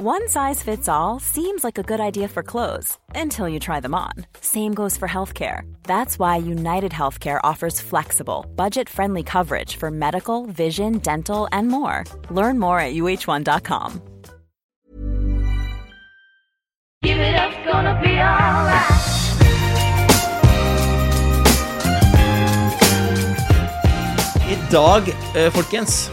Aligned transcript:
One 0.00 0.28
size 0.28 0.62
fits 0.62 0.88
all 0.88 1.18
seems 1.18 1.64
like 1.64 1.76
a 1.76 1.82
good 1.82 1.98
idea 1.98 2.28
for 2.28 2.44
clothes 2.44 2.96
until 3.16 3.48
you 3.48 3.58
try 3.58 3.80
them 3.80 3.96
on. 3.96 4.12
Same 4.40 4.72
goes 4.72 4.96
for 4.96 5.08
healthcare. 5.08 5.62
That's 5.82 6.20
why 6.20 6.36
United 6.36 6.92
Healthcare 6.92 7.40
offers 7.42 7.80
flexible, 7.80 8.46
budget 8.54 8.88
friendly 8.88 9.24
coverage 9.24 9.74
for 9.74 9.90
medical, 9.90 10.46
vision, 10.46 10.98
dental, 10.98 11.48
and 11.50 11.66
more. 11.66 12.04
Learn 12.30 12.60
more 12.60 12.78
at 12.78 12.94
uh1.com. 12.94 14.00
Give 17.02 17.18
it 17.18 17.34
up, 17.34 17.52
gonna 17.64 18.00
be 18.00 18.10
alright. 18.10 18.86
I 24.46 24.68
dag, 24.70 25.08
eh, 25.34 25.50
folkens 25.50 26.12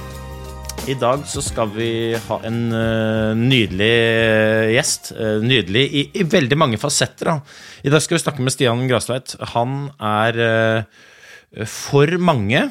I 0.85 0.93
dag 1.01 1.23
så 1.25 1.41
skal 1.41 1.71
vi 1.73 2.13
ha 2.13 2.35
en 2.45 2.57
uh, 2.69 3.31
nydelig 3.33 3.87
eh, 3.89 4.73
gjest. 4.75 5.07
Uh, 5.17 5.41
nydelig 5.41 5.81
i, 5.81 6.01
i 6.13 6.25
veldig 6.29 6.57
mange 6.61 6.77
fasetter. 6.77 7.31
Da. 7.31 7.55
I 7.81 7.89
dag 7.89 8.03
skal 8.03 8.19
vi 8.19 8.21
snakke 8.21 8.43
med 8.45 8.53
Stian 8.53 8.83
Grasveit. 8.85 9.33
Han 9.55 9.87
er 9.97 10.37
uh, 10.45 11.65
for 11.65 12.13
mange 12.21 12.67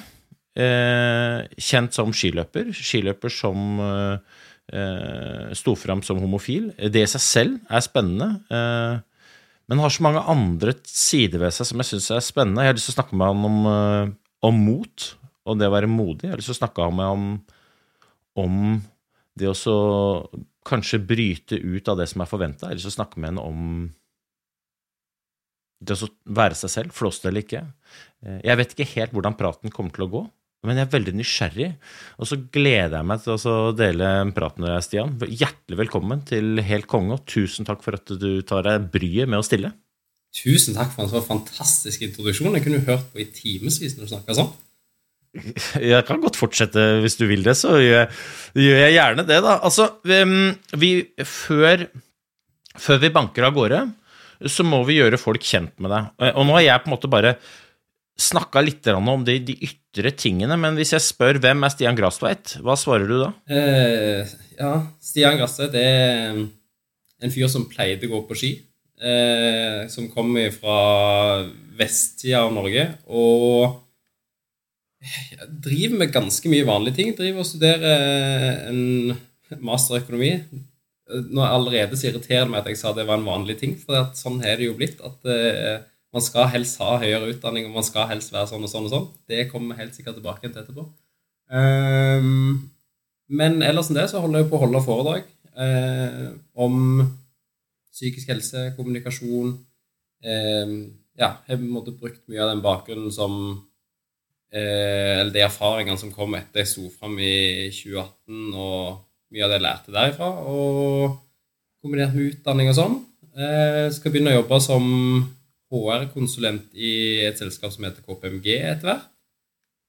kjent 0.54 1.96
som 1.96 2.12
skiløper. 2.14 2.68
Skiløper 2.78 3.32
som 3.32 3.80
sto 5.58 5.74
fram 5.74 6.04
som 6.06 6.20
homofil. 6.22 6.68
Det 6.78 7.02
i 7.02 7.08
seg 7.10 7.24
selv 7.24 7.56
er 7.66 7.82
spennende. 7.82 8.28
Men 9.66 9.82
har 9.82 9.90
så 9.90 10.04
mange 10.06 10.22
andre 10.30 10.76
sider 10.86 11.42
ved 11.42 11.56
seg 11.56 11.66
som 11.66 11.82
jeg 11.82 11.90
syns 11.90 12.06
er 12.14 12.22
spennende. 12.22 12.62
Jeg 12.62 12.70
har 12.70 12.78
lyst 12.78 12.86
til 12.92 12.94
å 12.94 12.98
snakke 13.00 13.18
med 13.18 13.32
han 13.32 13.48
om, 13.50 14.14
om 14.46 14.62
mot 14.68 15.08
og 15.42 15.58
det 15.58 15.66
å 15.66 15.74
være 15.74 15.90
modig. 15.90 16.28
Jeg 16.28 16.36
har 16.36 16.44
lyst 16.44 16.52
til 16.52 16.56
å 16.56 16.60
snakke 16.62 16.86
med 16.94 17.10
ham 17.10 17.18
om, 17.18 17.26
om 18.40 18.80
det 19.38 19.50
å 19.50 19.56
så 19.58 19.76
kanskje 20.66 21.02
bryte 21.04 21.58
ut 21.58 21.88
av 21.90 21.98
det 22.00 22.08
som 22.10 22.22
er 22.24 22.30
forventa. 22.30 22.66
eller 22.66 22.74
har 22.74 22.80
lyst 22.80 22.88
til 22.88 22.94
å 22.94 23.00
snakke 23.00 23.20
med 23.20 23.32
henne 23.32 23.44
om 23.44 23.90
det 25.84 25.98
å 26.00 26.08
være 26.24 26.56
seg 26.56 26.72
selv, 26.72 26.94
flåse 26.96 27.20
det 27.24 27.30
eller 27.30 27.44
ikke. 27.44 27.62
Eh, 28.24 28.40
Jeg 28.44 28.56
vet 28.60 28.72
ikke 28.72 28.92
helt 28.94 29.12
hvordan 29.12 29.36
praten 29.36 29.74
kommer 29.74 29.92
til 29.92 30.06
å 30.06 30.10
gå, 30.12 30.22
men 30.64 30.78
jeg 30.78 30.86
er 30.86 30.94
veldig 30.94 31.14
nysgjerrig. 31.18 31.70
Og 32.18 32.28
så 32.30 32.38
gleder 32.40 32.96
jeg 32.96 33.08
meg 33.10 33.20
til 33.24 33.36
å 33.36 33.72
dele 33.76 34.08
praten 34.08 34.34
prat 34.38 34.58
med 34.62 34.70
deg, 34.70 34.84
Stian. 34.86 35.16
Hjertelig 35.20 35.80
velkommen 35.82 36.24
til 36.24 36.62
Helt 36.64 36.88
konge, 36.88 37.18
og 37.18 37.26
tusen 37.28 37.68
takk 37.68 37.84
for 37.84 37.98
at 37.98 38.06
du 38.06 38.40
tar 38.42 38.64
deg 38.64 38.88
bryet 38.94 39.28
med 39.28 39.42
å 39.42 39.46
stille. 39.46 39.74
Tusen 40.34 40.74
takk 40.74 40.90
for 40.94 41.04
en 41.04 41.12
så 41.12 41.20
fantastisk 41.22 42.02
introduksjon. 42.08 42.56
Jeg 42.56 42.64
kunne 42.64 42.86
hørt 42.88 43.12
på 43.12 43.20
i 43.22 43.28
timevis 43.30 43.78
når 43.94 44.08
du 44.08 44.14
snakka 44.14 44.34
sånn. 44.40 44.54
Jeg 45.80 46.06
kan 46.06 46.22
godt 46.22 46.38
fortsette 46.38 46.82
hvis 47.02 47.18
du 47.18 47.26
vil 47.30 47.44
det, 47.46 47.56
så 47.58 47.74
gjør 47.80 47.96
jeg, 47.98 48.08
gjør 48.62 48.80
jeg 48.82 48.96
gjerne 48.96 49.26
det, 49.28 49.40
da. 49.44 49.58
Altså, 49.66 49.88
vi, 50.06 50.20
vi 50.78 50.90
før, 51.26 51.86
før 52.78 53.02
vi 53.02 53.12
banker 53.14 53.48
av 53.48 53.56
gårde, 53.56 53.82
så 54.50 54.66
må 54.66 54.82
vi 54.86 54.98
gjøre 55.00 55.20
folk 55.20 55.44
kjent 55.46 55.74
med 55.82 55.92
deg. 55.94 56.10
Og 56.34 56.46
nå 56.46 56.58
har 56.58 56.66
jeg 56.66 56.82
på 56.84 56.90
en 56.90 56.94
måte 56.96 57.10
bare 57.10 57.36
snakka 58.20 58.62
litt 58.62 58.86
om 58.94 59.24
de, 59.26 59.40
de 59.42 59.56
ytre 59.66 60.12
tingene, 60.14 60.54
men 60.60 60.78
hvis 60.78 60.94
jeg 60.94 61.02
spør 61.02 61.40
hvem 61.42 61.66
er 61.66 61.72
Stian 61.74 61.98
Grastveit, 61.98 62.56
hva 62.62 62.76
svarer 62.78 63.10
du 63.10 63.16
da? 63.24 63.32
Eh, 63.50 64.36
ja, 64.58 64.76
Stian 65.02 65.40
Grastveit 65.40 65.74
er 65.80 66.38
en 66.38 67.34
fyr 67.34 67.50
som 67.50 67.66
pleide 67.70 68.06
å 68.06 68.14
gå 68.14 68.22
på 68.28 68.38
ski. 68.38 68.52
Eh, 69.04 69.88
som 69.90 70.06
kommer 70.12 70.52
fra 70.54 71.42
vestsida 71.76 72.44
av 72.44 72.52
Norge. 72.54 72.86
Og 73.10 73.74
jeg 75.04 75.48
driver 75.64 75.98
med 76.00 76.12
ganske 76.14 76.50
mye 76.52 76.66
vanlige 76.66 76.98
ting. 77.00 77.10
Driver 77.16 77.42
og 77.42 77.48
studerer 77.48 78.68
en 78.70 79.16
masterøkonomi. 79.64 80.30
Nå 81.30 81.42
er 81.44 81.50
allerede 81.52 81.98
så 82.00 82.08
irriterer 82.08 82.46
det 82.46 82.52
meg 82.54 82.62
at 82.62 82.70
jeg 82.72 82.80
sa 82.80 82.94
det 82.96 83.04
var 83.08 83.20
en 83.20 83.28
vanlig 83.28 83.58
ting, 83.60 83.74
for 83.76 84.08
sånn 84.16 84.40
er 84.44 84.56
det 84.58 84.70
jo 84.70 84.76
blitt. 84.78 85.02
At 85.04 85.28
uh, 85.28 85.84
man 86.14 86.24
skal 86.24 86.48
helst 86.54 86.80
ha 86.80 86.96
høyere 87.02 87.28
utdanning, 87.34 87.68
og 87.68 87.76
man 87.76 87.86
skal 87.86 88.08
helst 88.12 88.32
være 88.32 88.48
sånn 88.52 88.64
og 88.64 88.72
sånn 88.72 88.88
og 88.88 88.94
sånn. 88.94 89.10
Det 89.28 89.48
kommer 89.50 89.74
vi 89.74 89.82
helt 89.82 89.98
sikkert 89.98 90.18
tilbake 90.20 90.48
til 90.48 90.62
etterpå. 90.62 90.86
Um, 91.52 92.70
men 93.28 93.60
ellers 93.66 93.90
enn 93.90 93.98
det 93.98 94.08
så 94.12 94.22
holder 94.24 94.42
jeg 94.42 94.50
på 94.50 94.56
å 94.56 94.64
holde 94.64 94.84
foredrag 94.84 95.28
uh, 95.60 96.32
om 96.56 97.04
psykisk 97.94 98.32
helse, 98.32 98.70
kommunikasjon. 98.78 99.56
um, 100.24 100.76
ja, 101.14 101.28
jeg 101.46 101.60
har 101.60 101.92
brukt 101.92 102.24
mye 102.30 102.42
av 102.42 102.50
den 102.50 102.62
bakgrunnen 102.64 103.12
som 103.14 103.34
eh, 103.52 103.60
Eller 104.54 105.32
de 105.34 105.42
erfaringene 105.42 105.98
som 105.98 106.12
kom 106.14 106.36
etter 106.38 106.62
jeg 106.62 106.70
sto 106.70 106.86
fram 106.94 107.16
i 107.18 107.70
2018, 107.74 108.52
og 108.54 109.00
mye 109.34 109.42
av 109.42 109.50
det 109.50 109.58
jeg 109.58 109.64
lærte 109.66 109.94
derifra. 109.94 110.28
Og 110.46 111.16
kombinert 111.82 112.14
med 112.14 112.30
utdanning 112.30 112.70
og 112.70 112.78
sånn. 112.78 113.00
Jeg 113.34 113.96
skal 113.96 114.14
begynne 114.14 114.30
å 114.30 114.38
jobbe 114.38 114.60
som 114.62 114.84
HR-konsulent 115.74 116.70
i 116.78 116.92
et 117.26 117.40
selskap 117.40 117.72
som 117.74 117.86
heter 117.88 118.04
KPMG 118.06 118.52
etter 118.60 118.86
hvert. 118.88 119.10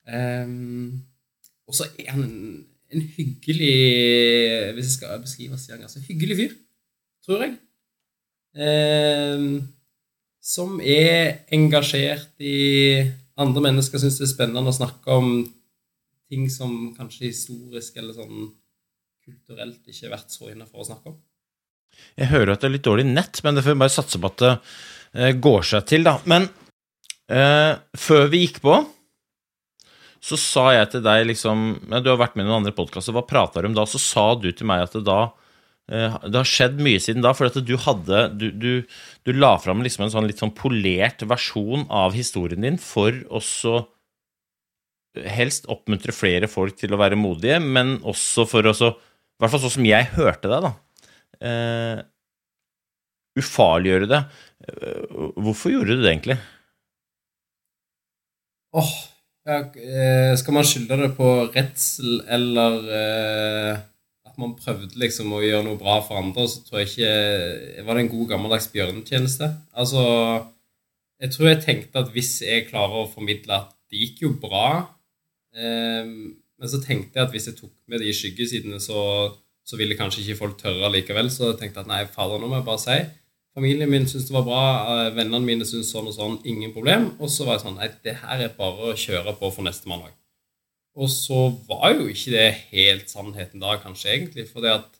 Um, 0.06 1.02
og 1.66 1.78
så 1.78 1.88
er 1.98 2.12
han 2.14 2.26
en, 2.26 2.66
hyggelig 3.18 3.72
Hvis 4.76 4.86
jeg 4.86 4.94
skal 4.94 5.22
beskrive 5.24 5.58
Stian 5.58 5.82
Gasse 5.82 6.04
hyggelig 6.06 6.36
fyr, 6.38 6.52
tror 7.26 7.42
jeg. 7.44 7.56
Som 10.46 10.78
er 10.80 11.42
engasjert 11.58 12.30
i 12.40 12.54
andre 13.42 13.64
mennesker 13.68 14.02
syns 14.02 14.20
det 14.20 14.28
er 14.28 14.34
spennende 14.34 14.72
å 14.72 14.76
snakke 14.76 15.20
om 15.20 15.32
ting 16.32 16.48
som 16.50 16.94
kanskje 16.98 17.30
historisk 17.30 17.98
eller 18.02 18.16
sånn 18.18 18.50
kulturelt 19.26 19.82
ikke 19.90 20.08
har 20.08 20.18
vært 20.18 20.34
så 20.34 20.50
innafor 20.52 20.84
å 20.84 20.90
snakke 20.90 21.12
om. 21.14 21.18
Jeg 22.20 22.32
hører 22.32 22.54
at 22.54 22.64
det 22.64 22.70
er 22.70 22.76
litt 22.76 22.86
dårlig 22.86 23.06
nett, 23.08 23.40
men 23.44 23.56
det 23.56 23.64
får 23.66 23.76
vi 23.76 23.82
bare 23.84 23.94
satse 23.94 24.20
på 24.22 24.30
at 24.30 24.42
det 24.42 24.52
eh, 24.52 25.32
går 25.42 25.68
seg 25.70 25.88
til, 25.90 26.06
da. 26.06 26.18
Men 26.30 26.48
eh, 27.32 27.72
før 27.98 28.28
vi 28.32 28.44
gikk 28.44 28.60
på, 28.66 28.76
så 30.26 30.38
sa 30.42 30.66
jeg 30.74 30.90
til 30.90 31.04
deg 31.06 31.28
liksom 31.30 31.66
Du 32.02 32.08
har 32.10 32.18
vært 32.18 32.34
med 32.34 32.48
i 32.48 32.48
noen 32.48 32.64
andre 32.64 32.74
podkaster, 32.74 33.14
hva 33.14 33.26
prata 33.28 33.62
du 33.62 33.70
om 33.70 33.76
da? 33.78 33.86
Så 33.86 34.02
sa 34.02 34.32
du 34.40 34.48
til 34.50 34.68
meg 34.70 34.88
at 34.88 34.96
det 34.98 35.04
da 35.06 35.28
det 35.86 36.34
har 36.34 36.48
skjedd 36.50 36.80
mye 36.82 36.98
siden 36.98 37.22
da, 37.22 37.30
for 37.38 37.52
du 37.62 37.76
hadde 37.78 38.22
Du, 38.34 38.48
du, 38.50 38.70
du 39.22 39.32
la 39.38 39.52
fram 39.62 39.84
liksom 39.86 40.08
en 40.08 40.14
sånn 40.16 40.26
litt 40.26 40.42
sånn 40.42 40.56
polert 40.58 41.22
versjon 41.30 41.86
av 41.94 42.16
historien 42.18 42.66
din 42.66 42.80
for 42.82 43.14
også 43.30 43.84
helst 45.30 45.70
oppmuntre 45.72 46.16
flere 46.16 46.50
folk 46.52 46.76
til 46.80 46.96
å 46.96 47.00
være 47.00 47.20
modige, 47.20 47.60
men 47.62 48.00
også 48.04 48.48
for 48.50 48.68
å 48.68 48.74
I 48.76 49.44
hvert 49.44 49.54
fall 49.54 49.64
sånn 49.66 49.76
som 49.78 49.88
jeg 49.88 50.10
hørte 50.16 50.52
deg, 50.52 50.66
da. 50.66 50.74
Uh, 51.36 52.00
ufarliggjøre 53.40 54.08
det. 54.08 54.22
Uh, 54.66 55.32
Hvorfor 55.44 55.74
gjorde 55.74 55.98
du 55.98 56.04
det 56.04 56.12
egentlig? 56.14 56.38
Åh, 58.76 58.94
eh, 59.48 60.34
skal 60.36 60.56
man 60.58 60.66
skylde 60.68 60.98
det 61.00 61.12
på 61.16 61.28
redsel 61.54 62.18
eller 62.28 62.90
eh, 63.00 63.84
man 64.42 64.56
prøvde 64.60 65.00
liksom 65.00 65.34
å 65.36 65.44
gjøre 65.44 65.66
noe 65.68 65.80
bra 65.80 66.00
for 66.06 66.20
andre, 66.20 66.48
så 66.50 66.64
tror 66.66 66.82
jeg 66.82 66.92
ikke 66.92 67.86
Var 67.88 67.98
det 67.98 68.04
en 68.04 68.12
god 68.12 68.30
gammeldags 68.34 68.68
bjørnetjeneste? 68.74 69.50
Altså, 69.74 70.04
jeg 71.22 71.32
tror 71.36 71.50
jeg 71.50 71.64
tenkte 71.64 72.04
at 72.04 72.12
hvis 72.16 72.34
jeg 72.46 72.68
klarer 72.70 73.04
å 73.04 73.12
formidle 73.12 73.62
at 73.62 73.74
det 73.92 74.02
gikk 74.02 74.26
jo 74.26 74.32
bra, 74.42 74.70
eh, 75.56 76.08
men 76.56 76.72
så 76.72 76.80
tenkte 76.84 77.20
jeg 77.20 77.28
at 77.28 77.36
hvis 77.36 77.50
jeg 77.52 77.60
tok 77.60 77.74
med 77.92 78.02
de 78.04 78.14
skyggesidene, 78.16 78.80
så, 78.84 79.00
så 79.66 79.80
ville 79.80 79.98
kanskje 80.00 80.24
ikke 80.24 80.40
folk 80.40 80.58
tørre 80.60 80.92
likevel. 80.94 81.30
Så 81.32 81.52
jeg 81.52 81.60
tenkte 81.62 81.84
at 81.84 81.92
nei, 81.92 82.04
fader, 82.12 82.42
nå 82.42 82.50
må 82.50 82.60
jeg 82.60 82.68
bare 82.68 82.84
si 82.84 83.00
Familien 83.56 83.88
min 83.88 84.04
syntes 84.04 84.28
det 84.28 84.34
var 84.36 84.44
bra, 84.44 84.64
eh, 84.92 85.14
vennene 85.16 85.40
mine 85.48 85.64
syntes 85.64 85.94
sånn 85.94 86.10
og 86.12 86.16
sånn, 86.18 86.34
ingen 86.44 86.74
problem. 86.76 87.14
Og 87.24 87.32
så 87.32 87.46
var 87.48 87.56
jeg 87.56 87.64
sånn 87.64 87.78
Nei, 87.80 87.88
det 88.04 88.18
her 88.20 88.42
er 88.44 88.58
bare 88.58 88.90
å 88.92 88.98
kjøre 89.00 89.32
på 89.40 89.52
for 89.56 89.64
neste 89.64 89.88
mandag. 89.88 90.12
Og 90.96 91.12
så 91.12 91.50
var 91.68 91.92
jo 91.98 92.08
ikke 92.08 92.32
det 92.32 92.50
helt 92.72 93.12
sannheten 93.12 93.64
da, 93.64 93.76
kanskje, 93.82 94.14
egentlig. 94.14 94.48
For 94.48 94.64
det 94.64 94.72
at 94.78 95.00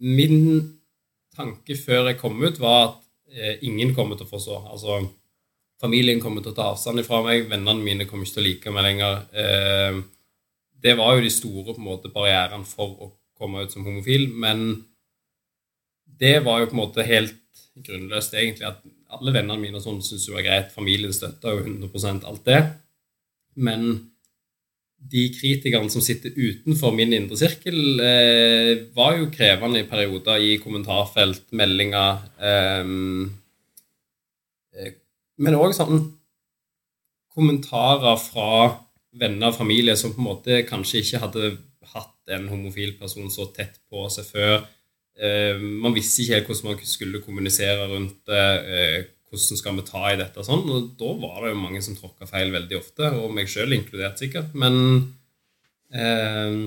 min 0.00 0.78
tanke 1.36 1.76
før 1.76 2.08
jeg 2.08 2.20
kom 2.20 2.38
ut, 2.40 2.60
var 2.62 2.78
at 2.86 3.00
eh, 3.34 3.58
ingen 3.68 3.92
kommer 3.96 4.16
til 4.16 4.24
å 4.26 4.32
forstå. 4.32 4.60
Altså, 4.72 5.00
familien 5.82 6.22
kommer 6.22 6.42
til 6.42 6.54
å 6.54 6.56
ta 6.56 6.70
avstand 6.72 7.04
fra 7.06 7.20
meg, 7.26 7.50
vennene 7.50 7.84
mine 7.84 8.08
kommer 8.08 8.26
ikke 8.26 8.38
til 8.38 8.44
å 8.44 8.48
like 8.48 8.74
meg 8.74 8.88
lenger. 8.88 9.20
Eh, 9.44 10.00
det 10.78 10.96
var 10.98 11.16
jo 11.16 11.26
de 11.26 11.34
store 11.34 11.74
på 11.74 11.78
en 11.78 11.88
måte, 11.90 12.12
barrierene 12.14 12.66
for 12.68 12.96
å 12.96 13.12
komme 13.38 13.66
ut 13.66 13.74
som 13.74 13.84
homofil. 13.86 14.28
Men 14.32 14.70
det 16.18 16.38
var 16.46 16.62
jo 16.62 16.70
på 16.70 16.78
en 16.78 16.84
måte 16.84 17.06
helt 17.06 17.36
grunnløst, 17.84 18.34
egentlig. 18.34 18.72
At 18.72 18.82
alle 19.12 19.34
vennene 19.34 19.60
mine 19.60 19.78
og 19.78 19.84
sånn 19.84 20.02
syntes 20.04 20.28
det 20.28 20.36
var 20.36 20.46
greit. 20.46 20.74
Familien 20.74 21.14
støtta 21.14 21.54
jo 21.54 21.64
100% 21.66 22.26
alt 22.28 22.46
det. 22.48 22.62
Men 23.58 23.90
de 24.98 25.28
kritikerne 25.32 25.90
som 25.92 26.02
sitter 26.02 26.34
utenfor 26.34 26.94
min 26.94 27.14
indre 27.14 27.38
sirkel, 27.38 28.00
eh, 28.02 28.72
var 28.96 29.16
jo 29.18 29.30
krevende 29.30 29.82
i 29.82 29.88
perioder 29.88 30.42
i 30.42 30.56
kommentarfelt, 30.62 31.46
meldinger 31.52 32.24
ehm, 32.42 33.28
eh, 34.74 34.92
Men 35.38 35.54
òg 35.54 35.70
sånn 35.76 36.00
kommentarer 37.30 38.18
fra 38.18 38.50
venner 39.18 39.52
og 39.52 39.58
familie 39.60 39.94
som 39.96 40.10
på 40.10 40.18
en 40.18 40.26
måte 40.26 40.64
kanskje 40.66 41.04
ikke 41.04 41.20
hadde 41.22 41.52
hatt 41.94 42.34
en 42.34 42.48
homofil 42.50 42.96
person 42.98 43.30
så 43.30 43.46
tett 43.54 43.78
på 43.88 44.02
seg 44.10 44.26
før. 44.26 44.66
Eh, 45.14 45.54
man 45.58 45.94
visste 45.94 46.24
ikke 46.24 46.40
helt 46.40 46.50
hvordan 46.50 46.72
man 46.72 46.90
skulle 46.90 47.22
kommunisere 47.22 47.86
rundt 47.86 48.18
det. 48.26 49.08
Hvordan 49.28 49.60
skal 49.60 49.76
vi 49.76 49.84
ta 49.84 50.02
i 50.08 50.18
dette 50.20 50.40
og 50.40 50.46
sånn. 50.46 50.66
Og 50.72 50.90
da 51.00 51.12
var 51.20 51.42
det 51.44 51.52
jo 51.52 51.60
mange 51.60 51.82
som 51.84 51.96
tråkka 51.98 52.28
feil 52.30 52.52
veldig 52.54 52.78
ofte, 52.78 53.10
og 53.20 53.34
meg 53.36 53.50
sjøl 53.52 53.76
inkludert 53.76 54.20
sikkert. 54.20 54.54
Men 54.56 54.78
eh, 55.92 56.62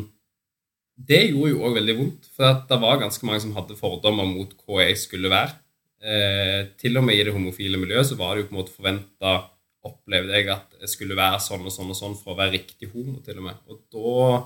det 1.02 1.22
gjorde 1.32 1.54
jo 1.54 1.64
òg 1.66 1.80
veldig 1.80 1.98
vondt, 1.98 2.30
for 2.36 2.62
det 2.70 2.80
var 2.84 3.02
ganske 3.02 3.28
mange 3.28 3.42
som 3.44 3.56
hadde 3.58 3.80
fordommer 3.80 4.30
mot 4.30 4.54
hva 4.66 4.86
jeg 4.86 5.00
skulle 5.02 5.32
være. 5.34 5.58
Eh, 6.02 6.60
til 6.82 6.98
og 6.98 7.06
med 7.06 7.18
i 7.18 7.26
det 7.26 7.34
homofile 7.34 7.82
miljøet 7.82 8.10
så 8.10 8.18
var 8.18 8.34
det 8.34 8.44
jo 8.44 8.50
på 8.50 8.56
en 8.56 8.62
måte 8.62 8.74
forventa 8.74 9.34
opplevde 9.86 10.38
jeg 10.38 10.50
at 10.54 10.74
jeg 10.82 10.90
skulle 10.94 11.18
være 11.18 11.42
sånn 11.42 11.66
og 11.66 11.74
sånn 11.74 11.94
og 11.94 11.98
sånn 11.98 12.18
for 12.18 12.34
å 12.34 12.40
være 12.40 12.56
riktig 12.60 12.90
homo, 12.94 13.20
til 13.26 13.42
og 13.42 13.48
med. 13.50 13.62
Og 13.70 13.86
da 13.94 14.42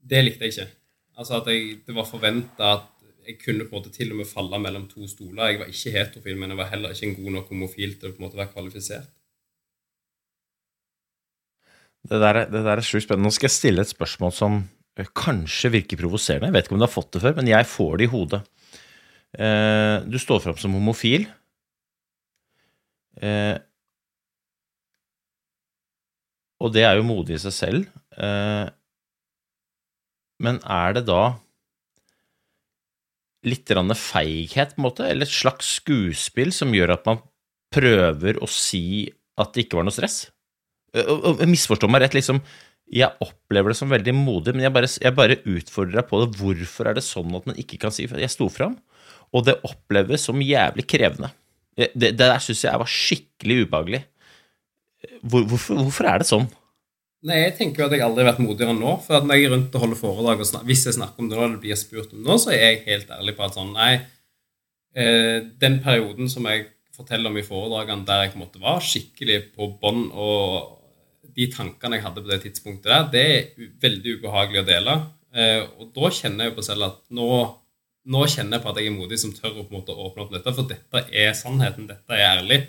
Det 0.00 0.22
likte 0.24 0.46
jeg 0.46 0.54
ikke. 0.54 0.70
Altså 1.20 1.34
at 1.36 1.48
jeg, 1.52 1.82
det 1.84 1.92
var 1.92 2.06
forventa 2.08 2.70
at 2.78 2.99
jeg 3.30 3.38
kunne 3.44 3.64
på 3.68 3.72
en 3.74 3.78
måte 3.80 3.92
til 3.94 4.10
og 4.12 4.20
med 4.20 4.28
falle 4.28 4.58
mellom 4.62 4.84
to 4.90 5.06
stoler. 5.10 5.50
Jeg 5.52 5.60
var 5.62 5.70
ikke 5.72 5.94
heterofil, 5.96 6.36
men 6.40 6.52
jeg 6.54 6.58
var 6.60 6.68
heller 6.72 6.92
ikke 6.94 7.08
en 7.08 7.16
god 7.22 7.32
nok 7.38 7.48
homofil 7.54 7.96
til 8.00 8.10
å 8.10 8.14
på 8.16 8.20
en 8.22 8.26
måte 8.26 8.38
være 8.40 8.52
kvalifisert. 8.54 9.08
Det 12.10 12.18
der, 12.22 12.38
er- 12.44 12.50
det 12.50 12.62
er 12.64 12.80
sjukt 12.86 13.04
spennende. 13.04 13.28
Nå 13.28 13.34
skal 13.36 13.48
jeg 13.50 13.56
stille 13.58 13.82
et 13.84 13.90
spørsmål 13.92 14.32
som 14.32 14.54
eh, 14.96 15.08
kanskje 15.16 15.70
virker 15.76 16.00
provoserende. 16.00 16.48
Jeg 16.48 16.56
vet 16.56 16.66
ikke 16.68 16.76
om 16.78 16.80
du 16.80 16.86
har 16.86 16.94
fått 16.94 17.12
det 17.16 17.22
før, 17.26 17.34
men 17.36 17.50
jeg 17.50 17.68
får 17.68 17.98
det 18.00 18.06
i 18.08 18.12
hodet. 18.14 18.40
Eh, 19.36 19.96
du 20.08 20.16
står 20.18 20.40
fram 20.46 20.56
som 20.58 20.72
homofil. 20.78 21.26
Eh, 23.20 23.58
og 26.60 26.72
det 26.74 26.82
er 26.88 26.96
jo 26.98 27.06
modig 27.08 27.36
i 27.38 27.42
seg 27.44 27.54
selv. 27.56 27.86
Men 30.40 30.58
er 30.64 30.92
det 30.96 31.02
da 31.08 31.20
litt 33.46 33.70
feighet, 33.70 34.74
på 34.74 34.80
en 34.80 34.84
måte, 34.88 35.06
eller 35.08 35.26
et 35.26 35.32
slags 35.32 35.80
skuespill 35.80 36.52
som 36.52 36.72
gjør 36.72 36.92
at 36.96 37.06
man 37.06 37.22
prøver 37.72 38.40
å 38.42 38.48
si 38.48 39.10
at 39.38 39.54
det 39.54 39.66
ikke 39.66 39.78
var 39.78 39.84
noe 39.84 39.94
stress? 39.94 40.30
Eh, 40.94 41.04
og- 41.04 41.24
og 41.24 41.38
Misforstå 41.48 41.88
meg 41.88 42.02
rett, 42.02 42.14
liksom. 42.14 42.42
Jeg 42.92 43.12
opplever 43.22 43.70
det 43.70 43.76
som 43.76 43.88
veldig 43.88 44.14
modig, 44.14 44.54
men 44.54 44.62
jeg 44.62 44.72
bare, 44.72 44.88
jeg 44.88 45.14
bare 45.14 45.42
utfordrer 45.46 46.02
deg 46.02 46.08
på 46.08 46.20
det. 46.20 46.38
Hvorfor 46.38 46.86
er 46.90 46.94
det 46.94 47.04
sånn 47.04 47.34
at 47.36 47.46
man 47.46 47.54
ikke 47.56 47.78
kan 47.78 47.90
si 47.92 48.06
Jeg 48.06 48.30
sto 48.30 48.48
fram, 48.48 48.76
og 49.32 49.44
det 49.44 49.62
oppleves 49.62 50.20
som 50.20 50.40
jævlig 50.40 50.86
krevende. 50.86 51.30
Det, 51.76 51.92
det 51.94 52.16
der 52.18 52.38
syns 52.38 52.64
jeg 52.64 52.76
var 52.76 52.86
skikkelig 52.86 53.66
ubehagelig. 53.66 54.04
Hvor, 55.22 55.44
hvorfor, 55.46 55.76
hvorfor 55.76 56.04
er 56.10 56.18
det 56.18 56.26
sånn? 56.26 56.48
Nei, 57.20 57.36
jeg 57.42 57.52
tenker 57.58 57.82
jo 57.82 57.86
at 57.90 57.92
jeg 57.92 58.00
aldri 58.04 58.24
har 58.24 58.30
vært 58.30 58.40
modigere 58.40 58.72
enn 58.72 58.80
nå. 58.80 58.94
For 59.04 59.18
at 59.18 59.26
når 59.28 59.36
jeg 59.36 59.46
er 59.46 59.54
rundt 59.54 59.74
og 59.76 59.82
holder 59.84 59.98
foredrag, 60.00 60.40
og 60.40 60.48
snak, 60.48 60.64
hvis 60.68 60.86
jeg 60.88 60.96
snakker 60.96 61.20
om 61.20 61.28
det 61.28 61.36
nå, 61.36 61.44
eller 61.44 61.60
blir 61.60 61.76
spurt 61.76 62.14
om 62.14 62.22
det 62.22 62.28
nå, 62.30 62.36
så 62.40 62.54
er 62.54 62.62
jeg 62.62 62.82
helt 62.86 63.12
ærlig 63.16 63.34
på 63.36 63.44
at 63.44 63.58
sånn 63.58 63.74
Nei, 63.76 63.90
eh, 64.96 65.36
den 65.60 65.80
perioden 65.84 66.32
som 66.32 66.48
jeg 66.48 66.70
forteller 66.96 67.28
om 67.28 67.36
i 67.36 67.44
foredragene 67.44 68.08
der 68.08 68.24
jeg 68.24 68.32
på 68.32 68.40
en 68.40 68.44
måte 68.46 68.62
var 68.62 68.80
skikkelig 68.84 69.38
på 69.52 69.68
bånn, 69.82 70.06
og 70.16 70.78
de 71.36 71.46
tankene 71.52 71.98
jeg 71.98 72.06
hadde 72.06 72.24
på 72.24 72.32
det 72.32 72.40
tidspunktet 72.46 72.88
der, 72.88 73.06
det 73.12 73.26
er 73.28 73.70
veldig 73.84 74.16
ubehagelig 74.18 74.62
å 74.62 74.68
dele. 74.72 74.98
Eh, 75.36 75.62
og 75.76 75.92
da 75.96 76.10
kjenner 76.16 76.46
jeg 76.46 76.54
jo 76.54 76.58
på 76.58 76.66
selv 76.66 76.88
at 76.88 77.00
nå, 77.20 77.30
nå 78.16 78.26
kjenner 78.32 78.56
jeg 78.56 78.64
på 78.64 78.72
at 78.72 78.80
jeg 78.80 78.90
er 78.90 78.96
modig 78.96 79.20
som 79.20 79.36
tør 79.36 79.60
å 79.60 79.66
på 79.66 79.68
en 79.68 79.82
måte 79.82 79.92
åpne 79.94 80.24
opp 80.24 80.32
dette, 80.34 80.56
for 80.56 80.72
dette 80.72 81.04
er 81.12 81.36
sannheten, 81.36 81.88
dette 81.92 82.16
er 82.16 82.30
ærlig. 82.32 82.62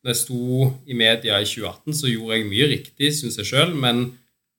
Når 0.00 0.14
jeg 0.14 0.20
sto 0.22 0.66
i 0.88 0.96
media 0.96 1.38
i 1.40 1.46
2018, 1.48 1.96
så 1.98 2.08
gjorde 2.08 2.38
jeg 2.38 2.48
mye 2.48 2.68
riktig, 2.70 3.10
syns 3.16 3.36
jeg 3.40 3.50
sjøl, 3.50 3.74
men 3.76 4.06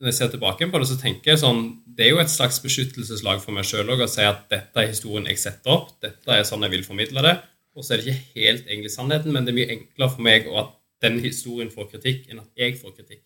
når 0.01 0.09
jeg 0.09 0.17
ser 0.17 0.33
tilbake 0.33 0.67
på 0.69 0.81
det, 0.81 0.89
så 0.89 0.97
tenker 0.97 1.33
jeg 1.33 1.41
sånn 1.43 1.63
Det 1.85 2.07
er 2.07 2.13
jo 2.15 2.21
et 2.23 2.31
slags 2.31 2.57
beskyttelseslag 2.63 3.41
for 3.43 3.53
meg 3.53 3.67
sjøl 3.67 3.89
òg 3.93 4.05
å 4.05 4.09
si 4.09 4.23
at 4.25 4.45
dette 4.49 4.79
er 4.81 4.89
historien 4.89 5.27
jeg 5.29 5.41
setter 5.41 5.73
opp, 5.75 5.91
dette 6.01 6.33
er 6.33 6.45
sånn 6.47 6.63
jeg 6.65 6.73
vil 6.73 6.85
formidle 6.85 7.25
det, 7.25 7.35
og 7.75 7.85
så 7.85 7.93
er 7.93 8.01
det 8.01 8.13
ikke 8.13 8.39
helt 8.39 8.69
egentlig 8.69 8.93
sannheten, 8.93 9.33
men 9.33 9.45
det 9.45 9.53
er 9.53 9.59
mye 9.59 9.73
enklere 9.75 10.13
for 10.13 10.25
meg 10.25 10.47
at 10.61 10.71
den 11.01 11.19
historien 11.23 11.69
får 11.73 11.89
kritikk, 11.95 12.29
enn 12.29 12.41
at 12.41 12.49
jeg 12.57 12.77
får 12.79 12.95
kritikk. 12.95 13.21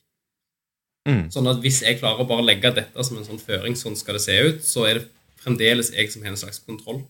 Mm. 1.06 1.27
Sånn 1.33 1.47
at 1.51 1.59
hvis 1.61 1.83
jeg 1.85 2.00
klarer 2.00 2.23
å 2.23 2.29
bare 2.29 2.45
legge 2.45 2.71
dette 2.73 3.06
som 3.06 3.19
en 3.19 3.27
sånn 3.27 3.41
føring, 3.41 3.75
sånn 3.77 3.97
skal 4.00 4.18
det 4.18 4.23
se 4.25 4.38
ut, 4.47 4.63
så 4.65 4.88
er 4.89 5.00
det 5.00 5.07
fremdeles 5.44 5.91
jeg 5.94 6.09
som 6.11 6.23
har 6.25 6.33
en 6.33 6.39
slags 6.41 6.61
kontroll. 6.65 7.03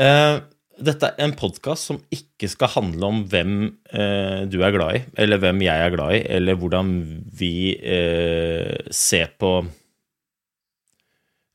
Eh, 0.00 0.36
dette 0.84 1.10
er 1.12 1.26
en 1.26 1.34
podkast 1.38 1.90
som 1.90 1.98
ikke 2.14 2.48
skal 2.50 2.72
handle 2.74 3.08
om 3.10 3.18
hvem 3.30 3.56
eh, 3.92 4.46
du 4.50 4.58
er 4.64 4.72
glad 4.74 4.96
i, 4.96 5.02
eller 5.20 5.40
hvem 5.42 5.60
jeg 5.66 5.84
er 5.84 5.92
glad 5.94 6.16
i, 6.16 6.22
eller 6.38 6.56
hvordan 6.60 6.94
vi 7.40 7.52
eh, 7.76 8.88
ser 8.94 9.34
på 9.40 9.58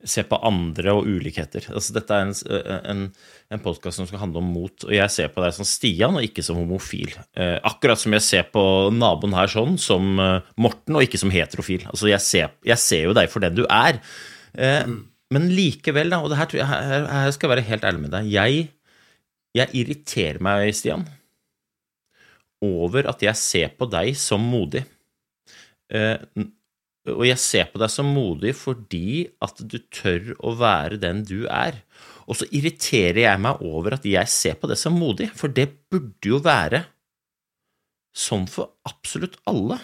ser 0.06 0.28
på 0.30 0.38
andre 0.46 0.94
og 0.94 1.08
ulikheter. 1.10 1.66
Altså, 1.74 1.96
dette 1.96 2.14
er 2.14 2.28
en, 2.28 2.34
en, 2.92 3.00
en 3.56 3.64
podkast 3.64 3.98
som 3.98 4.06
skal 4.06 4.22
handle 4.22 4.38
om 4.44 4.52
mot, 4.54 4.86
og 4.86 4.94
jeg 4.94 5.10
ser 5.10 5.32
på 5.34 5.42
deg 5.42 5.56
som 5.58 5.66
Stian 5.66 6.20
og 6.20 6.28
ikke 6.28 6.44
som 6.46 6.60
homofil. 6.60 7.16
Eh, 7.34 7.56
akkurat 7.66 7.98
som 7.98 8.14
jeg 8.14 8.22
ser 8.22 8.46
på 8.54 8.62
naboen 8.94 9.34
her 9.34 9.50
sånn, 9.50 9.80
som 9.82 10.22
eh, 10.22 10.46
Morten, 10.62 11.00
og 11.00 11.08
ikke 11.08 11.18
som 11.24 11.34
heterofil. 11.34 11.88
Altså, 11.90 12.12
jeg 12.12 12.22
ser, 12.22 12.54
jeg 12.70 12.78
ser 12.84 13.08
jo 13.08 13.18
deg 13.18 13.34
for 13.34 13.42
den 13.48 13.58
du 13.58 13.66
er. 13.66 13.98
Eh, 14.54 14.86
Men 15.34 15.50
likevel, 15.50 16.14
da, 16.14 16.22
og 16.22 16.30
det 16.30 16.38
her, 16.38 16.54
her, 16.70 17.10
her 17.10 17.32
skal 17.34 17.50
jeg 17.50 17.56
være 17.56 17.70
helt 17.72 17.86
ærlig 17.90 18.04
med 18.06 18.12
deg, 18.14 18.28
jeg, 18.30 18.68
jeg 19.56 19.72
irriterer 19.80 20.42
meg, 20.44 20.74
Stian, 20.76 21.06
over 22.66 23.08
at 23.12 23.24
jeg 23.24 23.40
ser 23.40 23.74
på 23.78 23.88
deg 23.92 24.16
som 24.20 24.44
modig. 24.44 24.84
Eh, 25.94 26.18
og 27.14 27.24
jeg 27.28 27.38
ser 27.38 27.70
på 27.70 27.80
deg 27.82 27.92
som 27.94 28.08
modig 28.10 28.56
fordi 28.58 29.28
at 29.46 29.60
du 29.62 29.78
tør 29.94 30.34
å 30.42 30.56
være 30.58 31.00
den 31.02 31.22
du 31.28 31.46
er. 31.46 31.78
Og 32.26 32.40
så 32.40 32.48
irriterer 32.58 33.22
jeg 33.28 33.42
meg 33.44 33.62
over 33.66 34.00
at 34.00 34.08
jeg 34.10 34.32
ser 34.34 34.58
på 34.58 34.70
det 34.72 34.80
som 34.82 34.96
modig, 34.98 35.30
for 35.38 35.54
det 35.54 35.70
burde 35.94 36.32
jo 36.32 36.42
være 36.42 36.82
sånn 38.16 38.48
for 38.50 38.80
absolutt 38.88 39.38
alle. 39.50 39.78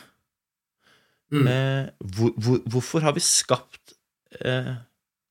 Mm. 1.31 1.45
Eh, 1.47 1.85
hvor, 2.15 2.33
hvor, 2.35 2.63
hvorfor 2.73 3.05
har 3.05 3.13
vi 3.15 3.23
skapt 3.23 3.93
eh, 4.41 4.73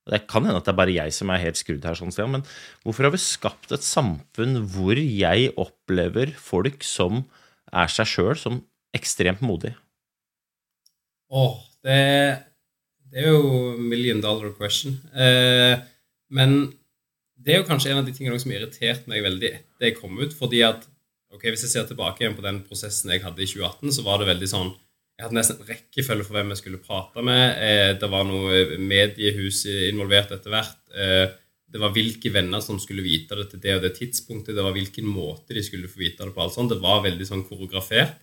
Det 0.09 0.23
kan 0.31 0.47
hende 0.47 0.59
at 0.59 0.67
det 0.67 0.73
er 0.73 0.81
bare 0.81 0.95
jeg 0.97 1.13
som 1.15 1.31
er 1.31 1.43
helt 1.43 1.59
skrudd 1.61 1.85
her, 1.85 1.99
sånn, 1.99 2.33
men 2.33 2.45
hvorfor 2.87 3.07
har 3.07 3.13
vi 3.15 3.21
skapt 3.21 3.75
et 3.75 3.85
samfunn 3.85 4.63
hvor 4.73 4.99
jeg 4.99 5.53
opplever 5.61 6.33
folk 6.41 6.85
som 6.87 7.27
er 7.71 7.91
seg 7.93 8.09
sjøl, 8.09 8.35
som 8.39 8.63
ekstremt 8.97 9.45
modige? 9.45 9.77
Åh, 11.31 11.59
det, 11.87 12.01
det 13.13 13.23
er 13.23 13.31
jo 13.31 13.77
million 13.79 14.23
dollar 14.25 14.51
question. 14.57 14.97
Eh, 15.15 15.77
men 16.35 16.57
det 17.41 17.55
er 17.55 17.63
jo 17.63 17.69
kanskje 17.69 17.93
en 17.93 18.03
av 18.03 18.09
de 18.09 18.15
tingene 18.17 18.41
som 18.43 18.53
irriterte 18.53 19.11
meg 19.11 19.23
veldig 19.25 19.53
etter 19.53 19.89
jeg 19.89 19.99
kom 20.01 20.19
ut. 20.19 20.35
fordi 20.37 20.65
at, 20.67 20.83
ok, 21.33 21.47
Hvis 21.53 21.69
jeg 21.69 21.75
ser 21.75 21.87
tilbake 21.89 22.25
igjen 22.25 22.37
på 22.37 22.45
den 22.45 22.63
prosessen 22.67 23.13
jeg 23.13 23.23
hadde 23.23 23.43
i 23.43 23.47
2018, 23.49 23.95
så 23.95 24.05
var 24.07 24.19
det 24.19 24.33
veldig 24.33 24.51
sånn 24.51 24.73
Jeg 25.21 25.27
hadde 25.27 25.37
nesten 25.37 25.59
en 25.61 25.69
rekkefølge 25.69 26.25
for 26.25 26.39
hvem 26.39 26.55
jeg 26.55 26.59
skulle 26.63 26.79
prate 26.81 27.23
med. 27.27 27.59
Eh, 27.61 27.91
det 28.01 28.09
var 28.09 28.25
noe 28.25 28.79
mediehus 28.81 29.67
involvert 29.69 30.33
etter 30.33 30.55
hvert. 30.55 30.79
Eh, 30.97 31.27
det 31.71 31.83
var 31.83 31.93
hvilke 31.93 32.33
venner 32.33 32.63
som 32.65 32.81
skulle 32.81 33.05
vite 33.05 33.37
det 33.37 33.51
til 33.51 33.61
det 33.61 33.75
og 33.77 33.85
det 33.85 33.93
tidspunktet. 33.99 34.57
Det 34.57 34.65
var 34.65 34.73
hvilken 34.73 35.05
måte 35.05 35.53
de 35.53 35.63
skulle 35.67 35.91
få 35.93 36.01
vite 36.01 36.25
det 36.25 36.33
på. 36.33 36.41
alt 36.41 36.57
sånt. 36.57 36.73
Det 36.73 36.81
var 36.81 37.05
veldig 37.05 37.27
sånn 37.29 37.45
koreografert. 37.45 38.17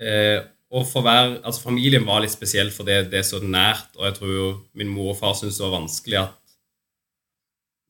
Eh, 0.00 0.40
og 0.72 0.88
for 0.88 1.04
hver, 1.04 1.36
altså 1.44 1.66
Familien 1.66 2.08
var 2.08 2.24
litt 2.24 2.32
spesiell 2.32 2.72
fordi 2.72 3.02
det 3.12 3.20
er 3.20 3.28
så 3.28 3.42
nært, 3.44 3.92
og 3.98 4.08
jeg 4.08 4.16
tror 4.16 4.54
min 4.80 4.88
mor 4.88 5.12
og 5.12 5.18
far 5.20 5.36
syntes 5.36 5.60
det 5.60 5.66
var 5.66 5.76
vanskelig 5.76 6.18
at 6.22 6.54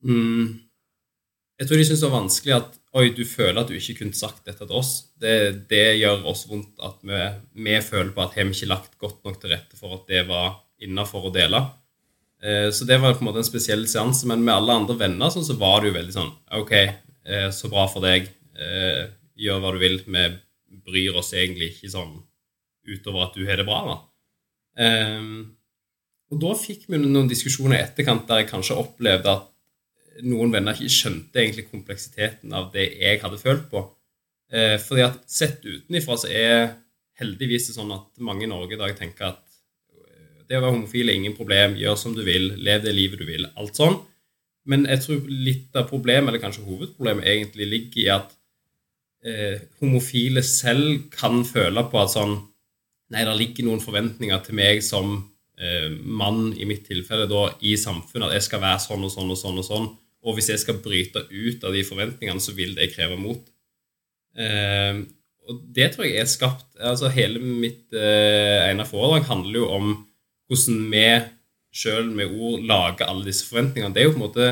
mm, 0.03 0.49
Jeg 1.61 1.69
tror 1.69 1.79
de 1.79 1.85
syns 1.85 2.01
det 2.01 2.09
var 2.09 2.19
vanskelig 2.21 2.55
at 2.55 2.79
Oi, 2.93 3.07
du 3.09 3.23
føler 3.25 3.57
at 3.57 3.69
du 3.71 3.73
ikke 3.73 4.03
kunne 4.03 4.13
sagt 4.13 4.43
dette 4.45 4.67
til 4.67 4.75
oss. 4.77 4.91
Det, 5.17 5.65
det 5.69 5.95
gjør 5.97 6.27
oss 6.29 6.43
vondt 6.45 6.77
at 6.85 6.99
vi, 7.01 7.21
vi 7.65 7.79
føler 7.81 8.11
på 8.13 8.21
at 8.21 8.35
har 8.37 8.45
vi 8.45 8.53
ikke 8.53 8.69
lagt 8.69 8.99
godt 9.01 9.23
nok 9.25 9.39
til 9.41 9.49
rette 9.49 9.79
for 9.79 9.95
at 9.95 10.03
det 10.11 10.27
var 10.27 10.59
innafor 10.85 11.25
å 11.25 11.31
dele. 11.33 11.63
Eh, 12.43 12.69
så 12.69 12.85
det 12.85 12.99
var 13.01 13.15
på 13.15 13.23
en 13.23 13.29
måte 13.31 13.41
en 13.41 13.47
spesiell 13.47 13.87
seanse. 13.89 14.27
Men 14.29 14.43
med 14.43 14.53
alle 14.55 14.77
andre 14.81 14.97
venner 14.99 15.33
så 15.33 15.41
var 15.57 15.81
det 15.81 15.91
jo 15.91 15.97
veldig 15.97 16.15
sånn 16.15 16.31
OK, 16.59 16.73
eh, 16.75 17.49
så 17.55 17.71
bra 17.71 17.87
for 17.91 18.05
deg. 18.05 18.27
Eh, 18.53 19.03
gjør 19.39 19.63
hva 19.63 19.73
du 19.73 19.79
vil. 19.81 19.99
Vi 20.05 20.27
bryr 20.83 21.17
oss 21.19 21.33
egentlig 21.33 21.73
ikke 21.73 21.93
sånn 21.95 22.17
utover 22.89 23.27
at 23.27 23.37
du 23.37 23.47
har 23.47 23.57
det 23.57 23.67
bra. 23.67 23.79
da. 23.89 23.99
Og 26.33 26.39
da 26.41 26.53
fikk 26.57 26.87
vi 26.89 26.99
noen 26.99 27.29
diskusjoner 27.29 27.77
i 27.77 27.83
etterkant 27.85 28.25
der 28.27 28.41
jeg 28.41 28.49
kanskje 28.49 28.77
opplevde 28.81 29.33
at 29.37 29.49
noen 30.21 30.53
venner 30.53 30.77
ikke 30.77 30.93
skjønte 30.93 31.41
egentlig 31.41 31.67
kompleksiteten 31.71 32.53
av 32.53 32.69
det 32.73 32.85
jeg 32.99 33.21
hadde 33.23 33.41
følt 33.41 33.65
på. 33.71 33.83
Eh, 34.53 34.77
fordi 34.81 35.05
at 35.07 35.23
sett 35.29 35.63
utenifra 35.65 36.17
så 36.19 36.29
er 36.29 36.57
heldigvis 37.19 37.69
det 37.69 37.77
sånn 37.77 37.93
at 37.95 38.21
mange 38.21 38.45
i 38.45 38.51
Norge 38.51 38.75
i 38.75 38.79
dag 38.81 38.93
tenker 38.97 39.31
at 39.31 39.41
eh, 39.95 40.45
det 40.49 40.59
å 40.59 40.61
være 40.61 40.75
homofil 40.75 41.09
er 41.09 41.17
ingen 41.17 41.37
problem, 41.37 41.77
gjør 41.79 41.97
som 41.99 42.15
du 42.17 42.23
vil, 42.27 42.51
lev 42.61 42.85
det 42.85 42.93
livet 42.93 43.21
du 43.21 43.25
vil, 43.29 43.47
alt 43.57 43.79
sånn. 43.79 43.97
Men 44.69 44.85
jeg 44.87 45.03
tror 45.03 45.27
litt 45.27 45.75
av 45.75 45.89
problemet, 45.89 46.29
eller 46.29 46.43
kanskje 46.43 46.65
hovedproblemet, 46.67 47.27
egentlig 47.27 47.67
ligger 47.71 48.03
i 48.03 48.09
at 48.13 48.31
eh, 49.25 49.67
homofile 49.81 50.43
selv 50.45 51.09
kan 51.13 51.41
føle 51.47 51.87
på 51.89 52.03
at 52.03 52.17
sånn 52.17 52.41
Nei, 53.13 53.21
det 53.27 53.33
ligger 53.37 53.67
noen 53.67 53.81
forventninger 53.83 54.39
til 54.41 54.55
meg 54.57 54.79
som 54.81 55.11
eh, 55.59 55.91
mann, 55.91 56.47
i 56.57 56.65
mitt 56.65 56.87
tilfelle, 56.87 57.27
da, 57.29 57.43
i 57.61 57.75
samfunnet, 57.77 58.31
at 58.31 58.39
jeg 58.39 58.45
skal 58.47 58.63
være 58.63 58.79
sånn 58.81 59.03
og 59.05 59.11
sånn 59.13 59.29
og 59.29 59.37
sånn 59.37 59.59
og 59.61 59.67
sånn. 59.67 59.85
Og 60.23 60.37
hvis 60.37 60.49
jeg 60.53 60.61
skal 60.61 60.79
bryte 60.83 61.25
ut 61.29 61.63
av 61.67 61.75
de 61.75 61.83
forventningene, 61.85 62.41
så 62.41 62.55
vil 62.55 62.75
det 62.77 62.93
kreve 62.93 63.17
mot. 63.19 63.43
Eh, 64.39 65.03
og 65.43 65.63
det 65.75 65.89
tror 65.93 66.07
jeg 66.07 66.21
er 66.21 66.29
skapt 66.29 66.79
altså 66.81 67.09
Hele 67.13 67.37
mitt 67.37 67.93
eh, 67.93 68.63
ene 68.71 68.85
foredrag 68.87 69.27
handler 69.27 69.59
jo 69.59 69.67
om 69.75 69.89
hvordan 70.49 70.85
vi 70.89 71.07
sjøl 71.73 72.07
med 72.13 72.31
ord 72.33 72.63
lager 72.69 73.09
alle 73.09 73.27
disse 73.27 73.45
forventningene. 73.49 73.93
Det 73.93 74.03
er 74.03 74.07
jo 74.07 74.13
på 74.15 74.21
en 74.21 74.25
måte 74.27 74.47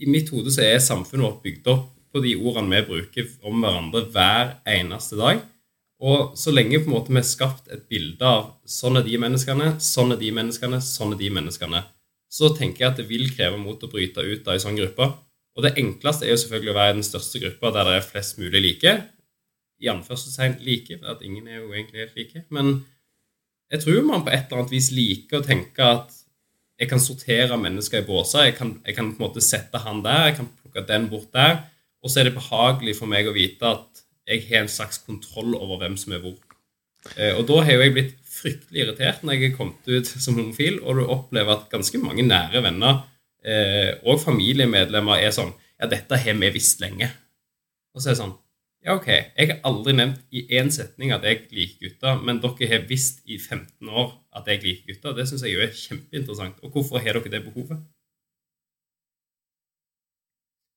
I 0.00 0.10
mitt 0.10 0.30
hode 0.34 0.52
så 0.52 0.64
er 0.66 0.82
samfunnet 0.82 1.26
vårt 1.26 1.42
bygd 1.44 1.70
opp 1.72 1.90
på 2.14 2.22
de 2.22 2.36
ordene 2.38 2.78
vi 2.78 2.86
bruker 2.92 3.30
om 3.46 3.62
hverandre 3.62 4.04
hver 4.14 4.56
eneste 4.70 5.18
dag. 5.18 5.42
Og 6.04 6.34
så 6.38 6.52
lenge 6.52 6.82
på 6.82 6.90
en 6.90 6.96
måte 6.96 7.12
vi 7.12 7.20
har 7.20 7.26
skapt 7.26 7.70
et 7.72 7.86
bilde 7.90 8.26
av 8.26 8.52
sånn 8.68 8.98
er 9.00 9.06
de 9.06 9.18
menneskene, 9.22 9.74
sånn 9.82 10.14
er 10.14 10.20
de 10.20 10.30
menneskene, 10.34 10.80
sånn 10.84 11.14
er 11.14 11.20
de 11.22 11.30
menneskene, 11.32 11.80
så 12.34 12.50
tenker 12.56 12.82
jeg 12.82 12.90
at 12.90 13.00
det 13.00 13.06
vil 13.08 13.28
kreve 13.30 13.60
mot 13.60 13.78
å 13.78 13.90
bryte 13.90 14.24
ut 14.24 14.48
av 14.48 14.56
en 14.56 14.64
sånn 14.64 14.78
gruppe. 14.78 15.06
Og 15.54 15.62
det 15.62 15.76
enkleste 15.78 16.26
er 16.26 16.34
jo 16.34 16.40
selvfølgelig 16.42 16.72
å 16.72 16.78
være 16.80 16.96
den 16.96 17.06
største 17.06 17.42
gruppa 17.42 17.70
der 17.76 17.86
det 17.86 17.98
er 18.00 18.08
flest 18.08 18.40
mulig 18.40 18.62
like. 18.64 18.94
I 19.82 19.90
anførselstegn 19.92 20.58
like, 20.66 20.98
for 20.98 21.14
at 21.14 21.22
ingen 21.26 21.46
er 21.46 21.60
jo 21.60 21.70
egentlig 21.70 22.02
helt 22.02 22.18
like. 22.18 22.42
Men 22.54 22.80
jeg 23.70 23.84
tror 23.84 24.02
man 24.08 24.24
på 24.26 24.32
et 24.34 24.48
eller 24.48 24.64
annet 24.64 24.74
vis 24.74 24.90
liker 24.94 25.40
å 25.40 25.46
tenke 25.46 25.86
at 25.86 26.18
jeg 26.80 26.90
kan 26.90 27.02
sortere 27.02 27.58
mennesker 27.60 28.02
i 28.02 28.06
båser. 28.08 28.48
Jeg 28.48 28.56
kan, 28.58 28.72
jeg 28.82 28.96
kan 28.96 29.12
på 29.12 29.20
en 29.20 29.26
måte 29.28 29.44
sette 29.44 29.78
han 29.84 30.02
der, 30.02 30.30
jeg 30.30 30.38
kan 30.40 30.50
plukke 30.58 30.86
den 30.88 31.06
bort 31.12 31.30
der. 31.36 31.60
Og 32.02 32.10
så 32.10 32.20
er 32.20 32.28
det 32.28 32.36
behagelig 32.36 32.96
for 32.98 33.10
meg 33.10 33.30
å 33.30 33.36
vite 33.36 33.70
at 33.70 34.02
jeg 34.26 34.42
har 34.48 34.64
en 34.64 34.72
slags 34.72 34.98
kontroll 35.06 35.54
over 35.54 35.84
hvem 35.84 35.94
som 36.00 36.16
er 36.16 36.24
hvor. 36.24 36.34
Eh, 37.16 37.34
og 37.36 37.44
da 37.48 37.60
har 37.66 37.82
jeg 37.84 37.94
blitt 37.94 38.14
fryktelig 38.34 38.84
irritert 38.84 39.24
når 39.24 39.36
jeg 39.36 39.50
er 39.50 39.58
kommet 39.58 39.88
ut 39.88 40.08
som 40.24 40.38
homofil, 40.38 40.80
og 40.82 41.00
du 41.00 41.04
opplever 41.06 41.56
at 41.56 41.68
ganske 41.72 42.00
mange 42.02 42.26
nære 42.26 42.62
venner 42.64 43.04
eh, 43.44 43.92
og 44.04 44.22
familiemedlemmer 44.24 45.22
er 45.22 45.34
sånn 45.36 45.54
Ja, 45.74 45.88
dette 45.90 46.16
har 46.22 46.36
vi 46.38 46.48
visst 46.54 46.80
lenge. 46.80 47.10
Og 47.94 48.02
så 48.02 48.10
er 48.10 48.14
det 48.14 48.22
sånn 48.22 48.36
Ja, 48.84 48.94
OK, 48.98 49.08
jeg 49.08 49.48
har 49.50 49.62
aldri 49.66 49.96
nevnt 49.96 50.20
i 50.30 50.44
én 50.58 50.70
setning 50.72 51.12
at 51.16 51.24
jeg 51.26 51.46
liker 51.50 51.88
gutter, 51.88 52.20
men 52.20 52.40
dere 52.42 52.70
har 52.70 52.86
visst 52.88 53.22
i 53.24 53.38
15 53.40 53.88
år 53.88 54.12
at 54.36 54.48
jeg 54.50 54.62
liker 54.62 54.92
gutter. 54.92 55.16
Det 55.16 55.24
syns 55.30 55.44
jeg 55.46 55.54
jo 55.54 55.62
er 55.64 55.72
kjempeinteressant. 55.72 56.58
Og 56.60 56.74
hvorfor 56.74 57.00
har 57.00 57.16
dere 57.16 57.32
det 57.32 57.40
behovet? 57.46 57.80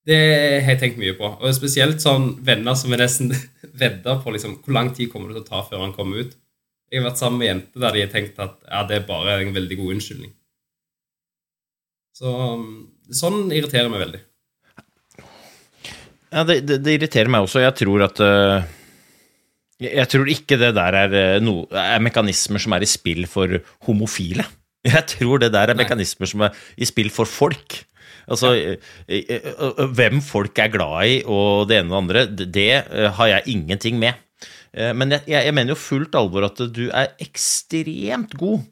Det 0.07 0.19
har 0.63 0.71
jeg 0.71 0.79
tenkt 0.79 1.01
mye 1.01 1.17
på. 1.19 1.33
Og 1.35 1.55
spesielt 1.57 1.99
sånn 1.99 2.37
venner 2.47 2.77
som 2.79 2.95
er 2.95 3.03
nesten 3.03 3.33
vedder 3.79 4.21
på 4.23 4.33
liksom, 4.35 4.59
hvor 4.63 4.75
lang 4.75 4.91
tid 4.95 5.11
kommer 5.11 5.31
det 5.31 5.39
til 5.39 5.45
å 5.45 5.49
ta 5.49 5.63
før 5.67 5.85
han 5.85 5.95
kommer 5.95 6.25
ut. 6.25 6.37
Jeg 6.87 7.01
har 7.01 7.09
vært 7.09 7.19
sammen 7.19 7.41
med 7.41 7.49
jenter 7.49 7.83
der 7.83 7.95
de 7.95 8.03
har 8.05 8.11
tenkt 8.13 8.37
at 8.39 8.59
ja, 8.63 8.83
det 8.87 9.01
er 9.01 9.09
bare 9.09 9.39
en 9.43 9.55
veldig 9.55 9.77
god 9.81 9.97
unnskyldning. 9.97 10.31
Så 12.17 12.31
sånn 13.13 13.51
irriterer 13.53 13.91
meg 13.93 14.05
veldig. 14.05 14.21
Ja, 16.27 16.43
det, 16.47 16.61
det, 16.67 16.79
det 16.83 16.95
irriterer 16.97 17.31
meg 17.31 17.45
også. 17.45 17.61
Jeg 17.63 17.75
tror 17.79 18.03
at 18.07 18.21
uh, 18.23 18.65
Jeg 19.83 20.07
tror 20.11 20.31
ikke 20.31 20.57
det 20.59 20.73
der 20.75 20.97
er, 21.03 21.17
uh, 21.37 21.43
no, 21.43 21.61
er 21.71 22.03
mekanismer 22.03 22.63
som 22.63 22.75
er 22.75 22.83
i 22.83 22.89
spill 22.89 23.27
for 23.31 23.59
homofile. 23.87 24.47
Jeg 24.87 25.03
tror 25.17 25.43
det 25.43 25.51
der 25.55 25.71
er 25.71 25.75
Nei. 25.75 25.83
mekanismer 25.83 26.29
som 26.29 26.47
er 26.47 26.57
i 26.79 26.87
spill 26.87 27.11
for 27.11 27.29
folk. 27.29 27.81
Altså, 28.27 28.53
eh, 28.55 28.77
eh, 29.07 29.83
Hvem 29.95 30.21
folk 30.21 30.57
er 30.59 30.71
glad 30.73 31.07
i 31.07 31.17
og 31.25 31.67
det 31.69 31.77
ene 31.81 31.93
og 31.95 32.09
det 32.11 32.23
andre, 32.25 32.25
det- 32.57 32.87
eh, 32.91 33.09
har 33.17 33.27
jeg 33.31 33.47
ingenting 33.55 33.99
med. 33.99 34.15
Eh, 34.73 34.93
Men 34.93 35.09
jeg, 35.15 35.23
jeg 35.27 35.53
mener 35.53 35.73
jo 35.75 35.79
fullt 35.79 36.15
alvor 36.15 36.43
at 36.49 36.57
du 36.73 36.89
er 36.91 37.13
ekstremt 37.23 38.35
god 38.37 38.65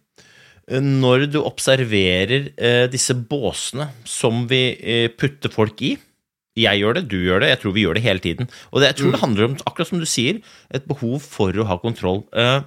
eh, 0.68 0.80
når 0.82 1.30
du 1.32 1.40
observerer 1.44 2.52
eh, 2.58 2.88
disse 2.92 3.14
båsene 3.16 3.90
som 4.04 4.46
vi 4.52 4.76
eh, 4.82 5.08
putter 5.10 5.50
folk 5.54 5.82
i. 5.82 5.96
Jeg 6.56 6.80
gjør 6.80 6.94
det, 6.96 7.08
du 7.12 7.18
gjør 7.20 7.42
det, 7.44 7.50
jeg 7.52 7.60
tror 7.64 7.74
vi 7.76 7.82
gjør 7.84 7.98
det 7.98 8.04
hele 8.06 8.20
tiden. 8.24 8.48
Og 8.72 8.80
det, 8.80 8.88
jeg 8.94 8.96
tror 9.02 9.12
det 9.12 9.20
handler 9.20 9.46
om, 9.50 9.56
akkurat 9.68 9.90
som 9.90 10.00
du 10.00 10.06
sier, 10.08 10.38
et 10.72 10.86
behov 10.88 11.20
for 11.24 11.52
å 11.52 11.66
ha 11.68 11.76
kontroll. 11.82 12.24
Eh, 12.32 12.62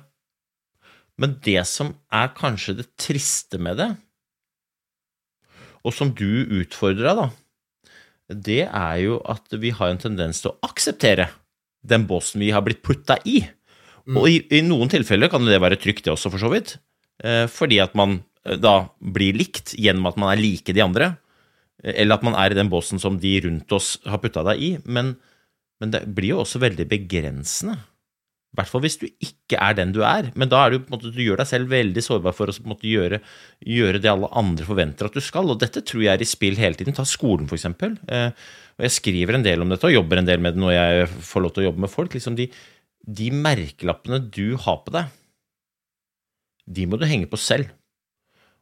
Men 1.19 1.33
det 1.43 1.67
som 1.67 1.95
er 2.15 2.29
kanskje 2.37 2.77
det 2.79 2.85
triste 3.01 3.59
med 3.59 3.77
det, 3.81 3.89
og 5.89 5.95
som 5.97 6.13
du 6.13 6.45
utfordra, 6.61 7.15
da, 7.17 7.29
det 8.29 8.67
er 8.67 8.97
jo 9.01 9.21
at 9.25 9.55
vi 9.57 9.73
har 9.73 9.93
en 9.93 10.01
tendens 10.01 10.43
til 10.43 10.53
å 10.53 10.59
akseptere 10.69 11.31
den 11.89 12.05
båsen 12.09 12.43
vi 12.43 12.53
har 12.53 12.65
blitt 12.67 12.85
putta 12.85 13.17
i. 13.25 13.41
Og 14.17 14.29
i, 14.29 14.37
i 14.57 14.63
noen 14.65 14.89
tilfeller 14.93 15.31
kan 15.33 15.45
det 15.45 15.61
være 15.61 15.79
trygt, 15.81 16.07
det 16.07 16.15
også, 16.15 16.31
for 16.33 16.41
så 16.41 16.51
vidt. 16.53 16.77
Eh, 17.25 17.45
fordi 17.51 17.81
at 17.83 17.97
man 17.99 18.21
eh, 18.47 18.57
da 18.61 18.89
blir 19.01 19.37
likt 19.37 19.75
gjennom 19.77 20.09
at 20.11 20.19
man 20.21 20.33
er 20.33 20.41
like 20.41 20.73
de 20.73 20.85
andre. 20.85 21.11
Eh, 21.83 21.93
Eller 22.05 22.17
at 22.17 22.25
man 22.25 22.37
er 22.39 22.53
i 22.53 22.59
den 22.59 22.71
båsen 22.73 23.01
som 23.03 23.19
de 23.21 23.35
rundt 23.45 23.73
oss 23.77 23.97
har 24.09 24.21
putta 24.23 24.45
deg 24.49 24.65
i. 24.65 24.71
Men, 24.85 25.17
men 25.81 25.93
det 25.93 26.07
blir 26.17 26.37
jo 26.37 26.43
også 26.45 26.63
veldig 26.65 26.89
begrensende. 26.89 27.79
I 28.49 28.59
hvert 28.59 28.71
fall 28.71 28.83
hvis 28.83 28.97
du 28.99 29.05
ikke 29.07 29.59
er 29.61 29.75
den 29.77 29.93
du 29.93 30.01
er. 30.07 30.31
Men 30.39 30.51
da 30.51 30.63
er 30.65 30.73
du, 30.73 30.79
på 30.81 30.89
en 30.89 30.97
måte, 30.97 31.13
du 31.13 31.21
gjør 31.21 31.43
deg 31.43 31.51
selv 31.51 31.69
veldig 31.71 32.03
sårbar 32.05 32.35
for 32.35 32.51
å 32.51 32.55
på 32.57 32.65
en 32.65 32.73
måte 32.73 32.89
gjøre, 32.89 33.21
gjøre 33.77 34.01
det 34.03 34.11
alle 34.11 34.31
andre 34.41 34.67
forventer 34.67 35.11
at 35.11 35.19
du 35.19 35.23
skal. 35.25 35.53
Og 35.53 35.61
dette 35.61 35.85
tror 35.85 36.03
jeg 36.05 36.15
er 36.15 36.25
i 36.25 36.29
spill 36.29 36.59
hele 36.59 36.79
tiden. 36.79 36.97
Ta 36.97 37.05
skolen, 37.07 37.47
for 37.51 37.59
eksempel. 37.59 37.99
Eh, 38.09 38.33
og 38.79 38.87
jeg 38.87 38.97
skriver 38.97 39.37
en 39.37 39.45
del 39.45 39.63
om 39.63 39.71
dette 39.71 39.87
og 39.87 39.95
jobber 39.95 40.23
en 40.23 40.31
del 40.31 40.41
med 40.43 40.57
det 40.57 40.63
når 40.65 40.75
jeg 40.75 41.09
får 41.29 41.45
lov 41.45 41.55
til 41.55 41.65
å 41.65 41.69
jobbe 41.69 41.85
med 41.85 41.93
folk. 41.93 42.17
Liksom 42.17 42.39
de, 42.41 42.49
de 43.21 43.29
merkelappene 43.35 44.23
du 44.33 44.57
har 44.65 44.81
på 44.87 44.97
deg, 44.97 45.13
de 46.69 46.89
må 46.89 46.99
du 47.01 47.07
henge 47.09 47.29
på 47.29 47.41
selv. 47.41 47.71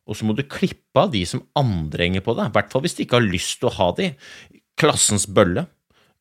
Og 0.06 0.18
så 0.18 0.26
må 0.26 0.36
du 0.38 0.44
klippe 0.46 1.02
av 1.02 1.10
de 1.14 1.22
som 1.26 1.42
andre 1.58 2.06
henger 2.06 2.26
på 2.26 2.36
deg. 2.38 2.50
I 2.50 2.54
hvert 2.58 2.74
fall 2.74 2.84
hvis 2.84 2.94
du 2.98 3.02
ikke 3.06 3.18
har 3.18 3.26
lyst 3.26 3.58
til 3.62 3.70
å 3.70 3.76
ha 3.78 3.88
de. 3.98 4.12
Klassens 4.78 5.26
bølle. 5.26 5.66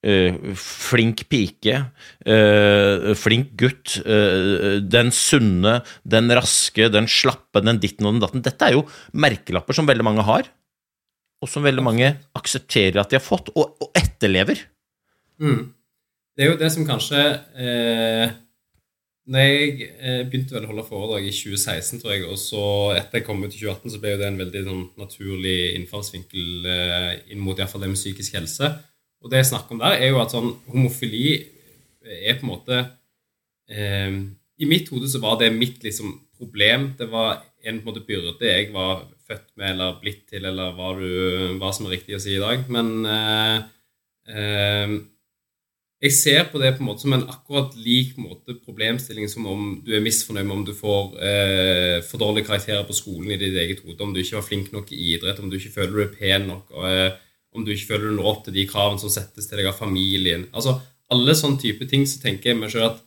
Eh, 0.05 0.38
flink 0.59 1.25
pike, 1.31 1.79
eh, 2.25 3.09
flink 3.17 3.55
gutt, 3.59 3.97
eh, 4.05 4.77
den 4.81 5.12
sunne, 5.15 5.79
den 6.05 6.31
raske, 6.38 6.89
den 6.93 7.09
slappe, 7.09 7.63
den 7.65 7.81
ditten 7.81 8.07
og 8.07 8.15
den 8.15 8.24
datten. 8.24 8.45
Dette 8.45 8.69
er 8.69 8.77
jo 8.77 8.85
merkelapper 9.13 9.77
som 9.77 9.89
veldig 9.89 10.05
mange 10.05 10.25
har, 10.27 10.50
og 11.41 11.51
som 11.51 11.65
veldig 11.65 11.83
mange 11.85 12.13
aksepterer 12.38 13.01
at 13.01 13.12
de 13.12 13.19
har 13.19 13.25
fått, 13.25 13.51
og, 13.55 13.75
og 13.81 13.91
etterlever. 13.97 14.62
Mm. 15.41 15.74
Det 16.35 16.43
er 16.43 16.51
jo 16.51 16.59
det 16.59 16.71
som 16.71 16.88
kanskje 16.88 17.19
eh, 17.59 18.31
Når 19.31 19.45
jeg 19.45 19.88
eh, 20.00 20.24
begynte 20.27 20.55
vel 20.55 20.65
å 20.67 20.71
holde 20.71 20.85
foredrag 20.88 21.27
i 21.27 21.33
2016, 21.35 22.01
tror 22.01 22.13
jeg, 22.13 22.25
og 22.27 22.39
så 22.39 22.63
etter 22.95 23.19
jeg 23.19 23.27
kom 23.27 23.43
ut 23.43 23.51
i 23.51 23.59
2018, 23.59 23.93
så 23.93 24.01
ble 24.03 24.13
jo 24.13 24.19
det 24.21 24.27
en 24.29 24.41
veldig 24.43 24.65
sånn, 24.67 24.83
naturlig 25.00 25.55
innfallsvinkel 25.79 26.67
eh, 26.71 27.13
inn 27.33 27.41
mot 27.43 27.59
iallfall 27.59 27.83
det 27.83 27.93
med 27.93 28.00
psykisk 28.00 28.38
helse. 28.38 28.75
Og 29.25 29.32
det 29.32 29.41
jeg 29.41 29.50
snakker 29.50 29.74
om 29.75 29.82
der, 29.82 29.98
er 29.98 30.13
jo 30.13 30.22
at 30.22 30.36
sånn 30.36 30.51
homofili 30.70 31.39
er 32.05 32.38
på 32.38 32.46
en 32.46 32.51
måte 32.51 32.77
eh, 33.74 34.20
I 34.62 34.70
mitt 34.70 34.91
hode 34.94 35.10
så 35.10 35.20
var 35.24 35.39
det 35.41 35.50
mitt 35.55 35.82
liksom 35.84 36.13
problem. 36.38 36.91
Det 37.00 37.08
var 37.10 37.39
en 37.65 37.79
på 37.82 37.88
en 37.88 37.89
måte 37.89 38.05
byrde 38.05 38.46
jeg 38.46 38.70
var 38.75 39.08
født 39.25 39.48
med 39.58 39.74
eller 39.74 39.98
blitt 40.01 40.27
til, 40.29 40.46
eller 40.46 40.75
hva, 40.77 40.91
du, 41.00 41.58
hva 41.58 41.72
som 41.74 41.88
er 41.88 41.96
riktig 41.96 42.17
å 42.17 42.22
si 42.22 42.36
i 42.36 42.41
dag. 42.44 42.67
Men 42.70 42.91
eh, 43.10 43.58
eh, 44.29 44.96
jeg 46.05 46.13
ser 46.13 46.44
på 46.51 46.62
det 46.62 46.75
på 46.75 46.84
en 46.84 46.89
måte 46.91 47.05
som 47.05 47.15
en 47.15 47.25
akkurat 47.32 47.74
lik 47.79 48.17
måte 48.22 48.58
problemstilling 48.62 49.29
som 49.32 49.48
om 49.50 49.67
du 49.86 49.94
er 49.96 50.03
misfornøyd 50.05 50.46
med 50.46 50.58
om 50.60 50.65
du 50.67 50.74
får 50.77 51.15
eh, 51.17 51.98
for 52.05 52.22
dårlige 52.22 52.51
karakterer 52.51 52.86
på 52.86 52.98
skolen 52.98 53.32
i 53.34 53.39
ditt 53.41 53.58
eget 53.58 53.82
hode, 53.82 53.98
om 54.03 54.13
du 54.13 54.22
ikke 54.22 54.38
var 54.38 54.46
flink 54.46 54.74
nok 54.75 54.91
i 54.94 55.00
idrett, 55.15 55.39
om 55.41 55.50
du 55.50 55.58
ikke 55.58 55.74
føler 55.79 55.96
du 55.96 56.03
er 56.03 56.17
pen 56.20 56.50
nok, 56.51 56.70
og, 56.75 56.86
eh, 56.91 57.15
om 57.55 57.65
du 57.65 57.71
ikke 57.74 57.93
føler 57.93 58.12
du 58.12 58.17
når 58.19 58.29
opp 58.31 58.45
til 58.45 58.55
de 58.57 58.67
kravene 58.69 59.01
som 59.01 59.12
settes 59.13 59.47
til 59.50 59.59
deg 59.59 59.71
av 59.71 59.79
familien. 59.79 60.47
Altså, 60.53 60.77
alle 61.13 61.35
sånne 61.38 61.62
type 61.62 61.88
ting, 61.89 62.05
så 62.09 62.21
tenker 62.21 62.51
jeg 62.51 62.59
meg 62.59 62.74
selv 62.74 62.91
at 62.91 63.01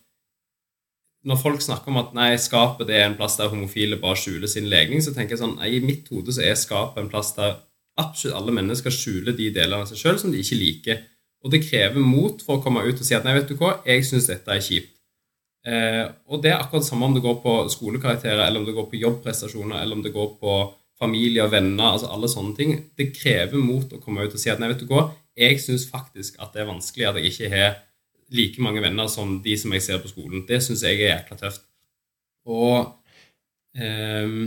når 1.29 1.41
folk 1.41 1.63
snakker 1.65 1.91
om 1.93 2.01
at 2.01 2.13
nei, 2.17 2.31
skapet 2.41 2.91
er 2.95 3.05
en 3.05 3.17
plass 3.19 3.37
der 3.41 3.51
homofile 3.53 3.99
bare 4.01 4.19
skjuler 4.21 4.51
sin 4.51 4.69
legning, 4.71 5.03
så 5.05 5.13
tenker 5.15 5.35
jeg 5.35 5.43
sånn 5.43 5.57
nei, 5.59 5.75
I 5.77 5.85
mitt 5.85 6.09
hode 6.13 6.33
så 6.35 6.45
er 6.47 6.59
skapet 6.59 7.03
en 7.03 7.11
plass 7.13 7.35
der 7.37 7.59
absolutt 7.99 8.39
alle 8.39 8.55
mennesker 8.55 8.95
skjuler 8.95 9.35
de 9.37 9.51
delene 9.55 9.83
av 9.83 9.91
seg 9.91 9.99
sjøl 10.01 10.21
som 10.23 10.33
de 10.33 10.41
ikke 10.43 10.61
liker. 10.61 11.03
Og 11.45 11.53
det 11.55 11.65
krever 11.67 12.03
mot 12.03 12.41
for 12.43 12.59
å 12.59 12.63
komme 12.63 12.85
ut 12.87 12.99
og 12.99 13.07
si 13.07 13.17
at 13.17 13.27
nei, 13.27 13.35
vet 13.39 13.51
du 13.51 13.59
hva, 13.59 13.79
jeg 13.87 14.07
syns 14.07 14.31
dette 14.31 14.55
er 14.55 14.63
kjipt. 14.65 14.95
Eh, 15.67 16.05
og 16.31 16.43
det 16.43 16.53
er 16.53 16.63
akkurat 16.63 16.85
det 16.85 16.89
samme 16.89 17.09
om 17.09 17.17
det 17.17 17.25
går 17.25 17.41
på 17.43 17.55
skolekarakterer, 17.75 18.45
eller 18.47 18.63
om 18.63 18.67
det 18.67 18.77
går 18.77 18.87
på 18.91 19.01
jobbprestasjoner, 19.03 19.83
eller 19.83 19.99
om 19.99 20.05
det 20.05 20.15
går 20.15 20.31
på 20.41 20.55
familie 20.99 21.45
og 21.45 21.53
venner, 21.53 21.93
altså 21.93 22.11
alle 22.13 22.31
sånne 22.31 22.57
ting. 22.59 22.75
Det 22.99 23.13
krever 23.17 23.61
mot 23.63 23.93
å 23.95 24.01
komme 24.03 24.27
ut 24.27 24.35
og 24.35 24.41
si 24.43 24.51
at 24.51 24.61
nei, 24.61 24.71
vet 24.73 24.83
du 24.83 24.91
hva, 24.91 25.09
jeg 25.39 25.61
syns 25.63 25.87
faktisk 25.91 26.39
at 26.43 26.55
det 26.55 26.65
er 26.65 26.73
vanskelig 26.73 27.07
at 27.09 27.21
jeg 27.21 27.33
ikke 27.33 27.51
har 27.53 27.77
like 28.35 28.63
mange 28.63 28.83
venner 28.85 29.09
som 29.11 29.39
de 29.45 29.55
som 29.59 29.73
jeg 29.73 29.85
ser 29.85 30.01
på 30.03 30.11
skolen. 30.11 30.47
Det 30.49 30.61
syns 30.65 30.83
jeg 30.85 30.99
er 30.99 31.15
jækla 31.15 31.39
tøft. 31.41 31.63
Og 32.49 32.91
um, 33.79 34.43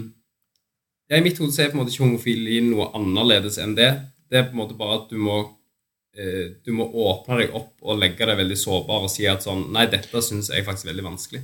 ja, 1.08 1.18
I 1.18 1.24
mitt 1.24 1.40
hode 1.42 1.56
er 1.60 1.72
på 1.72 1.78
en 1.78 1.84
måte 1.84 1.94
ikke 1.94 2.06
homofili 2.06 2.60
noe 2.66 2.92
annerledes 2.98 3.60
enn 3.62 3.76
det. 3.78 3.90
Det 4.32 4.40
er 4.40 4.46
på 4.50 4.56
en 4.56 4.62
måte 4.64 4.78
bare 4.80 5.02
at 5.02 5.10
du 5.12 5.18
må 5.22 5.40
uh, 5.42 6.46
du 6.66 6.72
må 6.76 6.88
åpne 7.08 7.42
deg 7.42 7.58
opp 7.58 7.74
og 7.82 8.00
legge 8.02 8.28
deg 8.28 8.40
veldig 8.44 8.60
sårbar 8.60 9.08
og 9.08 9.14
si 9.14 9.28
at 9.30 9.48
sånn 9.48 9.70
Nei, 9.74 9.88
dette 9.92 10.24
syns 10.24 10.52
jeg 10.52 10.68
faktisk 10.68 10.90
er 10.90 10.94
veldig 10.94 11.10
vanskelig. 11.14 11.44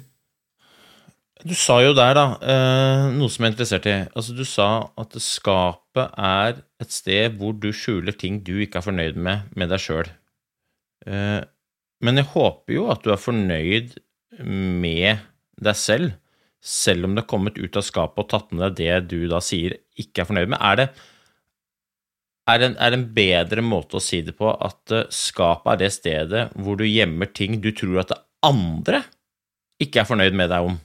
Du 1.47 1.53
sa 1.55 1.77
jo 1.83 1.93
der, 1.95 2.15
da, 2.17 2.23
eh, 2.41 3.03
noe 3.13 3.29
som 3.31 3.45
jeg 3.45 3.51
er 3.51 3.53
interessert 3.53 3.85
i. 3.87 3.95
Altså, 4.17 4.33
du 4.35 4.43
sa 4.47 4.67
at 4.99 5.15
skapet 5.21 6.15
er 6.17 6.61
et 6.81 6.93
sted 6.93 7.37
hvor 7.39 7.53
du 7.55 7.69
skjuler 7.75 8.15
ting 8.17 8.41
du 8.43 8.57
ikke 8.63 8.81
er 8.81 8.87
fornøyd 8.87 9.19
med 9.27 9.53
med 9.55 9.69
deg 9.71 9.83
sjøl. 9.83 10.09
Eh, 11.07 11.41
men 12.03 12.19
jeg 12.19 12.29
håper 12.33 12.75
jo 12.75 12.87
at 12.91 13.05
du 13.05 13.13
er 13.13 13.21
fornøyd 13.21 13.95
med 14.43 15.21
deg 15.61 15.77
selv, 15.79 16.17
selv 16.59 17.07
om 17.07 17.15
det 17.15 17.23
er 17.23 17.31
kommet 17.31 17.61
ut 17.61 17.77
av 17.79 17.85
skapet 17.85 18.25
og 18.25 18.31
tatt 18.33 18.51
med 18.51 18.65
deg 18.65 18.81
det 18.81 18.97
du 19.13 19.29
da 19.31 19.39
sier 19.41 19.77
ikke 19.95 20.25
er 20.25 20.29
fornøyd 20.31 20.51
med. 20.51 20.59
Er 20.59 20.81
det, 20.81 20.87
er 22.49 22.65
en, 22.67 22.75
er 22.81 22.91
det 22.91 22.99
en 22.99 23.07
bedre 23.21 23.63
måte 23.65 24.01
å 24.01 24.03
si 24.03 24.23
det 24.25 24.35
på 24.41 24.51
at 24.51 24.95
eh, 24.95 25.07
skapet 25.13 25.75
er 25.75 25.85
det 25.85 25.93
stedet 25.95 26.43
hvor 26.57 26.81
du 26.81 26.83
gjemmer 26.89 27.31
ting 27.31 27.61
du 27.61 27.71
tror 27.71 28.03
at 28.03 28.11
det 28.15 28.19
andre 28.47 29.05
ikke 29.81 30.01
er 30.03 30.11
fornøyd 30.11 30.35
med 30.35 30.51
deg 30.51 30.73
om? 30.73 30.81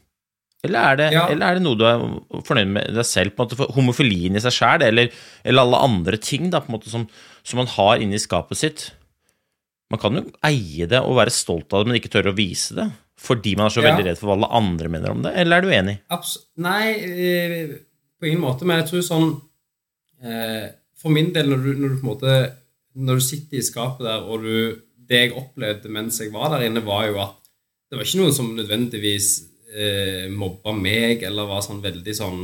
Eller 0.63 0.79
er, 0.93 0.97
det, 1.01 1.07
Ja. 1.13 1.27
eller 1.33 1.47
er 1.47 1.55
det 1.59 1.63
noe 1.65 1.75
du 1.75 1.85
er 1.89 2.03
fornøyd 2.47 2.69
med 2.71 2.95
deg 2.95 3.05
selv? 3.09 3.33
på 3.35 3.43
en 3.43 3.49
måte, 3.49 3.57
for 3.59 3.73
Homofilien 3.75 4.37
i 4.39 4.43
seg 4.45 4.53
sjæl, 4.55 4.83
eller, 4.87 5.09
eller 5.45 5.63
alle 5.65 5.81
andre 5.89 6.17
ting 6.23 6.51
da, 6.53 6.61
på 6.63 6.71
en 6.71 6.77
måte, 6.79 6.91
som, 6.93 7.09
som 7.43 7.59
man 7.59 7.67
har 7.67 7.99
inni 7.99 8.21
skapet 8.23 8.57
sitt? 8.61 8.85
Man 9.91 9.99
kan 10.01 10.15
jo 10.17 10.23
eie 10.47 10.87
det 10.89 11.01
og 11.03 11.17
være 11.19 11.35
stolt 11.35 11.73
av 11.75 11.83
det, 11.83 11.91
men 11.91 11.99
ikke 11.99 12.13
tørre 12.15 12.31
å 12.33 12.37
vise 12.39 12.77
det. 12.79 12.87
Fordi 13.23 13.57
man 13.59 13.67
er 13.67 13.75
så 13.75 13.83
Ja. 13.83 13.91
veldig 13.91 14.07
redd 14.07 14.19
for 14.19 14.31
hva 14.31 14.37
alle 14.39 14.53
andre 14.63 14.89
mener 14.89 15.11
om 15.11 15.23
det. 15.27 15.35
Eller 15.37 15.57
er 15.59 15.61
du 15.67 15.69
enig? 15.75 15.99
Abs 16.11 16.39
Nei, 16.57 16.95
eh, 16.95 17.75
på 18.23 18.27
ingen 18.31 18.41
måte. 18.41 18.65
Men 18.65 18.81
jeg 18.81 18.89
tror 18.89 19.03
sånn 19.03 19.29
eh, 20.25 20.71
For 21.03 21.11
min 21.11 21.33
del, 21.35 21.49
når 21.51 21.63
du, 21.65 21.71
når 21.75 21.89
du 21.89 21.97
på 22.01 22.07
en 22.07 22.13
måte 22.15 22.33
Når 22.97 23.19
du 23.19 23.25
sitter 23.27 23.59
i 23.59 23.63
skapet 23.67 24.07
der, 24.07 24.23
og 24.23 24.43
du 24.47 24.81
Det 24.97 25.19
jeg 25.27 25.33
opplevde 25.37 25.91
mens 25.91 26.19
jeg 26.23 26.31
var 26.33 26.51
der 26.55 26.67
inne, 26.69 26.83
var 26.87 27.07
jo 27.11 27.19
at 27.21 27.35
det 27.91 27.99
var 27.99 28.07
ikke 28.07 28.21
noen 28.23 28.33
som 28.33 28.53
nødvendigvis 28.57 29.27
eh, 29.73 30.29
mobba 30.31 30.75
meg, 30.77 31.25
eller 31.27 31.49
var 31.51 31.65
sånn 31.65 31.83
veldig 31.85 32.15
sånn 32.17 32.41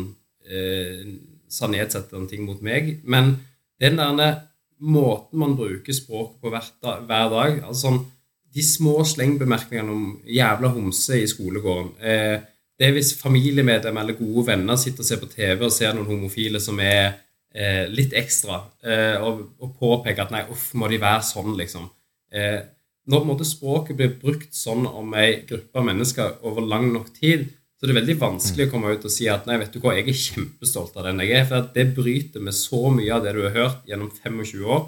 eh, 0.49 1.05
sa 1.49 1.69
nedsettende 1.71 2.29
ting 2.31 2.45
mot 2.49 2.61
meg. 2.65 2.99
Men 3.05 3.37
den 3.81 4.01
der 4.01 4.45
måten 4.79 5.41
man 5.41 5.57
bruker 5.59 5.97
språk 5.97 6.39
på 6.43 6.53
hver, 6.53 6.67
da, 6.83 6.99
hver 7.05 7.35
dag 7.35 7.65
altså 7.65 7.89
sånn, 7.89 8.07
De 8.49 8.63
små 8.65 9.05
slengbemerkningene 9.05 9.93
om 9.93 10.05
'jævla 10.25 10.71
homse' 10.73 11.19
i 11.21 11.27
skolegården 11.29 11.91
eh, 12.01 12.39
det 12.79 12.87
er 12.87 12.95
hvis 12.95 13.17
familiemedlemmer 13.19 14.05
eller 14.05 14.17
gode 14.17 14.47
venner 14.47 14.79
sitter 14.79 15.03
og 15.03 15.09
ser 15.09 15.21
på 15.21 15.31
TV 15.33 15.65
og 15.67 15.75
ser 15.75 15.97
noen 15.97 16.07
homofile 16.07 16.61
som 16.63 16.79
er 16.81 17.19
eh, 17.51 17.89
litt 17.91 18.15
ekstra, 18.17 18.61
eh, 18.87 19.17
og, 19.19 19.41
og 19.59 19.73
påpeker 19.81 20.25
at 20.25 20.35
nei, 20.35 20.45
uff, 20.53 20.71
må 20.79 20.89
de 20.91 21.01
være 21.03 21.25
sånn, 21.27 21.57
liksom. 21.59 21.89
Eh, 22.31 22.61
når 23.09 23.25
måte 23.25 23.47
språket 23.49 23.97
blir 23.97 24.17
brukt 24.21 24.53
sånn 24.57 24.85
om 24.87 25.15
ei 25.17 25.41
gruppe 25.49 25.81
av 25.81 25.87
mennesker 25.89 26.43
over 26.49 26.65
lang 26.65 26.91
nok 26.93 27.09
tid, 27.17 27.47
så 27.79 27.87
er 27.87 27.93
det 27.93 27.99
veldig 28.01 28.17
vanskelig 28.21 28.67
å 28.67 28.71
komme 28.73 28.93
ut 28.93 29.05
og 29.07 29.13
si 29.15 29.29
at 29.31 29.47
nei, 29.47 29.57
vet 29.61 29.71
du 29.73 29.79
hva, 29.81 29.95
jeg 29.95 30.09
er 30.11 30.19
kjempestolt 30.19 30.97
av 30.99 31.07
den 31.07 31.23
jeg 31.23 31.37
er. 31.39 31.45
For 31.47 31.69
det 31.77 31.85
bryter 31.95 32.43
med 32.43 32.57
så 32.59 32.89
mye 32.91 33.13
av 33.15 33.23
det 33.25 33.37
du 33.37 33.45
har 33.47 33.55
hørt 33.55 33.87
gjennom 33.89 34.11
25 34.11 34.67
år, 34.67 34.83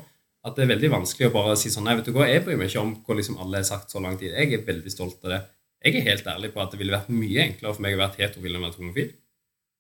at 0.49 0.57
det 0.57 0.65
er 0.65 0.73
veldig 0.73 0.91
vanskelig 0.97 1.29
å 1.29 1.35
bare 1.35 1.57
si 1.61 1.71
sånn 1.71 1.87
Nei, 1.87 1.95
vet 1.99 2.09
du 2.09 2.15
hva, 2.17 2.27
jeg 2.27 2.43
bryr 2.45 2.59
meg 2.59 2.73
ikke 2.73 2.83
om 2.83 2.93
hva 3.07 3.17
liksom 3.17 3.39
alle 3.45 3.61
har 3.61 3.69
sagt 3.69 3.95
så 3.95 4.03
lang 4.03 4.19
tid. 4.21 4.35
Jeg 4.35 4.57
er 4.57 4.67
veldig 4.67 4.93
stolt 4.93 5.21
av 5.25 5.35
det. 5.37 5.41
Jeg 5.85 5.97
er 5.97 6.07
helt 6.11 6.29
ærlig 6.29 6.53
på 6.53 6.61
at 6.65 6.75
det 6.75 6.81
ville 6.81 6.97
vært 6.97 7.13
mye 7.15 7.45
enklere 7.47 7.77
for 7.77 7.85
meg 7.85 7.97
å 7.97 8.03
være 8.03 8.21
heterofil 8.21 8.53
enn 8.57 8.61
å 8.61 8.67
være 8.67 8.81
homofil. 8.81 9.11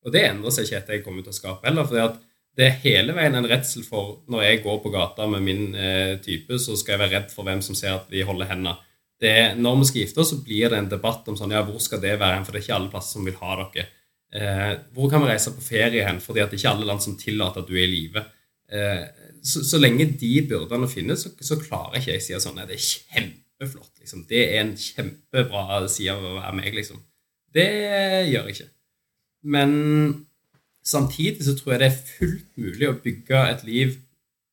Og 0.07 0.15
det 0.15 0.25
endrer 0.29 0.55
seg 0.55 0.69
ikke 0.69 0.79
etter 0.79 0.97
jeg 0.97 1.05
kom 1.05 1.19
ut 1.21 1.29
av 1.29 1.37
skapet 1.37 1.69
heller. 1.69 1.89
fordi 1.89 2.05
at 2.07 2.21
det 2.59 2.67
er 2.67 2.79
hele 2.83 3.15
veien 3.17 3.37
en 3.39 3.49
redsel 3.49 3.85
for 3.87 4.21
når 4.31 4.43
jeg 4.45 4.63
går 4.65 4.81
på 4.83 4.93
gata 4.93 5.27
med 5.31 5.45
min 5.47 5.75
eh, 5.79 6.17
type, 6.23 6.59
så 6.59 6.75
skal 6.77 6.97
jeg 6.97 7.03
være 7.05 7.15
redd 7.15 7.31
for 7.35 7.47
hvem 7.47 7.63
som 7.65 7.77
ser 7.79 7.95
at 7.95 8.11
vi 8.11 8.25
holder 8.27 8.51
hendene. 8.51 8.77
Er- 9.21 9.55
når 9.55 9.79
vi 9.79 9.89
skal 9.91 10.03
gifte 10.03 10.23
oss, 10.23 10.33
så 10.33 10.41
blir 10.45 10.73
det 10.73 10.79
en 10.81 10.91
debatt 10.91 11.29
om 11.29 11.37
sånn, 11.39 11.53
ja, 11.55 11.63
hvor 11.67 11.81
skal 11.83 12.01
det 12.03 12.17
være 12.19 12.39
hen, 12.39 12.47
for 12.47 12.57
det 12.57 12.63
er 12.63 12.67
ikke 12.67 12.77
alle 12.79 12.93
plasser 12.93 13.19
som 13.19 13.29
vil 13.29 13.39
ha 13.41 13.57
dere. 13.61 13.87
Eh, 14.33 14.73
hvor 14.97 15.11
kan 15.11 15.23
vi 15.23 15.31
reise 15.31 15.53
på 15.55 15.65
ferie 15.65 16.05
hen, 16.07 16.21
fordi 16.23 16.43
at 16.43 16.51
det 16.51 16.59
er 16.59 16.63
ikke 16.63 16.73
alle 16.75 16.89
land 16.89 17.05
som 17.05 17.17
tillater 17.21 17.63
at 17.63 17.69
du 17.69 17.75
er 17.77 17.85
i 17.85 17.91
live. 17.91 18.25
Eh, 18.71 19.05
så, 19.43 19.63
så 19.67 19.81
lenge 19.81 20.09
de 20.21 20.33
byrdene 20.49 20.89
finnes, 20.91 21.25
så, 21.25 21.33
så 21.45 21.59
klarer 21.61 21.99
ikke 21.99 22.13
jeg 22.15 22.23
å 22.23 22.27
si 22.27 22.41
sånn, 22.47 22.59
nei, 22.61 22.67
det 22.71 22.77
er 22.79 22.87
kjempeflott, 22.87 23.93
liksom. 24.03 24.25
Det 24.31 24.43
er 24.47 24.59
en 24.65 24.75
kjempebra 24.79 25.81
side 25.91 26.17
av 26.17 26.27
å 26.27 26.35
være 26.39 26.57
meg, 26.61 26.75
liksom. 26.77 27.01
Det 27.55 27.69
gjør 28.31 28.51
jeg 28.51 28.57
ikke. 28.57 28.69
Men 29.51 29.73
samtidig 30.91 31.45
så 31.47 31.55
tror 31.57 31.75
jeg 31.75 31.83
det 31.83 31.91
er 31.91 32.01
fullt 32.19 32.49
mulig 32.61 32.89
å 32.89 32.99
bygge 33.05 33.45
et 33.53 33.63
liv 33.69 33.95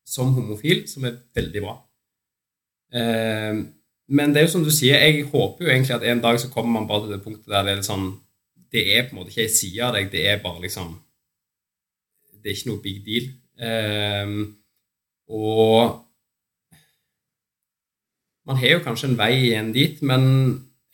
som 0.08 0.32
homofil 0.36 0.86
som 0.90 1.08
er 1.08 1.18
veldig 1.36 1.64
bra. 1.66 1.76
Eh, 2.96 3.64
men 4.08 4.32
det 4.32 4.40
er 4.40 4.48
jo 4.48 4.54
som 4.54 4.64
du 4.64 4.72
sier, 4.72 5.02
jeg 5.04 5.26
håper 5.28 5.66
jo 5.66 5.72
egentlig 5.74 5.98
at 5.98 6.06
en 6.08 6.24
dag 6.24 6.40
så 6.40 6.52
kommer 6.54 6.78
man 6.78 6.88
bare 6.88 7.08
til 7.08 7.18
det 7.18 7.24
punktet 7.26 7.52
der 7.52 7.66
det 7.68 7.76
er 7.76 7.84
sånn 7.88 8.08
Det 8.68 8.84
er 8.94 9.06
på 9.08 9.16
en 9.16 9.20
måte 9.22 9.32
ikke 9.32 9.46
ei 9.46 9.52
side 9.52 9.84
av 9.84 9.94
deg, 9.96 10.10
det 10.12 10.26
er 10.28 10.42
bare 10.44 10.64
liksom 10.64 10.96
Det 12.38 12.52
er 12.52 12.56
ikke 12.56 12.70
noe 12.70 12.84
big 12.84 13.00
deal. 13.04 13.30
Eh, 13.60 14.34
og 15.28 16.04
man 18.48 18.60
har 18.62 18.78
jo 18.78 18.84
kanskje 18.86 19.10
en 19.10 19.18
vei 19.20 19.32
igjen 19.36 19.74
dit, 19.76 20.00
men 20.08 20.24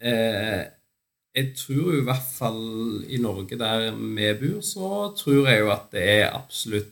eh, 0.02 0.64
jeg 1.34 1.54
tror 1.58 1.88
jo 1.90 2.00
i 2.02 2.06
hvert 2.06 2.28
fall 2.36 2.60
i 3.10 3.18
Norge 3.22 3.58
der 3.58 3.88
vi 3.98 4.28
bor, 4.42 4.60
så 4.66 4.90
tror 5.18 5.48
jeg 5.50 5.64
jo 5.64 5.72
at 5.74 5.88
det 5.96 6.04
er 6.20 6.28
absolutt 6.36 6.92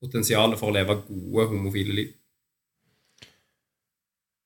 potensial 0.00 0.56
for 0.58 0.70
å 0.70 0.74
leve 0.74 0.96
gode 1.06 1.46
homofile 1.52 1.94
liv. 1.98 2.10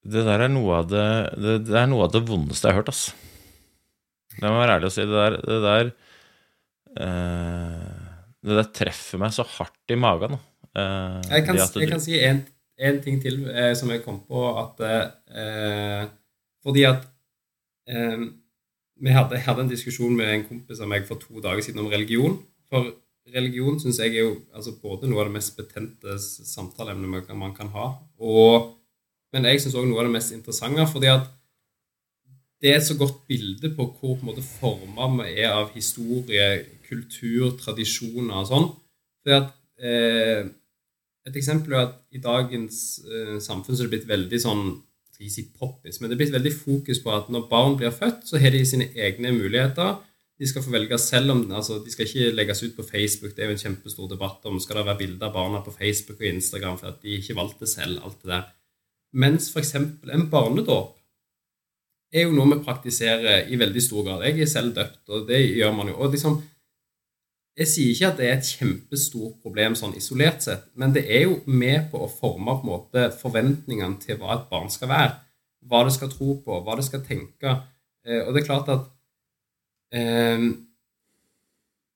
Det 0.05 0.25
der 0.27 0.45
er 0.45 0.51
noe 0.53 0.81
av 0.83 0.89
det, 0.91 1.05
det, 1.41 1.55
det 1.65 1.77
er 1.81 1.87
noe 1.89 2.05
av 2.05 2.13
det 2.13 2.25
vondeste 2.29 2.69
jeg 2.69 2.75
har 2.77 2.83
hørt, 2.83 2.91
ass. 2.93 3.05
Det 4.35 4.43
må 4.51 4.59
være 4.59 4.75
ærlig 4.77 4.91
å 4.91 4.93
si. 4.93 5.05
Det 5.07 5.15
der, 5.23 5.37
det 5.47 5.61
der 5.65 5.93
eh, 7.01 8.03
Det 8.45 8.59
der 8.59 8.69
treffer 8.77 9.23
meg 9.23 9.33
så 9.33 9.47
hardt 9.57 9.95
i 9.95 9.97
magen. 9.97 10.37
Eh, 10.75 11.21
Jeg 11.31 11.47
kan, 11.47 11.61
jeg 11.63 11.89
kan 11.95 12.03
si 12.03 12.19
en, 12.21 12.43
en 12.91 13.01
ting 13.05 13.21
til 13.23 13.47
eh, 13.49 13.73
som 13.79 13.93
jeg 13.95 14.03
kom 14.05 14.19
på, 14.29 14.43
at 14.61 14.83
eh, 14.85 16.03
Fordi 16.67 16.85
at 16.91 17.07
eh, 17.89 18.27
hadde, 19.13 19.37
jeg 19.37 19.45
hadde 19.45 19.61
en 19.67 19.69
diskusjon 19.69 20.15
med 20.17 20.31
en 20.33 20.45
kompis 20.49 20.81
av 20.81 20.89
meg 20.89 21.05
for 21.05 21.21
to 21.21 21.41
dager 21.45 21.61
siden 21.61 21.83
om 21.83 21.91
religion. 21.93 22.39
For 22.73 22.89
religion 23.35 23.77
syns 23.81 23.99
jeg 24.01 24.15
er 24.15 24.23
jo 24.25 24.33
altså 24.55 24.73
både 24.81 25.09
noe 25.11 25.21
av 25.21 25.29
det 25.29 25.35
mest 25.37 25.57
betente 25.57 26.17
samtaleemnet 26.21 27.35
man 27.37 27.55
kan- 27.55 27.69
ha, 27.69 27.99
og, 28.19 28.75
men 29.33 29.45
jeg 29.45 29.61
syns 29.61 29.75
òg 29.75 29.89
noe 29.89 30.01
av 30.01 30.07
det 30.09 30.17
mest 30.17 30.33
interessante, 30.33 30.87
fordi 30.93 31.07
at 31.13 31.29
det 32.63 32.71
er 32.71 32.77
et 32.79 32.87
så 32.87 32.97
godt 32.97 33.27
bilde 33.29 33.75
på 33.77 33.85
hvor 33.99 34.17
på 34.17 34.33
en 34.33 34.43
forma 34.43 35.25
vi 35.25 35.41
er 35.43 35.53
av 35.53 35.73
historie, 35.75 36.65
kultur, 36.89 37.51
tradisjoner 37.61 38.41
og 38.41 38.47
sånn. 38.49 38.69
Det 39.25 39.33
at 39.43 39.51
eh, 39.79 40.49
Et 41.27 41.37
eksempel 41.41 41.73
er 41.73 41.87
at 41.87 41.95
i 42.13 42.19
dagens 42.21 43.01
eh, 43.09 43.39
samfunn 43.41 43.75
så 43.75 43.85
er 43.85 43.89
det 43.89 43.93
blitt 43.95 44.09
veldig 44.11 44.41
sånn 44.43 44.83
skal 45.15 45.29
ikke 45.29 45.35
si 45.37 45.45
poppis, 45.59 46.01
men 46.01 46.11
det 46.11 46.19
blir 46.19 46.35
veldig 46.35 46.53
fokus 46.57 47.01
på 47.05 47.13
at 47.15 47.31
når 47.33 47.47
barn 47.51 47.79
blir 47.79 47.95
født, 47.95 48.27
så 48.29 48.41
har 48.43 48.55
de 48.55 48.65
sine 48.67 48.91
egne 48.99 49.31
muligheter. 49.37 50.01
De 50.35 50.49
skal 50.51 50.65
få 50.65 50.73
velge 50.75 50.99
selv 50.99 51.31
om 51.31 51.45
altså 51.55 51.79
De 51.85 51.93
skal 51.93 52.09
ikke 52.09 52.33
legges 52.35 52.63
ut 52.65 52.75
på 52.75 52.83
Facebook. 52.83 53.37
Det 53.37 53.45
er 53.45 53.53
jo 53.53 53.55
en 53.55 53.63
kjempestor 53.63 54.09
debatt 54.11 54.43
om 54.51 54.59
skal 54.61 54.81
det 54.81 54.89
være 54.89 55.01
bilder 55.05 55.29
av 55.29 55.37
barna 55.37 55.61
på 55.63 55.75
Facebook 55.77 56.19
og 56.19 56.27
Instagram 56.27 56.81
for 56.81 56.91
at 56.91 56.99
de 57.05 57.15
ikke 57.21 57.37
valgte 57.39 57.71
selv. 57.71 58.01
alt 58.03 58.19
det 58.23 58.33
der. 58.33 58.49
Mens 59.15 59.47
f.eks. 59.53 59.75
en 59.77 60.27
barnedåp 60.31 60.97
er 62.15 62.27
jo 62.27 62.35
noe 62.35 62.51
vi 62.51 62.65
praktiserer 62.67 63.47
i 63.51 63.59
veldig 63.59 63.83
stor 63.83 64.07
grad. 64.07 64.27
Jeg 64.27 64.43
er 64.43 64.51
selv 64.51 64.75
døpt, 64.75 65.03
og 65.09 65.29
det 65.29 65.41
gjør 65.55 65.73
man 65.75 65.91
jo. 65.91 65.97
Og 66.03 66.11
liksom, 66.15 66.41
jeg 67.55 67.71
sier 67.71 67.93
ikke 67.93 68.09
at 68.09 68.19
det 68.19 68.27
er 68.27 68.33
et 68.35 68.49
kjempestort 68.49 69.37
problem 69.45 69.77
sånn 69.79 69.95
isolert 69.99 70.43
sett, 70.43 70.67
men 70.75 70.95
det 70.95 71.05
er 71.07 71.29
jo 71.29 71.37
med 71.47 71.87
på 71.93 72.01
å 72.03 72.11
forme 72.11 72.57
på 72.59 72.67
en 72.67 72.73
måte 72.73 73.05
forventningene 73.21 74.01
til 74.03 74.19
hva 74.19 74.35
et 74.35 74.49
barn 74.51 74.71
skal 74.73 74.91
være. 74.91 75.13
Hva 75.65 75.85
det 75.87 75.95
skal 75.95 76.11
tro 76.13 76.35
på, 76.45 76.59
hva 76.67 76.75
det 76.77 76.87
skal 76.89 77.05
tenke. 77.07 77.55
Eh, 78.05 78.25
og 78.25 78.35
det 78.35 78.43
er 78.43 78.49
klart 78.49 78.73
at 78.75 78.89
eh, 79.95 80.49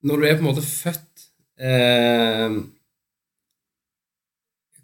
når 0.07 0.21
du 0.21 0.27
er 0.29 0.37
på 0.39 0.45
en 0.45 0.49
måte 0.53 0.63
født 0.63 1.25
eh, 1.59 2.59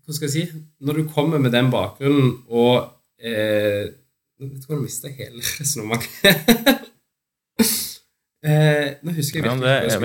Hva 0.04 0.16
skal 0.16 0.26
jeg 0.26 0.34
si? 0.34 0.64
Når 0.84 0.98
du 0.98 1.12
kommer 1.14 1.40
med 1.40 1.54
den 1.54 1.70
bakgrunnen 1.72 2.34
og 2.50 2.90
eh, 3.22 3.94
Jeg 4.42 4.64
tror 4.64 4.74
jeg 4.74 4.82
mista 4.82 5.12
hele 5.14 5.40
resonnementet. 5.60 6.90
Eh, 8.44 8.92
nå 9.02 9.14
husker 9.16 9.40
jeg 9.40 9.48
Ja, 9.48 9.54
virkelig 9.56 9.96
ikke 9.96 10.00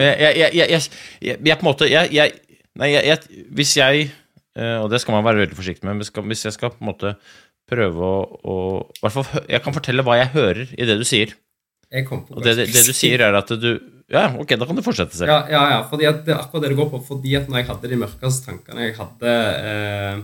jeg 2.79 3.05
jeg, 3.09 3.45
hvis 3.51 3.75
jeg 3.77 4.07
eh, 4.55 4.77
Og 4.79 4.89
det 4.91 5.01
skal 5.03 5.17
man 5.17 5.25
være 5.27 5.43
veldig 5.43 5.57
forsiktig 5.57 5.87
med, 5.87 6.01
hvis 6.31 6.45
jeg 6.45 6.55
skal 6.55 6.73
på 6.73 6.81
en 6.83 6.91
måte 6.91 7.13
prøve 7.69 8.09
å, 8.49 8.57
Jeg 9.47 9.61
kan 9.65 9.75
fortelle 9.75 10.05
hva 10.05 10.17
jeg 10.19 10.33
hører 10.33 10.65
i 10.73 10.87
det 10.87 10.97
du 10.99 11.05
sier. 11.07 11.35
Og 12.37 12.43
det, 12.45 12.55
du 12.69 12.93
sier, 12.93 13.21
er 13.25 13.37
at 13.37 13.49
du 13.49 13.69
Ja, 14.09 14.27
ok, 14.41 14.55
da 14.57 14.65
kan 14.65 14.77
du 14.77 14.81
fortsette 14.85 15.17
selv. 15.17 15.29
Ja, 15.29 15.43
ja, 15.49 15.61
ja, 15.75 15.79
fordi 15.89 16.07
at 16.09 16.23
det 16.25 16.33
er 16.33 16.41
akkurat 16.41 16.65
det 16.65 16.73
det 16.73 16.79
går 16.79 16.89
på. 16.95 17.01
Fordi 17.11 17.35
at 17.37 17.49
når 17.49 17.61
jeg 17.61 17.69
hadde 17.69 17.91
de 17.91 18.01
mørkeste 18.01 18.49
tankene 18.49 18.87
jeg 18.87 18.95
hadde 18.97 19.35
eh, 19.69 20.23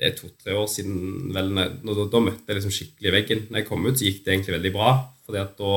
Det 0.00 0.08
er 0.08 0.16
to-tre 0.16 0.56
år 0.56 0.70
siden 0.72 1.34
vel, 1.34 1.52
da 1.54 2.22
møtte 2.24 2.48
jeg 2.48 2.58
liksom 2.58 2.74
skikkelig 2.74 3.14
veggen. 3.18 3.44
Når 3.50 3.60
jeg 3.60 3.68
kom 3.68 3.84
ut, 3.84 3.98
så 3.98 4.08
gikk 4.08 4.24
det 4.24 4.34
egentlig 4.34 4.56
veldig 4.58 4.74
bra. 4.76 4.94
Fordi 5.24 5.40
at 5.42 5.54
da 5.60 5.76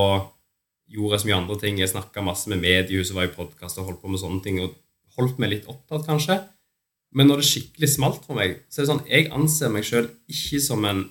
gjorde 0.92 1.22
så 1.22 1.30
mye 1.30 1.40
andre 1.42 1.58
ting. 1.62 1.80
Jeg 1.80 1.92
snakka 1.92 2.24
masse 2.26 2.50
med 2.52 2.60
mediehuset, 2.64 3.16
var 3.16 3.26
i 3.28 3.34
podkast 3.34 3.80
og 3.80 3.88
holdt 3.90 4.02
på 4.04 4.12
med 4.12 4.22
sånne 4.22 4.42
ting. 4.44 4.56
Og 4.64 4.70
holdt 5.18 5.38
meg 5.42 5.50
litt 5.54 5.68
opptatt, 5.72 6.04
kanskje. 6.08 6.36
Men 7.16 7.26
når 7.30 7.38
det 7.42 7.50
skikkelig 7.50 7.90
smalt 7.94 8.24
for 8.28 8.36
meg, 8.38 8.50
så 8.68 8.76
er 8.80 8.84
det 8.84 8.92
sånn 8.92 9.10
Jeg 9.10 9.32
anser 9.36 9.70
meg 9.74 9.84
sjøl 9.88 10.08
ikke 10.32 10.60
som 10.64 10.82
en 10.88 11.02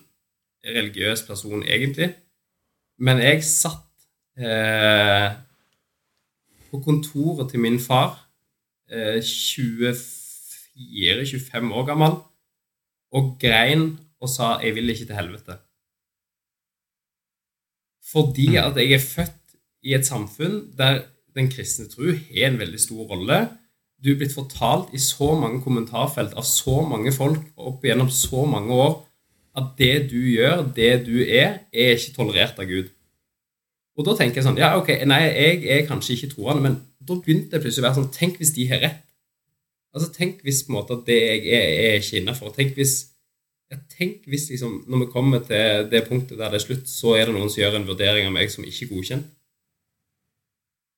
religiøs 0.66 1.20
person, 1.28 1.60
egentlig. 1.64 2.08
Men 2.98 3.16
jeg 3.22 3.44
satt 3.46 3.90
eh, 4.36 5.30
på 6.70 6.76
kontoret 6.84 7.50
til 7.52 7.60
min 7.62 7.80
far, 7.80 8.10
eh, 8.90 9.20
24-25 9.22 11.72
år 11.72 11.84
gammel, 11.88 12.12
og 13.16 13.24
grein 13.40 13.98
og 14.20 14.28
sa 14.28 14.60
'jeg 14.60 14.74
vil 14.74 14.90
ikke 14.90 15.06
til 15.06 15.16
helvete'. 15.16 15.58
Fordi 18.12 18.56
at 18.56 18.76
jeg 18.76 18.92
er 18.92 18.98
født 18.98 19.45
i 19.86 19.94
et 19.94 20.08
samfunn 20.08 20.64
der 20.78 21.04
den 21.36 21.50
kristne 21.52 21.86
tro 21.90 22.10
har 22.10 22.50
en 22.50 22.58
veldig 22.58 22.80
stor 22.80 23.06
rolle. 23.12 23.40
Du 24.02 24.10
er 24.12 24.18
blitt 24.20 24.34
fortalt 24.34 24.92
i 24.96 25.00
så 25.00 25.32
mange 25.38 25.62
kommentarfelt 25.64 26.34
av 26.36 26.44
så 26.48 26.80
mange 26.88 27.12
folk 27.14 27.40
opp 27.56 27.84
gjennom 27.84 28.10
så 28.12 28.44
mange 28.48 28.74
år 28.74 28.94
at 29.56 29.72
det 29.78 30.10
du 30.10 30.18
gjør, 30.20 30.66
det 30.76 31.06
du 31.06 31.16
er, 31.22 31.62
er 31.72 31.96
ikke 31.96 32.16
tolerert 32.18 32.58
av 32.60 32.68
Gud. 32.68 32.92
Og 33.96 34.04
da 34.04 34.12
tenker 34.18 34.42
jeg 34.42 34.44
sånn 34.44 34.60
Ja, 34.60 34.74
ok, 34.76 34.92
nei, 35.08 35.22
jeg 35.32 35.62
er 35.72 35.86
kanskje 35.88 36.16
ikke 36.16 36.34
troende, 36.34 36.64
men 36.66 36.78
da 37.00 37.16
begynte 37.16 37.54
det 37.54 37.62
plutselig 37.64 37.84
å 37.84 37.88
være 37.88 38.00
sånn 38.02 38.12
Tenk 38.12 38.40
hvis 38.42 38.52
de 38.56 38.66
har 38.68 38.82
rett. 38.84 39.02
Altså, 39.96 40.10
Tenk 40.12 40.42
hvis 40.44 40.64
på 40.66 40.74
en 40.74 40.76
måte 40.76 40.98
at 40.98 41.06
det 41.08 41.16
jeg 41.16 41.46
er, 41.56 41.70
er 41.86 42.02
ikke 42.02 42.20
innafor. 42.20 42.52
Tenk 42.52 42.76
hvis 42.76 42.98
ja, 43.72 43.78
tenk 43.90 44.28
hvis 44.30 44.50
liksom, 44.52 44.82
når 44.86 45.00
vi 45.00 45.06
kommer 45.10 45.40
til 45.42 45.88
det 45.90 46.04
punktet 46.06 46.36
der 46.38 46.52
det 46.52 46.60
er 46.60 46.66
slutt, 46.66 46.84
så 46.90 47.16
er 47.16 47.26
det 47.26 47.34
noen 47.34 47.48
som 47.50 47.64
gjør 47.64 47.80
en 47.80 47.88
vurdering 47.88 48.28
av 48.28 48.36
meg 48.36 48.52
som 48.52 48.66
ikke 48.66 48.84
er 48.84 48.92
godkjent. 48.92 49.32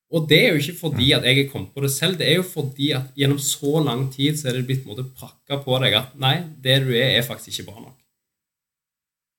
Og 0.09 0.25
det 0.29 0.39
er 0.41 0.55
jo 0.55 0.61
ikke 0.63 0.79
fordi 0.79 1.11
at 1.13 1.27
jeg 1.29 1.43
er 1.43 1.51
kommet 1.53 1.75
på 1.75 1.83
det 1.85 1.91
selv, 1.93 2.17
det 2.17 2.31
er 2.31 2.39
jo 2.39 2.47
fordi 2.47 2.93
at 2.97 3.11
gjennom 3.19 3.41
så 3.45 3.83
lang 3.85 4.07
tid 4.13 4.39
så 4.41 4.49
er 4.49 4.57
det 4.57 4.67
blitt 4.71 4.87
måte 4.89 5.05
prakka 5.05 5.61
på 5.61 5.77
deg 5.83 5.99
at 5.99 6.15
nei, 6.21 6.39
det 6.65 6.79
du 6.87 6.95
er, 6.95 7.19
er 7.19 7.27
faktisk 7.27 7.61
ikke 7.61 7.73
bra 7.73 7.83
nok. 7.83 7.97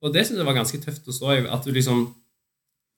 Og 0.05 0.13
det 0.13 0.27
syns 0.27 0.39
jeg 0.39 0.47
var 0.47 0.57
ganske 0.59 0.79
tøft 0.83 1.09
å 1.09 1.15
stå 1.15 1.33
i. 1.33 1.41
At 1.49 1.65
du 1.65 1.73
liksom 1.75 2.05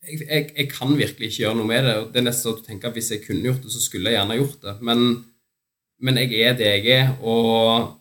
jeg, 0.02 0.20
jeg, 0.26 0.52
jeg, 0.58 0.68
kan 0.74 0.92
virkelig 0.98 1.30
ikke 1.30 1.44
gjøre 1.46 1.58
noe 1.62 1.70
med 1.70 1.88
det. 1.88 1.96
og 2.02 2.12
Det 2.12 2.22
er 2.22 2.28
nesten 2.28 2.52
at 2.52 2.60
du 2.60 2.68
tenker 2.68 2.90
at 2.90 2.98
hvis 2.98 3.12
jeg 3.14 3.24
kunne 3.24 3.46
gjort 3.48 3.64
det, 3.64 3.74
så 3.74 3.82
skulle 3.82 4.12
jeg 4.12 4.20
gjerne 4.20 4.38
gjort 4.42 4.68
det. 4.68 4.76
Men, 4.90 5.08
men 6.02 6.22
jeg 6.22 6.44
er 6.44 6.60
det 6.60 6.70
jeg 6.76 6.94
er. 6.98 7.12
og 7.22 8.01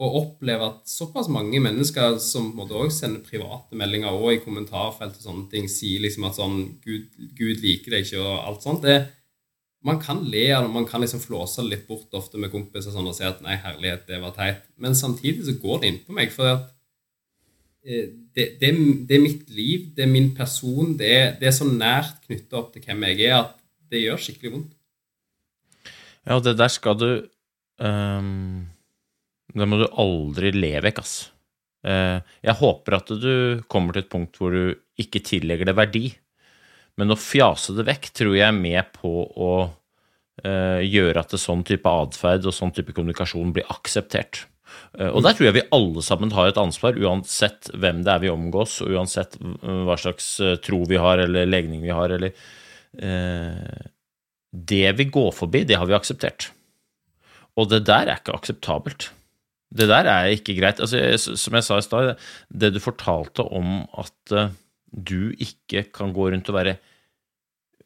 å 0.00 0.08
oppleve 0.22 0.64
at 0.64 0.88
såpass 0.88 1.28
mange 1.28 1.60
mennesker 1.60 2.16
som 2.24 2.46
måtte 2.56 2.76
også 2.76 3.02
sende 3.02 3.20
private 3.24 3.76
meldinger 3.76 4.16
og 4.16 4.32
i 4.32 4.40
kommentarfelt 4.40 5.18
og 5.18 5.26
sånne 5.26 5.48
ting, 5.52 5.68
sier 5.68 6.00
liksom 6.00 6.24
at 6.28 6.38
sånn 6.38 6.60
Gud, 6.84 7.10
Gud 7.36 7.60
liker 7.60 7.92
deg 7.92 8.06
ikke 8.06 8.22
og 8.22 8.36
alt 8.38 8.64
sånt 8.64 8.86
det, 8.86 9.00
Man 9.80 9.96
kan 9.96 10.18
le 10.28 10.42
av 10.52 10.66
det, 10.66 10.72
man 10.74 10.84
kan 10.84 11.00
liksom 11.00 11.22
flåse 11.22 11.62
det 11.62 11.70
litt 11.70 11.86
bort 11.88 12.12
ofte 12.12 12.36
med 12.36 12.50
kompiser 12.52 12.92
sånn, 12.92 13.06
og 13.08 13.14
si 13.16 13.24
at 13.24 13.38
'nei, 13.40 13.54
herlighet, 13.56 14.02
det 14.06 14.18
var 14.20 14.34
teit'. 14.36 14.66
Men 14.76 14.92
samtidig 14.92 15.46
så 15.46 15.54
går 15.56 15.80
det 15.80 15.88
innpå 15.88 16.12
meg. 16.12 16.28
For 16.34 16.50
eh, 17.88 18.10
det, 18.36 18.60
det, 18.60 18.74
det, 19.08 19.16
er 19.16 19.24
mitt 19.24 19.48
liv, 19.48 19.86
det 19.96 20.04
er 20.04 20.12
min 20.12 20.34
person, 20.36 20.92
det 20.98 21.40
det 21.40 21.48
er 21.48 21.56
så 21.56 21.64
nært 21.64 22.20
knytta 22.26 22.60
opp 22.60 22.74
til 22.74 22.84
hvem 22.84 23.06
jeg 23.08 23.30
er, 23.30 23.38
at 23.38 23.56
det 23.88 24.02
gjør 24.04 24.20
skikkelig 24.20 24.52
vondt. 24.52 24.76
Ja, 26.26 26.36
og 26.36 26.44
det 26.44 26.58
der 26.60 26.68
skal 26.68 27.00
du 27.00 27.10
um 27.80 28.68
det 29.54 29.66
må 29.66 29.80
du 29.80 29.86
aldri 29.98 30.52
le 30.54 30.72
vekk, 30.84 31.02
ass. 31.02 31.14
Eh, 31.86 32.20
jeg 32.44 32.58
håper 32.60 32.98
at 32.98 33.12
du 33.22 33.62
kommer 33.72 33.96
til 33.96 34.04
et 34.04 34.12
punkt 34.12 34.36
hvor 34.36 34.52
du 34.52 34.74
ikke 35.00 35.22
tillegger 35.24 35.70
det 35.70 35.76
verdi. 35.78 36.04
Men 37.00 37.14
å 37.14 37.18
fjase 37.18 37.74
det 37.76 37.86
vekk 37.88 38.10
tror 38.16 38.36
jeg 38.36 38.46
er 38.46 38.56
med 38.56 38.92
på 38.98 39.10
å 39.24 39.52
eh, 40.44 40.82
gjøre 40.84 41.24
at 41.24 41.36
sånn 41.40 41.64
type 41.66 41.88
atferd 41.88 42.48
og 42.48 42.56
sånn 42.56 42.74
type 42.76 42.94
kommunikasjon 42.96 43.54
blir 43.56 43.68
akseptert. 43.72 44.44
Eh, 44.98 45.08
og 45.08 45.24
der 45.24 45.36
tror 45.36 45.48
jeg 45.48 45.56
vi 45.56 45.68
alle 45.76 46.04
sammen 46.04 46.34
har 46.36 46.50
et 46.50 46.60
ansvar, 46.60 46.98
uansett 47.00 47.72
hvem 47.72 48.04
det 48.04 48.12
er 48.12 48.26
vi 48.26 48.34
omgås, 48.34 48.80
og 48.84 48.92
uansett 48.98 49.38
hva 49.40 49.96
slags 50.00 50.34
tro 50.66 50.84
vi 50.90 51.00
har, 51.00 51.22
eller 51.24 51.48
legning 51.48 51.82
vi 51.86 51.94
har, 51.94 52.12
eller 52.12 52.36
Det 54.50 54.88
vi 54.98 55.04
går 55.14 55.30
forbi, 55.30 55.62
det 55.62 55.76
har 55.78 55.86
vi 55.86 55.94
akseptert. 55.94 56.48
Og 57.54 57.68
det 57.70 57.84
der 57.86 58.10
er 58.10 58.18
ikke 58.18 58.34
akseptabelt. 58.34 59.12
Det 59.70 59.86
der 59.86 60.08
er 60.10 60.32
ikke 60.34 60.56
greit. 60.58 60.80
Altså, 60.82 60.98
som 61.38 61.56
jeg 61.56 61.66
sa 61.66 61.78
i 61.78 61.86
stad, 61.86 62.12
det 62.50 62.72
du 62.74 62.80
fortalte 62.82 63.46
om 63.46 63.84
at 64.02 64.34
uh, 64.34 64.50
du 64.90 65.30
ikke 65.38 65.86
kan 65.94 66.14
gå 66.16 66.30
rundt 66.32 66.50
og 66.50 66.58
være 66.60 66.78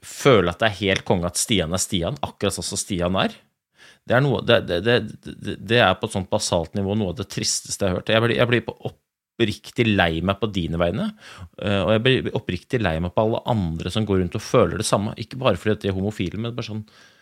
Føle 0.04 0.52
at 0.52 0.60
det 0.60 0.66
er 0.68 0.80
helt 0.82 1.04
konge 1.08 1.24
at 1.24 1.38
Stian 1.40 1.72
er 1.72 1.80
Stian, 1.80 2.18
akkurat 2.20 2.52
sånn 2.52 2.66
som 2.66 2.76
Stian 2.76 3.14
er. 3.16 3.32
Det 4.04 4.12
er, 4.12 4.20
noe, 4.20 4.42
det, 4.44 4.58
det, 4.68 4.98
det 5.24 5.78
er, 5.80 5.94
på 5.96 6.10
et 6.10 6.12
sånt 6.12 6.28
basalt 6.28 6.74
nivå 6.76 6.92
noe 6.92 7.14
av 7.14 7.22
det 7.22 7.24
tristeste 7.32 7.86
jeg 7.86 7.88
har 7.88 8.02
hørt. 8.02 8.12
Jeg 8.12 8.20
blir, 8.20 8.34
jeg 8.36 8.50
blir 8.50 8.90
oppriktig 8.90 9.86
lei 9.88 10.20
meg 10.20 10.36
på 10.42 10.50
dine 10.52 10.76
vegne, 10.76 11.06
uh, 11.56 11.80
og 11.86 11.94
jeg 11.94 12.04
blir 12.04 12.28
oppriktig 12.36 12.82
lei 12.84 12.98
meg 13.00 13.14
på 13.16 13.24
alle 13.24 13.40
andre 13.54 13.94
som 13.96 14.04
går 14.04 14.20
rundt 14.20 14.36
og 14.36 14.44
føler 14.44 14.84
det 14.84 14.88
samme. 14.90 15.16
Ikke 15.24 15.40
bare 15.40 15.56
fordi 15.56 15.86
de 15.86 15.94
er 15.94 15.96
homofile, 15.96 16.36
men 16.36 16.52
bare 16.52 16.68
sånn 16.68 16.84
Eh, 16.84 17.12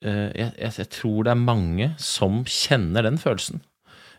jeg, 0.00 0.52
jeg, 0.56 0.72
jeg, 0.78 0.88
tror 0.94 1.26
det 1.26 1.32
er 1.34 1.42
mange 1.42 1.90
som 2.00 2.40
kjenner 2.48 3.04
den 3.04 3.18
følelsen. 3.20 3.60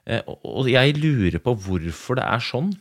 Eh, 0.05 0.21
og 0.27 0.69
jeg 0.69 0.97
lurer 0.97 1.41
på 1.41 1.55
hvorfor 1.65 2.19
det 2.19 2.25
er 2.27 2.43
sånn 2.45 2.71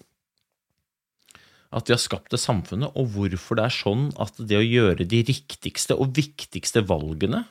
at 1.70 1.86
vi 1.86 1.94
har 1.94 2.02
skapt 2.02 2.32
det 2.34 2.40
samfunnet, 2.42 2.90
og 2.98 3.12
hvorfor 3.14 3.60
det 3.60 3.68
er 3.68 3.74
sånn 3.76 4.08
at 4.18 4.40
det 4.42 4.58
å 4.58 4.66
gjøre 4.66 5.06
de 5.06 5.20
riktigste 5.28 5.94
og 5.94 6.16
viktigste 6.16 6.82
valgene 6.88 7.44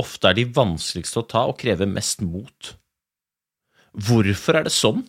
ofte 0.00 0.30
er 0.30 0.38
de 0.38 0.48
vanskeligste 0.56 1.20
å 1.20 1.28
ta 1.28 1.44
og 1.50 1.58
krever 1.60 1.88
mest 1.90 2.22
mot. 2.24 2.72
Hvorfor 3.92 4.58
er 4.58 4.66
det 4.66 4.74
sånn 4.74 5.04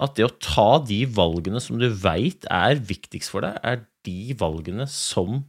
at 0.00 0.16
det 0.16 0.24
å 0.24 0.34
ta 0.40 0.80
de 0.88 1.02
valgene 1.04 1.60
som 1.60 1.78
du 1.78 1.86
veit 1.92 2.46
er 2.48 2.80
viktigst 2.80 3.32
for 3.32 3.44
deg, 3.44 3.58
er 3.60 3.84
de 4.08 4.34
valgene 4.40 4.86
som 4.88 5.42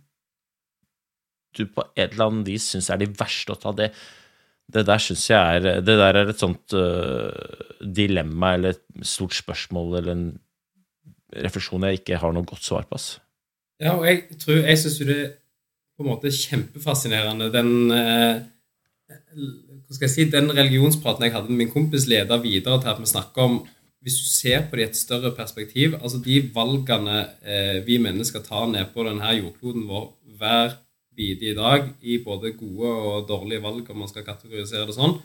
du 1.57 1.65
på 1.69 1.85
et 1.95 2.11
eller 2.11 2.27
annet 2.29 2.51
vis 2.51 2.69
syns 2.73 2.89
er 2.91 3.01
de 3.01 3.09
verste 3.19 3.53
å 3.53 3.59
ta, 3.59 3.73
det, 3.75 3.89
det 4.71 4.85
der 4.87 5.03
syns 5.03 5.25
jeg 5.29 5.57
er 5.57 5.81
Det 5.83 5.97
der 5.99 6.19
er 6.21 6.31
et 6.31 6.39
sånt 6.41 6.75
uh, 6.77 7.31
dilemma 7.81 8.55
eller 8.55 8.77
et 8.77 9.05
stort 9.07 9.35
spørsmål 9.35 9.99
eller 9.99 10.15
en 10.15 10.29
refleksjon 11.41 11.87
jeg 11.87 12.01
ikke 12.01 12.19
har 12.19 12.33
noe 12.35 12.47
godt 12.47 12.65
svar 12.67 12.87
på. 12.87 12.99
Ass. 12.99 13.19
Ja, 13.79 13.95
og 13.95 14.05
jeg 14.07 14.39
tror 14.39 14.59
Jeg 14.59 14.79
syns 14.79 14.97
jo 14.99 15.07
det 15.07 15.21
på 15.95 16.03
en 16.05 16.11
måte 16.11 16.27
er 16.31 16.35
kjempefascinerende, 16.35 17.51
den 17.53 17.71
uh, 17.91 18.41
hva 19.11 19.97
skal 19.97 20.07
jeg 20.07 20.13
si, 20.13 20.25
den 20.31 20.51
religionspraten 20.55 21.25
jeg 21.25 21.33
hadde 21.35 21.51
med 21.51 21.65
min 21.65 21.71
kompis, 21.73 22.07
leder 22.07 22.39
videre 22.43 22.79
til 22.81 22.91
at 22.93 22.99
vi 23.01 23.09
snakker 23.11 23.43
om 23.43 23.57
hvis 24.01 24.17
du 24.17 24.25
ser 24.25 24.63
på 24.69 24.77
det 24.77 24.85
i 24.85 24.89
et 24.89 24.97
større 24.97 25.33
perspektiv, 25.37 25.93
altså 25.99 26.17
de 26.25 26.39
valgene 26.55 27.17
eh, 27.45 27.81
vi 27.85 27.99
mennesker 28.01 28.41
tar 28.45 28.65
ned 28.71 28.89
på 28.95 29.05
denne 29.05 29.33
jordkloden 29.37 29.83
vår 29.89 30.07
hver 30.39 30.73
bite 31.15 31.52
i 31.52 31.58
dag 31.58 31.89
i 32.02 32.17
både 32.24 32.54
gode 32.58 32.88
og 32.89 33.28
dårlige 33.30 33.63
valg, 33.63 33.89
om 33.89 34.02
man 34.04 34.12
skal 34.12 34.26
kategorisere 34.28 34.88
det 34.89 34.95
sånn. 34.95 35.17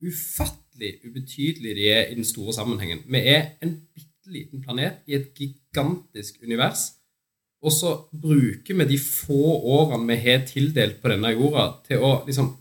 Ufattelig 0.00 0.94
ubetydelig 1.04 1.74
de 1.76 1.90
er 1.92 2.06
i 2.08 2.16
den 2.16 2.28
store 2.28 2.54
sammenhengen. 2.56 3.02
Vi 3.10 3.20
er 3.34 3.56
en 3.64 3.76
bitte 3.94 4.32
liten 4.32 4.62
planet 4.64 5.02
i 5.10 5.18
et 5.18 5.34
gigantisk 5.36 6.40
univers. 6.44 6.92
Og 7.60 7.74
så 7.74 7.92
bruker 8.08 8.78
vi 8.78 8.86
de 8.94 8.96
få 9.02 9.56
årene 9.74 10.08
vi 10.08 10.20
har 10.22 10.46
tildelt 10.48 11.00
på 11.02 11.10
denne 11.12 11.34
jorda, 11.34 11.66
til 11.84 12.00
å 12.00 12.12
liksom 12.24 12.54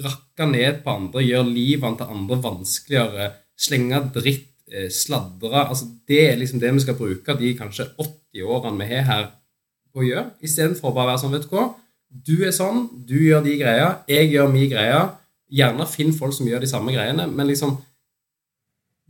rakke 0.00 0.46
ned 0.50 0.82
på 0.84 0.94
andre, 0.94 1.26
gjøre 1.26 1.50
livene 1.50 1.98
til 1.98 2.14
andre 2.14 2.38
vanskeligere, 2.42 3.28
slenge 3.58 4.00
dritt, 4.14 4.48
eh, 4.70 4.88
sladre 4.88 5.66
altså 5.66 5.86
Det 6.06 6.30
er 6.30 6.36
liksom 6.38 6.60
det 6.60 6.72
vi 6.74 6.80
skal 6.80 6.94
bruke 6.94 7.34
de 7.38 7.54
kanskje 7.58 7.90
80 7.98 8.42
årene 8.46 8.78
vi 8.78 8.94
har 8.94 9.02
her 9.02 9.30
å 9.96 10.06
gjøre, 10.06 10.30
istedenfor 10.44 10.90
å 10.90 10.96
bare 10.96 11.12
være 11.12 11.22
sånn, 11.24 11.34
vet 11.36 11.46
du 11.46 11.54
hva 11.54 11.68
Du 12.10 12.42
er 12.42 12.50
sånn, 12.50 12.88
du 13.06 13.16
gjør 13.22 13.44
de 13.44 13.52
greia, 13.60 13.90
jeg 14.10 14.32
gjør 14.32 14.48
mi 14.50 14.64
greia. 14.66 15.02
Gjerne 15.50 15.86
finn 15.86 16.10
folk 16.14 16.34
som 16.34 16.48
gjør 16.48 16.64
de 16.64 16.70
samme 16.70 16.94
greiene, 16.94 17.26
men 17.26 17.46
liksom 17.46 17.76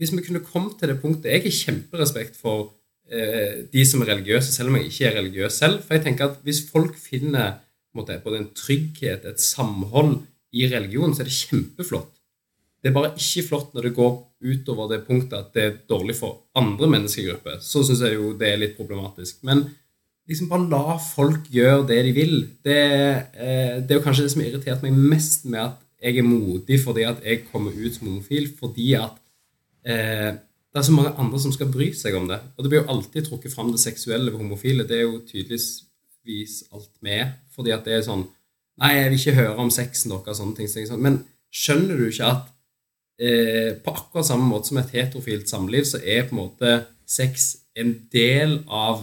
Hvis 0.00 0.12
vi 0.12 0.22
kunne 0.24 0.44
kommet 0.44 0.78
til 0.80 0.88
det 0.88 1.00
punktet 1.00 1.32
Jeg 1.32 1.42
har 1.44 1.56
kjemperespekt 1.56 2.36
for 2.36 2.74
eh, 3.08 3.66
de 3.72 3.84
som 3.84 4.00
er 4.02 4.14
religiøse, 4.14 4.52
selv 4.52 4.68
om 4.70 4.78
jeg 4.78 4.88
ikke 4.88 5.08
er 5.08 5.18
religiøs 5.18 5.58
selv. 5.62 5.82
For 5.84 5.96
jeg 5.96 6.06
tenker 6.06 6.30
at 6.30 6.40
hvis 6.44 6.62
folk 6.70 6.96
finner 6.96 7.58
måte, 7.96 8.20
både 8.24 8.40
en 8.40 8.50
trygghet, 8.56 9.26
et 9.26 9.40
samhold 9.42 10.20
i 10.52 10.66
religion, 10.70 11.12
så 11.14 11.22
er 11.22 11.30
det 11.30 11.36
kjempeflott. 11.36 12.10
Det 12.80 12.90
er 12.90 12.96
bare 12.96 13.12
ikke 13.12 13.44
flott 13.50 13.74
når 13.76 13.88
det 13.88 13.96
går 13.98 14.14
utover 14.40 14.88
det 14.88 15.02
punktet 15.04 15.36
at 15.36 15.50
det 15.56 15.64
er 15.64 15.76
dårlig 15.90 16.16
for 16.16 16.46
andre 16.56 16.88
menneskegrupper. 16.88 17.58
Så 17.60 17.82
syns 17.84 18.00
jeg 18.06 18.16
jo 18.16 18.32
det 18.40 18.48
er 18.48 18.62
litt 18.62 18.78
problematisk. 18.78 19.42
Men 19.44 19.66
liksom 20.30 20.50
bare 20.50 20.68
la 20.70 20.96
folk 21.02 21.48
gjøre 21.52 21.86
det 21.90 22.00
de 22.06 22.12
vil. 22.16 22.36
Det, 22.64 22.82
eh, 23.34 23.78
det 23.82 23.90
er 23.90 23.98
jo 23.98 24.04
kanskje 24.04 24.26
det 24.26 24.32
som 24.34 24.42
har 24.42 24.52
irritert 24.52 24.84
meg 24.84 24.94
mest 24.94 25.46
med 25.50 25.64
at 25.64 25.80
jeg 26.00 26.20
er 26.20 26.26
modig 26.26 26.78
fordi 26.80 27.04
at 27.04 27.20
jeg 27.24 27.44
kommer 27.50 27.74
ut 27.76 27.96
som 27.96 28.08
homofil, 28.08 28.46
fordi 28.56 28.94
at 28.96 29.18
eh, 29.84 30.38
det 30.70 30.78
er 30.78 30.86
så 30.86 30.94
mange 30.94 31.12
andre 31.18 31.40
som 31.42 31.52
skal 31.52 31.70
bry 31.72 31.90
seg 31.98 32.14
om 32.14 32.28
det. 32.30 32.38
Og 32.56 32.62
det 32.62 32.70
blir 32.70 32.82
jo 32.82 32.92
alltid 32.94 33.26
trukket 33.26 33.52
fram 33.52 33.72
det 33.74 33.82
seksuelle 33.82 34.30
ved 34.30 34.38
homofile. 34.38 34.86
Det 34.86 35.00
er 35.00 35.02
jo 35.08 35.20
tydeligvis 35.26 36.62
alt 36.72 36.92
med. 37.02 37.34
Fordi 37.50 37.74
at 37.74 37.84
det 37.84 37.98
er 37.98 38.06
sånn 38.06 38.28
Nei, 38.80 38.94
jeg 38.96 39.10
vil 39.10 39.18
ikke 39.18 39.36
høre 39.36 39.60
om 39.60 39.68
sexen 39.68 40.08
deres 40.08 40.30
og 40.30 40.36
sånne 40.38 40.56
ting. 40.56 40.68
sånn, 40.88 41.02
Men 41.04 41.18
skjønner 41.52 41.98
du 41.98 42.06
ikke 42.06 42.30
at 42.32 42.46
eh, 43.20 43.74
på 43.76 43.92
akkurat 43.92 44.24
samme 44.24 44.46
måte 44.48 44.70
som 44.70 44.78
et 44.80 44.94
heterofilt 44.94 45.50
samliv, 45.50 45.84
så 45.84 46.00
er 46.00 46.24
på 46.24 46.32
en 46.32 46.40
måte 46.40 46.70
sex 47.04 47.58
en 47.76 47.92
del 48.14 48.62
av 48.64 49.02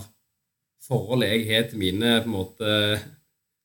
forholdet 0.88 1.34
jeg 1.34 1.48
har 1.50 1.66
til 1.70 1.82
mine 1.82 2.18
på 2.24 2.30
en 2.30 2.36
måte 2.36 2.76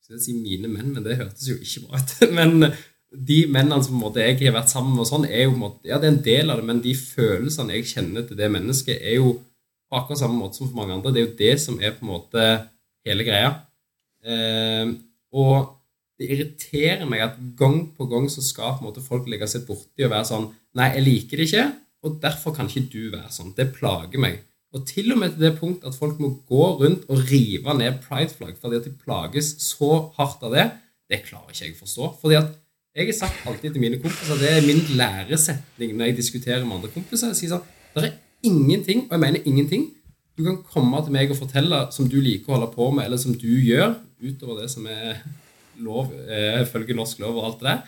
Skal 0.03 0.19
si 0.19 0.35
mine 0.35 0.67
menn, 0.67 0.91
men 0.91 1.05
det 1.05 1.15
hørtes 1.15 1.47
jo 1.47 1.55
ikke 1.55 1.85
bra 1.87 2.01
ut. 2.01 2.17
Men 2.37 2.73
de 3.13 3.37
mennene 3.47 3.83
som 3.85 3.93
på 3.93 3.99
en 3.99 4.01
måte 4.01 4.23
jeg 4.23 4.39
har 4.41 4.55
vært 4.55 4.71
sammen 4.73 4.97
med, 4.97 5.07
sånn, 5.07 5.27
er 5.29 5.45
jo 5.45 5.53
på 5.53 5.59
en 5.59 5.63
måte, 5.63 5.87
ja, 5.87 5.99
det 6.01 6.09
er 6.09 6.13
en 6.15 6.25
del 6.25 6.51
av 6.51 6.59
det, 6.59 6.65
men 6.65 6.81
de 6.81 6.93
følelsene 6.97 7.75
jeg 7.77 7.89
kjenner 7.91 8.25
til 8.27 8.39
det 8.39 8.49
mennesket, 8.51 8.97
er 8.99 9.19
jo 9.19 9.35
på 9.87 9.99
akkurat 9.99 10.23
samme 10.23 10.39
måte 10.39 10.57
som 10.57 10.67
for 10.67 10.79
mange 10.79 10.95
andre. 10.97 11.13
Det 11.13 11.21
er 11.21 11.27
jo 11.27 11.37
det 11.43 11.53
som 11.61 11.77
er 11.77 11.93
på 11.95 12.03
en 12.03 12.09
måte 12.09 12.47
hele 13.07 13.27
greia. 13.27 13.53
Eh, 14.25 14.91
og 15.37 15.55
det 16.19 16.29
irriterer 16.33 17.05
meg 17.09 17.23
at 17.25 17.37
gang 17.59 17.79
på 17.95 18.07
gang 18.09 18.25
så 18.31 18.43
skal 18.45 18.77
på 18.77 18.83
en 18.83 18.89
måte 18.89 19.05
folk 19.05 19.29
legge 19.29 19.49
seg 19.51 19.65
borti 19.67 20.05
og 20.05 20.13
være 20.13 20.29
sånn 20.29 20.51
Nei, 20.77 20.87
jeg 20.95 21.05
liker 21.05 21.37
det 21.37 21.45
ikke, 21.49 21.65
og 22.01 22.15
derfor 22.23 22.55
kan 22.57 22.65
ikke 22.65 22.87
du 22.89 23.01
være 23.13 23.29
sånn. 23.29 23.51
Det 23.53 23.67
plager 23.75 24.21
meg. 24.21 24.39
Og 24.73 24.87
til 24.89 25.13
og 25.13 25.19
med 25.21 25.35
til 25.35 25.45
det 25.45 25.53
punkt 25.59 25.85
at 25.85 25.95
folk 25.95 26.19
må 26.21 26.31
gå 26.49 26.67
rundt 26.79 27.05
og 27.05 27.21
rive 27.29 27.75
ned 27.77 27.99
prideflagg 28.05 28.57
fordi 28.61 28.79
at 28.79 28.87
de 28.87 28.93
plages 29.03 29.53
så 29.61 29.91
hardt 30.17 30.41
av 30.45 30.55
det, 30.55 30.65
det 31.11 31.21
klarer 31.27 31.53
ikke 31.53 31.67
jeg 31.67 31.75
å 31.75 31.81
forstå. 31.83 32.09
Fordi 32.21 32.39
at 32.39 32.49
jeg 32.93 33.09
har 33.09 33.17
sagt 33.17 33.45
alltid 33.49 33.73
til 33.73 33.81
mine 33.81 33.99
kompiser, 34.01 34.37
det 34.41 34.49
er 34.53 34.65
min 34.65 34.81
læresetning 34.97 35.93
når 35.97 36.09
jeg 36.09 36.17
diskuterer 36.17 36.65
med 36.65 36.79
andre 36.79 36.91
kompiser. 36.93 37.31
Jeg 37.33 37.39
sier 37.41 37.55
sånn 37.55 37.69
Det 37.93 38.07
er 38.09 38.17
ingenting, 38.49 39.05
og 39.07 39.15
jeg 39.15 39.21
mener 39.21 39.47
ingenting, 39.49 39.87
du 40.37 40.43
kan 40.45 40.59
komme 40.65 41.01
til 41.05 41.13
meg 41.13 41.29
og 41.29 41.37
fortelle 41.37 41.79
som 41.93 42.09
du 42.09 42.17
liker 42.21 42.49
å 42.49 42.57
holde 42.57 42.71
på 42.73 42.89
med, 42.93 43.05
eller 43.05 43.21
som 43.21 43.35
du 43.37 43.51
gjør, 43.61 43.93
utover 44.23 44.63
det 44.63 44.69
som 44.73 44.87
er 44.89 45.21
lov, 45.81 46.09
eh, 46.25 46.63
følger 46.69 46.97
norsk 46.97 47.21
lov 47.21 47.37
og 47.37 47.45
alt 47.45 47.59
det 47.61 47.69
der. 47.69 47.83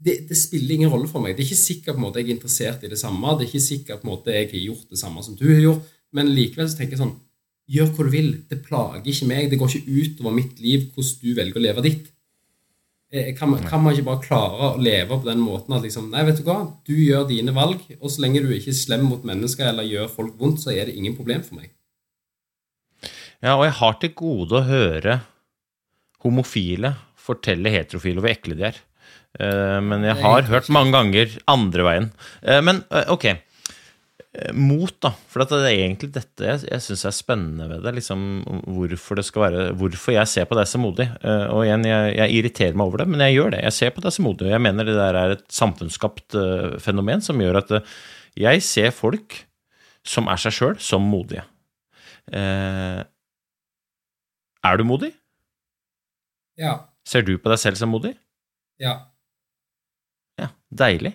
Det, 0.00 0.14
det, 0.30 0.36
spiller 0.38 0.78
ingen 0.78 0.92
rolle 0.92 1.08
for 1.10 1.20
meg. 1.20 1.34
Det 1.36 1.44
er 1.44 1.50
ikke 1.50 1.60
sikkert 1.60 1.96
på 1.96 2.00
en 2.00 2.06
måte 2.06 2.22
jeg 2.22 2.30
er 2.30 2.36
interessert 2.38 2.84
i 2.86 2.88
det 2.88 2.98
samme. 3.00 3.34
Det 3.36 3.44
er 3.44 3.50
ikke 3.50 3.66
sikkert 3.66 4.00
på 4.00 4.08
en 4.08 4.12
måte 4.14 4.36
jeg 4.36 4.48
har 4.48 4.62
gjort 4.62 4.94
det 4.94 5.00
samme 5.00 5.24
som 5.26 5.34
du 5.36 5.44
har 5.50 5.60
gjort. 5.60 5.90
Men 6.16 6.32
likevel 6.34 6.70
så 6.70 6.78
tenker 6.78 6.96
jeg 6.96 7.04
sånn 7.04 7.18
Gjør 7.70 7.90
hva 7.94 8.04
du 8.08 8.10
vil. 8.10 8.30
Det 8.50 8.56
plager 8.66 9.04
ikke 9.12 9.26
meg. 9.30 9.44
Det 9.46 9.58
går 9.60 9.76
ikke 9.76 9.98
utover 10.00 10.32
mitt 10.34 10.56
liv 10.58 10.88
hvordan 10.90 11.20
du 11.20 11.36
velger 11.36 11.60
å 11.60 11.62
leve 11.62 11.84
ditt. 11.84 12.08
Kan, 13.38 13.52
kan, 13.66 13.82
man 13.82 13.94
ikke 13.94 14.06
bare 14.06 14.22
klare 14.22 14.66
å 14.72 14.78
leve 14.78 15.16
på 15.18 15.26
den 15.26 15.40
måten 15.42 15.74
at 15.74 15.82
liksom, 15.82 16.08
Nei, 16.12 16.22
vet 16.28 16.38
du 16.38 16.44
hva, 16.46 16.60
du 16.86 16.92
gjør 16.94 17.24
dine 17.26 17.54
valg, 17.54 17.82
og 17.98 18.06
så 18.10 18.22
lenge 18.22 18.42
du 18.42 18.52
ikke 18.54 18.70
er 18.70 18.78
slem 18.78 19.02
mot 19.10 19.24
mennesker 19.26 19.66
eller 19.66 19.86
gjør 19.86 20.12
folk 20.14 20.36
vondt, 20.38 20.62
så 20.62 20.70
er 20.70 20.86
det 20.86 20.94
ingen 20.94 21.16
problem 21.18 21.42
for 21.42 21.58
meg. 21.58 21.72
Ja, 23.42 23.56
og 23.56 23.64
jeg 23.66 23.74
har 23.80 23.96
til 23.98 24.14
gode 24.18 24.60
å 24.60 24.66
høre 24.68 25.16
homofile 26.22 26.92
fortelle 27.20 27.72
heterofile 27.74 28.22
hvor 28.22 28.30
ekle 28.30 28.58
de 28.58 28.66
er. 28.70 28.78
Eh, 29.38 29.78
men 29.84 30.02
jeg 30.08 30.18
har 30.24 30.48
hørt 30.50 30.72
mange 30.74 30.92
ganger 30.96 31.38
andre 31.50 31.86
veien. 31.86 32.10
Eh, 32.42 32.60
men 32.64 32.82
eh, 32.90 33.06
ok. 33.12 33.26
Mot, 34.54 34.92
da. 35.02 35.10
For 35.26 35.42
det 35.42 35.58
er 35.58 35.72
egentlig 35.72 36.12
dette 36.14 36.44
jeg, 36.46 36.60
jeg 36.68 36.82
syns 36.84 37.02
er 37.08 37.14
spennende 37.16 37.66
ved 37.66 37.82
det. 37.82 37.96
liksom 37.96 38.20
Hvorfor 38.62 39.18
det 39.18 39.24
skal 39.26 39.42
være, 39.42 39.64
hvorfor 39.74 40.14
jeg 40.14 40.30
ser 40.30 40.46
på 40.46 40.54
deg 40.54 40.68
som 40.70 40.84
modig. 40.86 41.08
Og 41.50 41.64
igjen, 41.64 41.82
jeg, 41.88 42.12
jeg, 42.14 42.36
irriterer 42.38 42.78
meg 42.78 42.86
over 42.86 43.02
det, 43.02 43.08
men 43.10 43.24
jeg 43.26 43.34
gjør 43.34 43.50
det. 43.56 43.64
Jeg 43.66 43.74
ser 43.74 43.90
på 43.96 44.04
deg 44.04 44.14
som 44.14 44.24
modig. 44.28 44.46
Og 44.46 44.54
jeg 44.54 44.62
mener 44.68 44.86
det 44.86 44.94
der 45.00 45.18
er 45.18 45.34
et 45.34 45.46
samfunnsskapt 45.50 46.38
fenomen 46.84 47.20
som 47.26 47.42
gjør 47.42 47.58
at 47.64 47.74
jeg 48.38 48.62
ser 48.62 48.94
folk 48.94 49.34
som 50.06 50.30
er 50.30 50.38
seg 50.46 50.54
sjøl, 50.54 50.78
som 50.78 51.02
modige. 51.10 51.42
Er 52.30 53.04
du 54.78 54.86
modig? 54.86 55.10
Ja. 56.54 56.86
Ser 57.02 57.26
du 57.26 57.34
på 57.34 57.50
deg 57.50 57.58
selv 57.58 57.82
som 57.82 57.90
modig? 57.90 58.14
Ja. 58.78 59.10
Deilig. 60.70 61.14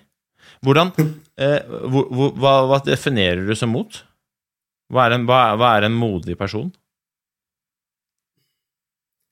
Hvordan 0.65 0.91
eh, 1.41 1.61
hvor, 1.89 2.09
hvor, 2.09 2.33
hva, 2.39 2.55
hva, 2.69 2.81
definerer 2.85 3.45
du 3.47 3.55
som 3.57 3.73
mot? 3.75 4.01
Hva 4.93 5.07
er, 5.07 5.17
en, 5.17 5.27
hva, 5.29 5.55
hva 5.57 5.75
er 5.77 5.87
en 5.87 5.97
modig 5.97 6.37
person? 6.37 6.69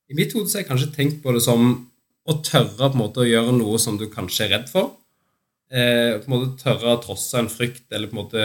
I 0.09 0.17
mitt 0.17 0.33
hode 0.35 0.49
så 0.49 0.59
har 0.59 0.63
jeg 0.63 0.71
kanskje 0.71 0.93
tenkt 0.95 1.21
på 1.23 1.33
det 1.35 1.43
som 1.45 1.67
å 2.23 2.37
tørre 2.45 2.89
på 2.89 2.95
en 2.95 3.01
måte 3.01 3.23
å 3.23 3.27
gjøre 3.27 3.53
noe 3.55 3.79
som 3.81 3.97
du 3.99 4.07
kanskje 4.11 4.47
er 4.47 4.55
redd 4.57 4.71
for. 4.71 4.95
Eh, 5.73 6.19
på 6.21 6.29
en 6.29 6.33
måte 6.35 6.55
Tørre 6.61 6.95
å 6.95 7.01
trosse 7.01 7.39
en 7.39 7.51
frykt, 7.51 7.87
eller 7.91 8.09
på 8.09 8.15
en 8.15 8.21
måte 8.21 8.43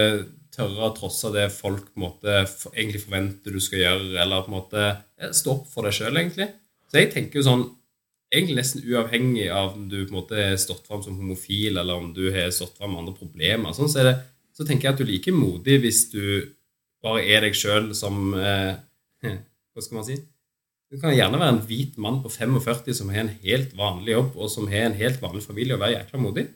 tørre 0.55 0.89
å 0.89 0.95
trosse 0.97 1.31
det 1.35 1.47
folk 1.55 1.91
på 1.93 2.01
en 2.01 2.07
måte 2.07 2.39
egentlig 2.73 3.03
forventer 3.05 3.55
du 3.55 3.61
skal 3.63 3.83
gjøre, 3.85 4.07
eller 4.25 4.47
på 4.47 4.51
en 4.51 4.57
måte 4.57 4.87
stå 5.37 5.55
opp 5.55 5.69
for 5.71 5.87
deg 5.87 5.95
sjøl, 5.95 6.17
egentlig. 6.17 6.49
Så 6.89 7.03
jeg 7.03 7.13
tenker 7.13 7.39
jo 7.39 7.47
sånn 7.47 7.67
Egentlig 8.29 8.59
nesten 8.59 8.85
uavhengig 8.85 9.47
av 9.49 9.73
om 9.73 9.87
du 9.89 10.03
på 10.03 10.11
en 10.11 10.19
måte 10.19 10.37
har 10.37 10.59
stått 10.61 10.89
fram 10.89 11.01
som 11.05 11.17
homofil, 11.17 11.79
eller 11.81 11.97
om 11.97 12.11
du 12.13 12.27
har 12.35 12.51
stått 12.53 12.77
fram 12.77 12.93
med 12.93 13.03
andre 13.03 13.17
problemer, 13.17 13.73
sånn, 13.73 13.89
så, 13.89 14.05
det, 14.05 14.19
så, 14.53 14.67
tenker 14.69 14.89
jeg 14.89 14.95
at 14.95 15.01
du 15.01 15.05
er 15.07 15.13
like 15.15 15.33
modig 15.33 15.79
hvis 15.85 16.03
du 16.13 16.25
bare 17.05 17.23
er 17.25 17.47
deg 17.47 17.57
sjøl 17.57 17.95
som 17.97 18.35
eh, 18.37 18.75
Hva 19.73 19.85
skal 19.85 20.01
man 20.01 20.07
si? 20.09 20.19
Du 20.91 20.99
kan 20.99 21.15
gjerne 21.15 21.39
være 21.39 21.55
en 21.55 21.65
hvit 21.69 21.99
mann 22.01 22.19
på 22.25 22.31
45 22.33 22.97
som 22.99 23.13
har 23.13 23.23
en 23.23 23.35
helt 23.45 23.75
vanlig 23.79 24.17
jobb, 24.17 24.37
og 24.37 24.53
som 24.53 24.69
har 24.73 24.89
en 24.89 24.99
helt 24.99 25.21
vanlig 25.23 25.45
familie, 25.45 25.77
og 25.77 25.83
være 25.85 25.95
jækla 25.95 26.21
modig. 26.21 26.47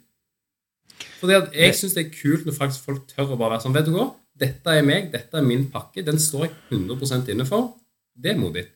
Fordi 1.21 1.39
at 1.39 1.57
Jeg 1.57 1.77
syns 1.79 1.97
det 1.97 2.05
er 2.07 2.15
kult 2.17 2.49
når 2.49 2.59
faktisk 2.59 2.89
folk 2.89 3.07
tør 3.09 3.33
å 3.33 3.39
bare 3.39 3.55
være 3.55 3.65
sånn 3.65 3.77
Vet 3.77 3.89
du 3.89 3.95
hva, 3.95 4.11
dette 4.43 4.77
er 4.77 4.85
meg, 4.85 5.11
dette 5.13 5.39
er 5.39 5.47
min 5.47 5.69
pakke, 5.73 6.05
den 6.05 6.21
står 6.21 6.49
jeg 6.49 6.55
100% 6.73 7.33
inne 7.33 7.47
for. 7.49 7.75
Det 8.13 8.33
er 8.33 8.41
modig 8.41 8.67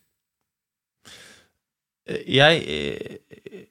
jeg 2.07 2.63
eh, 2.71 3.63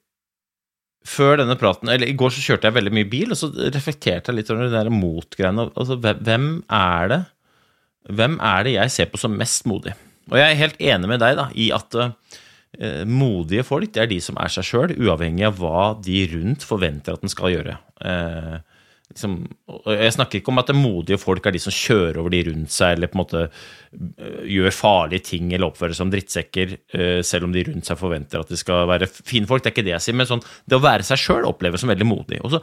Før 1.06 1.38
denne 1.40 1.56
praten 1.60 1.88
Eller 1.92 2.10
i 2.10 2.16
går 2.18 2.34
så 2.34 2.42
kjørte 2.44 2.68
jeg 2.68 2.76
veldig 2.76 2.92
mye 2.98 3.08
bil, 3.08 3.32
og 3.32 3.38
så 3.40 3.50
reflekterte 3.72 4.32
jeg 4.32 4.40
litt 4.40 4.50
over 4.52 4.66
de 4.66 4.74
der 4.74 4.90
mot-greiene. 4.92 5.68
Altså, 5.78 5.96
hvem 6.02 6.50
er 6.72 7.12
det 7.12 7.22
Hvem 8.16 8.36
er 8.44 8.66
det 8.66 8.74
jeg 8.76 8.94
ser 8.94 9.08
på 9.10 9.20
som 9.20 9.34
mest 9.38 9.66
modig? 9.66 9.94
Og 10.30 10.38
jeg 10.38 10.50
er 10.50 10.60
helt 10.60 10.80
enig 10.82 11.08
med 11.10 11.22
deg 11.22 11.36
da, 11.38 11.46
i 11.54 11.68
at 11.74 11.94
uh, 11.98 12.12
modige 13.06 13.64
folk 13.66 13.92
det 13.94 14.02
er 14.02 14.10
de 14.10 14.18
som 14.22 14.38
er 14.42 14.50
seg 14.50 14.66
sjøl, 14.66 14.94
uavhengig 14.94 15.46
av 15.46 15.58
hva 15.58 15.88
de 16.02 16.24
rundt 16.32 16.66
forventer 16.66 17.14
at 17.14 17.22
den 17.22 17.30
skal 17.30 17.54
gjøre. 17.54 17.76
Uh, 18.02 18.58
liksom, 19.12 19.36
Jeg 19.86 20.14
snakker 20.14 20.40
ikke 20.40 20.52
om 20.52 20.60
at 20.60 20.70
det 20.70 20.76
modige 20.78 21.18
folk 21.20 21.46
er 21.46 21.54
de 21.54 21.62
som 21.62 21.74
kjører 21.74 22.18
over 22.20 22.32
de 22.34 22.42
rundt 22.48 22.72
seg, 22.74 22.96
eller 22.96 23.10
på 23.10 23.18
en 23.18 23.22
måte 23.22 23.42
øh, 23.46 24.42
gjør 24.50 24.74
farlige 24.74 25.26
ting 25.30 25.52
eller 25.52 25.70
oppfører 25.70 25.94
seg 25.94 26.02
som 26.02 26.12
drittsekker, 26.12 26.76
øh, 26.98 27.20
selv 27.26 27.48
om 27.48 27.54
de 27.54 27.64
rundt 27.68 27.88
seg 27.88 28.00
forventer 28.00 28.42
at 28.42 28.52
de 28.52 28.60
skal 28.60 28.86
være 28.90 29.08
fine 29.08 29.48
folk. 29.48 29.64
Det 29.64 29.72
er 29.72 29.76
ikke 29.76 29.86
det 29.88 29.96
jeg 29.96 30.06
sier, 30.06 30.18
men 30.18 30.30
sånn, 30.30 30.44
det 30.66 30.78
å 30.78 30.84
være 30.84 31.06
seg 31.06 31.22
sjøl 31.22 31.48
oppleves 31.48 31.84
som 31.84 31.92
veldig 31.92 32.08
modig. 32.08 32.40
Og 32.42 32.56
så 32.56 32.62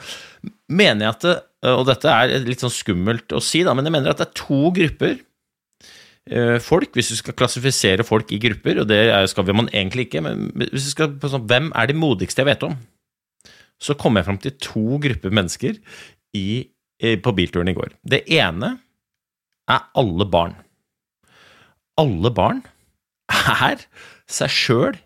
mener 0.74 1.08
jeg 1.08 1.16
at 1.16 1.28
det, 1.28 1.36
og 1.74 1.86
dette 1.88 2.12
er 2.12 2.34
litt 2.44 2.64
sånn 2.64 2.74
skummelt 2.74 3.36
å 3.36 3.44
si, 3.44 3.64
da, 3.64 3.76
men 3.76 3.88
jeg 3.88 3.96
mener 3.96 4.12
at 4.12 4.20
det 4.20 4.28
er 4.28 4.42
to 4.44 4.66
grupper 4.76 5.22
folk, 6.64 6.94
hvis 6.96 7.10
du 7.12 7.18
skal 7.20 7.36
klassifisere 7.36 8.06
folk 8.08 8.30
i 8.32 8.38
grupper, 8.40 8.78
og 8.80 8.86
det 8.88 9.02
skal 9.28 9.50
man 9.52 9.68
egentlig 9.74 10.06
ikke, 10.08 10.22
men 10.24 10.46
hvis 10.72 10.86
du 10.88 10.92
skal 10.94 11.18
sånn, 11.20 11.44
hvem 11.50 11.66
er 11.76 11.90
de 11.92 11.98
modigste 12.00 12.40
jeg 12.40 12.48
vet 12.48 12.64
om? 12.64 12.78
Så 13.84 13.96
kommer 14.00 14.22
jeg 14.22 14.30
fram 14.30 14.40
til 14.40 14.54
to 14.64 15.00
grupper 15.04 15.34
mennesker 15.36 15.80
i, 16.38 16.66
på 17.24 17.34
bilturen 17.36 17.70
i 17.70 17.76
går. 17.78 17.96
Det 18.02 18.24
ene 18.32 18.76
er 19.70 19.88
alle 20.00 20.28
barn. 20.30 20.56
Alle 22.00 22.32
barn 22.34 22.62
er 23.30 23.84
seg 24.30 24.54
sjøl 24.54 25.02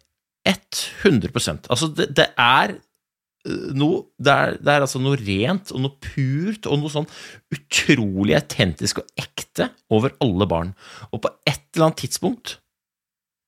100 0.47 1.67
Altså, 1.67 1.89
det, 1.91 2.07
det 2.15 2.29
er 2.39 2.77
øh, 2.77 3.73
noe 3.75 4.05
det 4.15 4.31
er, 4.31 4.55
det 4.61 4.71
er, 4.71 4.85
altså 4.85 5.01
noe 5.03 5.19
rent 5.19 5.73
og 5.75 5.83
noe 5.83 5.97
purt 6.03 6.69
og 6.69 6.79
noe 6.79 6.93
sånn 6.93 7.09
utrolig 7.53 8.37
autentisk 8.37 9.01
og 9.01 9.19
ekte 9.19 9.69
over 9.93 10.15
alle 10.23 10.47
barn. 10.49 10.73
Og 11.11 11.23
på 11.25 11.33
et 11.49 11.65
eller 11.75 11.89
annet 11.89 12.05
tidspunkt 12.05 12.57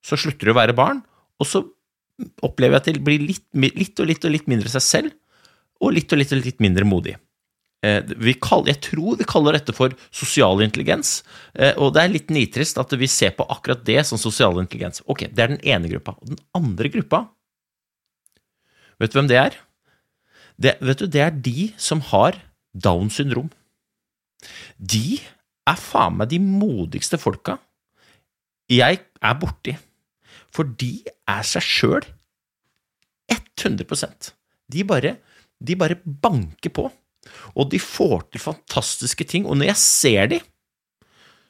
så 0.06 0.20
slutter 0.20 0.50
de 0.50 0.54
å 0.56 0.60
være 0.60 0.76
barn, 0.76 1.02
og 1.40 1.48
så 1.48 1.64
opplever 2.44 2.78
jeg 2.78 2.82
at 2.82 2.88
de 2.88 3.04
blir 3.04 3.24
litt, 3.24 3.46
litt, 3.56 4.00
og 4.00 4.08
litt 4.08 4.26
og 4.28 4.32
litt 4.32 4.48
mindre 4.52 4.72
seg 4.72 4.84
selv, 4.84 5.18
og 5.80 5.94
litt 5.96 6.12
og 6.12 6.20
litt 6.20 6.32
og 6.36 6.44
litt 6.44 6.64
mindre 6.64 6.88
modig. 6.88 7.16
Eh, 7.80 8.04
kaller, 8.44 8.74
jeg 8.74 8.82
tror 8.84 9.16
vi 9.22 9.28
kaller 9.28 9.56
dette 9.56 9.72
for 9.76 9.94
sosial 10.12 10.60
intelligens, 10.66 11.22
eh, 11.56 11.72
og 11.80 11.94
det 11.96 12.02
er 12.02 12.12
litt 12.12 12.34
nitrist 12.34 12.80
at 12.82 12.92
vi 13.00 13.08
ser 13.08 13.32
på 13.38 13.48
akkurat 13.48 13.86
det 13.88 14.04
som 14.08 14.20
sosial 14.20 14.60
intelligens. 14.60 15.00
Ok, 15.08 15.30
det 15.32 15.46
er 15.46 15.54
den 15.54 15.64
ene 15.64 15.92
gruppa. 15.92 16.18
Og 16.20 16.34
den 16.34 16.42
andre 16.58 16.92
gruppa, 16.92 17.24
vet 19.00 19.14
du 19.14 19.20
hvem 19.20 19.32
det 19.32 19.40
er? 19.40 19.56
Det, 20.60 20.76
vet 20.84 21.00
du, 21.00 21.08
det 21.08 21.24
er 21.24 21.32
de 21.32 21.70
som 21.80 22.04
har 22.12 22.42
Downs 22.76 23.16
syndrom. 23.16 23.48
De 24.76 25.20
er 25.68 25.80
faen 25.80 26.20
meg 26.20 26.30
de 26.34 26.40
modigste 26.44 27.20
folka 27.20 27.58
jeg 28.70 29.00
er 29.02 29.38
borti. 29.42 29.74
For 30.54 30.68
de 30.82 30.92
er 31.30 31.46
seg 31.46 31.66
sjøl 31.66 32.06
100% 33.30 34.32
De 34.72 34.84
bare, 34.88 35.16
de 35.60 35.76
bare 35.78 35.98
banker 36.06 36.72
på. 36.74 36.86
Og 37.56 37.70
de 37.72 37.80
får 37.82 38.30
til 38.32 38.44
fantastiske 38.44 39.28
ting. 39.28 39.46
Og 39.46 39.58
når 39.60 39.72
jeg 39.72 39.82
ser 39.84 40.32
de, 40.34 40.40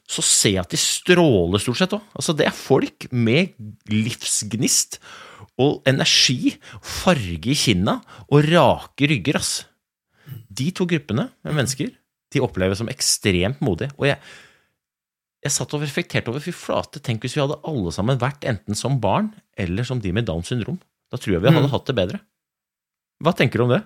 så 0.10 0.24
ser 0.26 0.56
jeg 0.56 0.63
at 0.63 0.74
de 0.74 0.80
stråler 0.82 1.62
stort 1.62 1.78
sett 1.84 1.94
òg. 1.94 2.02
Altså, 2.18 2.34
det 2.34 2.48
er 2.50 2.56
folk 2.58 3.06
med 3.13 3.54
livsgnist 3.94 4.98
og 5.60 5.84
energi, 5.89 6.56
farge 6.82 7.52
i 7.52 7.58
kinna 7.58 8.00
og 8.30 8.48
rake 8.50 9.10
rygger, 9.12 9.38
ass. 9.38 9.65
De 10.50 10.72
to 10.76 10.88
gruppene 10.89 11.28
med 11.46 11.56
mennesker 11.58 11.92
de 12.34 12.42
oppleves 12.46 12.78
som 12.82 12.89
ekstremt 12.92 13.62
modige. 13.65 13.89
Og 13.98 14.06
jeg, 14.10 14.20
jeg 15.46 15.54
satt 15.56 15.72
og 15.74 15.82
reflekterte 15.82 16.30
over 16.30 16.44
fy 16.44 16.54
flate, 16.54 17.02
tenk 17.06 17.24
hvis 17.26 17.34
vi 17.38 17.42
hadde 17.42 17.58
alle 17.70 17.94
sammen 17.96 18.20
vært 18.22 18.46
enten 18.50 18.78
som 18.78 19.00
barn 19.02 19.32
eller 19.58 19.88
som 19.88 20.02
de 20.04 20.12
med 20.13 20.28
Downs 20.30 20.52
syndrom. 20.52 20.78
Da 21.10 21.18
tror 21.18 21.36
jeg 21.38 21.42
vi 21.42 21.50
hadde 21.50 21.65
Mm. 21.65 21.74
hatt 21.74 21.86
det 21.89 21.96
bedre. 21.98 22.20
Hva 23.24 23.34
tenker 23.36 23.58
du 23.60 23.63
om 23.65 23.74
det? 23.74 23.82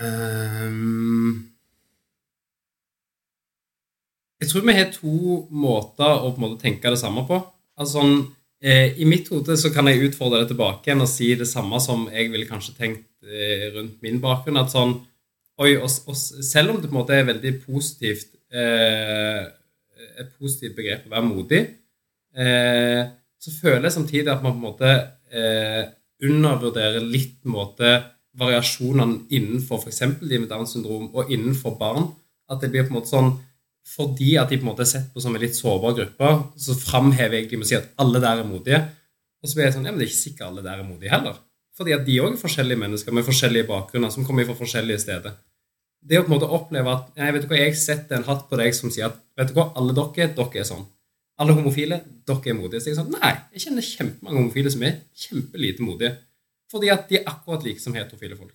Ehm, 0.00 1.50
jeg 4.40 4.50
tror 4.50 4.66
vi 4.66 4.76
har 4.76 4.90
to 4.92 5.16
måter 5.54 6.18
å 6.18 6.32
på 6.32 6.40
en 6.40 6.46
måte 6.46 6.62
tenke 6.64 6.90
det 6.90 7.00
samme 7.00 7.24
på. 7.28 7.38
Altså 7.78 8.00
sånn, 8.00 8.16
eh, 8.62 8.94
I 8.98 9.06
mitt 9.08 9.30
hode 9.32 9.56
så 9.58 9.70
kan 9.74 9.86
jeg 9.88 10.10
utfordre 10.10 10.42
det 10.42 10.52
tilbake 10.52 10.88
igjen 10.90 11.04
og 11.04 11.10
si 11.10 11.32
det 11.38 11.48
samme 11.50 11.80
som 11.80 12.08
jeg 12.12 12.30
ville 12.32 12.48
kanskje 12.50 12.76
tenkt 12.78 13.08
eh, 13.22 13.70
rundt 13.74 14.02
min 14.02 14.20
bakgrunn. 14.22 14.60
at 14.60 14.74
sånn, 14.74 14.98
oi, 15.58 15.76
og, 15.76 15.90
og, 16.06 16.16
Selv 16.16 16.74
om 16.74 16.80
det 16.80 16.90
på 16.90 16.96
en 16.96 17.00
måte 17.00 17.14
er 17.14 17.30
veldig 17.30 17.54
positivt 17.64 18.34
eh, 18.50 19.44
et 20.18 20.30
positivt 20.38 20.76
begrep 20.76 21.06
å 21.06 21.14
være 21.14 21.26
modig, 21.26 21.60
eh, 22.36 23.02
så 23.38 23.52
føler 23.60 23.88
jeg 23.88 23.96
samtidig 23.98 24.30
at 24.30 24.42
man 24.42 24.54
på 24.54 24.60
en 24.60 24.68
måte 24.68 24.90
eh, 25.34 25.84
undervurderer 26.24 27.02
litt 27.02 27.40
på 27.42 27.50
en 27.50 27.56
måte 27.56 27.94
variasjonene 28.38 29.24
innenfor 29.34 29.82
f.eks. 29.82 30.02
de 30.20 30.38
med 30.38 30.50
Downs 30.50 30.74
syndrom 30.74 31.10
og 31.12 31.30
innenfor 31.32 31.76
barn. 31.80 32.10
At 32.50 32.60
det 32.60 32.70
blir 32.72 32.86
på 32.86 32.94
en 32.94 33.00
måte 33.00 33.12
sånn 33.14 33.34
fordi 33.84 34.34
at 34.40 34.48
de 34.48 34.56
på 34.56 34.64
en 34.64 34.70
måte 34.70 34.84
er 34.84 34.88
sett 34.88 35.10
på 35.12 35.20
som 35.20 35.34
en 35.36 35.42
litt 35.42 35.56
sårbar 35.58 35.92
gruppe, 35.98 36.28
så 36.56 36.76
framhever 36.78 37.36
jeg 37.36 37.50
de 37.50 37.58
med 37.60 37.66
å 37.66 37.68
si 37.68 37.76
at 37.76 37.90
alle 38.00 38.22
der 38.22 38.40
er 38.40 38.48
modige. 38.48 38.78
Og 39.42 39.50
så 39.50 39.58
blir 39.58 39.66
jeg 39.66 39.74
sånn, 39.74 39.84
ja, 39.84 39.92
men 39.92 40.00
det 40.00 40.06
er 40.06 40.12
ikke 40.12 40.22
sikkert 40.22 40.46
alle 40.46 40.64
der 40.64 40.80
er 40.80 40.88
modige 40.88 41.12
heller. 41.12 41.36
Fordi 41.76 41.92
at 41.92 42.06
de 42.06 42.16
òg 42.22 42.32
er 42.32 42.40
forskjellige 42.40 42.80
mennesker 42.80 43.12
med 43.12 43.26
forskjellige 43.26 43.68
bakgrunner 43.68 44.12
som 44.14 44.24
kommer 44.24 44.46
fra 44.48 44.56
forskjellige 44.56 45.02
steder. 45.04 45.36
Det 46.04 46.20
å 46.20 46.24
på 46.24 46.30
en 46.30 46.36
måte 46.36 46.48
oppleve 46.48 46.94
at 46.96 47.20
nei, 47.20 47.30
vet 47.34 47.44
du 47.44 47.50
hva, 47.50 47.60
jeg 47.60 47.76
setter 47.80 48.18
en 48.18 48.26
hatt 48.28 48.46
på 48.48 48.60
deg 48.60 48.72
som 48.76 48.92
sier 48.92 49.10
at 49.10 49.20
vet 49.36 49.52
du 49.52 49.58
hva, 49.58 49.70
alle 49.76 49.96
dere, 49.96 50.30
dere 50.36 50.62
er 50.62 50.68
sånn. 50.68 50.84
Alle 51.44 51.56
homofile, 51.56 51.98
dere 52.28 52.52
er 52.52 52.56
modige. 52.56 52.80
Så 52.80 52.90
jeg 52.90 52.96
er 52.96 53.00
sånn, 53.02 53.16
nei, 53.18 53.32
jeg 53.56 53.66
kjenner 53.66 53.88
kjempemange 53.88 54.40
homofile 54.40 54.72
som 54.72 54.84
er 54.86 54.98
kjempelite 55.26 55.84
modige. 55.84 56.14
Fordi 56.74 56.90
at 56.90 57.06
de 57.10 57.20
er 57.20 57.28
akkurat 57.30 57.62
like 57.66 57.82
som 57.82 57.94
heterofile 57.94 58.36
folk. 58.38 58.54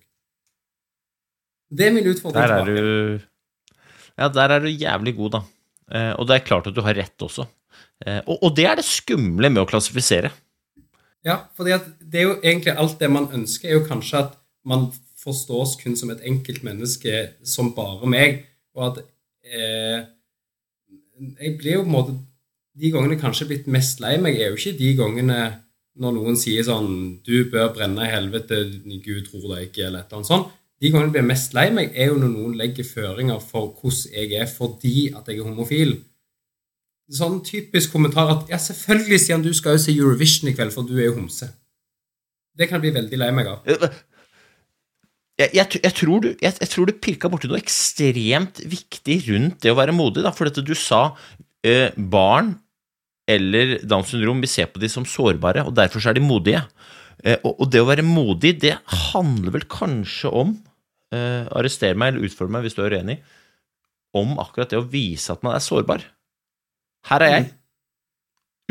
Det 1.70 1.86
er 1.86 1.94
min 1.94 2.08
utfordring. 2.10 2.36
Der 2.36 2.54
er 2.58 2.64
tilbake. 2.66 2.84
du 2.84 4.20
Ja, 4.20 4.28
der 4.28 4.52
er 4.56 4.60
du 4.60 4.68
jævlig 4.68 5.16
god, 5.16 5.30
da. 5.38 5.40
Eh, 5.90 6.12
og 6.18 6.28
det 6.28 6.36
er 6.36 6.46
klart 6.46 6.68
at 6.68 6.76
du 6.76 6.82
har 6.84 6.94
rett 6.98 7.24
også. 7.24 7.46
Eh, 8.04 8.20
og, 8.26 8.42
og 8.42 8.56
det 8.56 8.66
er 8.68 8.76
det 8.76 8.84
skumle 8.84 9.48
med 9.48 9.62
å 9.62 9.68
klassifisere. 9.70 10.32
Ja, 11.24 11.46
at 11.56 11.88
det 12.00 12.20
er 12.20 12.26
jo 12.26 12.36
egentlig 12.40 12.74
alt 12.76 13.00
det 13.00 13.10
man 13.12 13.28
ønsker, 13.32 13.68
er 13.68 13.78
jo 13.78 13.86
kanskje 13.88 14.24
at 14.24 14.36
man 14.64 14.88
forstås 15.20 15.76
kun 15.80 15.96
som 15.96 16.12
et 16.12 16.22
enkelt 16.28 16.64
menneske 16.64 17.26
som 17.44 17.74
bare 17.76 18.08
meg, 18.08 18.44
og 18.76 18.86
at 18.90 19.04
eh, 19.44 20.08
Jeg 21.40 21.56
blir 21.58 21.74
jo 21.74 21.82
på 21.82 21.90
en 21.90 21.92
måte 21.92 22.12
De 22.80 22.88
gangene 22.88 23.18
kanskje 23.20 23.46
blitt 23.50 23.66
mest 23.68 24.00
lei 24.00 24.14
meg, 24.16 24.38
er 24.38 24.52
jo 24.52 24.56
ikke 24.56 24.78
de 24.78 24.92
gangene 24.96 25.38
når 25.98 26.14
noen 26.16 26.36
sier 26.38 26.62
sånn 26.64 27.20
'Du 27.24 27.50
bør 27.50 27.72
brenne 27.74 28.06
i 28.06 28.12
helvete, 28.12 28.62
Gud 29.04 29.26
tror 29.26 29.56
deg 29.56 29.68
ikke', 29.68 29.86
eller 29.86 30.00
et 30.00 30.06
eller 30.06 30.20
annet 30.20 30.32
sånt. 30.32 30.52
De 30.80 30.90
gangene 30.90 31.10
jeg 31.10 31.12
blir 31.12 31.28
mest 31.28 31.54
lei 31.54 31.70
meg, 31.70 31.92
er 31.94 32.06
jo 32.08 32.16
når 32.16 32.30
noen 32.32 32.54
legger 32.56 32.84
føringer 32.84 33.40
for 33.40 33.74
hvordan 33.80 34.14
jeg 34.14 34.32
er 34.32 34.46
fordi 34.46 35.12
at 35.12 35.28
jeg 35.28 35.38
er 35.38 35.44
homofil 35.44 35.98
sånn 37.10 37.40
typisk 37.46 37.92
kommentar 37.94 38.30
at 38.30 38.52
ja, 38.52 38.58
selvfølgelig, 38.60 39.18
Stian, 39.22 39.42
du 39.42 39.50
skal 39.56 39.76
jo 39.76 39.82
se 39.82 39.94
Eurovision 39.94 40.50
i 40.50 40.54
kveld, 40.54 40.72
for 40.74 40.86
du 40.86 40.94
er 40.98 41.08
jo 41.08 41.18
homse. 41.18 41.50
Det 42.56 42.68
kan 42.68 42.78
jeg 42.78 42.86
bli 42.86 42.96
veldig 43.00 43.20
lei 43.20 43.30
meg 43.34 43.50
av. 43.50 43.66
Jeg, 45.40 45.54
jeg, 45.56 45.80
jeg, 45.80 45.94
tror 45.96 46.20
du, 46.20 46.32
jeg, 46.36 46.52
jeg 46.60 46.68
tror 46.68 46.88
du 46.88 46.98
pirka 47.00 47.30
borti 47.32 47.48
noe 47.48 47.60
ekstremt 47.60 48.60
viktig 48.68 49.16
rundt 49.30 49.62
det 49.64 49.72
å 49.72 49.78
være 49.78 49.94
modig. 49.96 50.24
Da, 50.26 50.34
for 50.36 50.50
dette 50.50 50.64
du 50.66 50.74
sa 50.76 51.14
eh, 51.64 51.88
barn 51.96 52.58
eller 53.30 53.76
Downs 53.86 54.10
syndrom, 54.12 54.40
vi 54.42 54.50
ser 54.50 54.68
på 54.72 54.80
de 54.82 54.88
som 54.92 55.06
sårbare, 55.08 55.62
og 55.66 55.74
derfor 55.78 56.02
så 56.02 56.10
er 56.12 56.18
de 56.18 56.24
modige. 56.24 56.62
Eh, 57.24 57.36
og, 57.44 57.60
og 57.60 57.70
det 57.72 57.82
å 57.82 57.88
være 57.88 58.04
modig, 58.06 58.54
det 58.62 58.74
handler 59.12 59.54
vel 59.58 59.66
kanskje 59.70 60.30
om 60.42 60.54
eh, 61.12 61.46
Arrester 61.56 61.94
meg 61.98 62.14
eller 62.14 62.28
utfordre 62.30 62.54
meg 62.56 62.66
hvis 62.66 62.76
du 62.78 62.82
er 62.86 62.96
uenig. 63.00 63.18
Om 64.16 64.38
akkurat 64.42 64.70
det 64.72 64.78
å 64.80 64.86
vise 64.90 65.30
at 65.34 65.42
man 65.46 65.54
er 65.58 65.62
sårbar. 65.62 66.02
Her 67.10 67.22
er 67.26 67.34
jeg. 67.36 67.50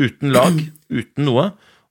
Uten 0.00 0.32
lag, 0.32 0.58
uten 0.92 1.26
noe. 1.28 1.46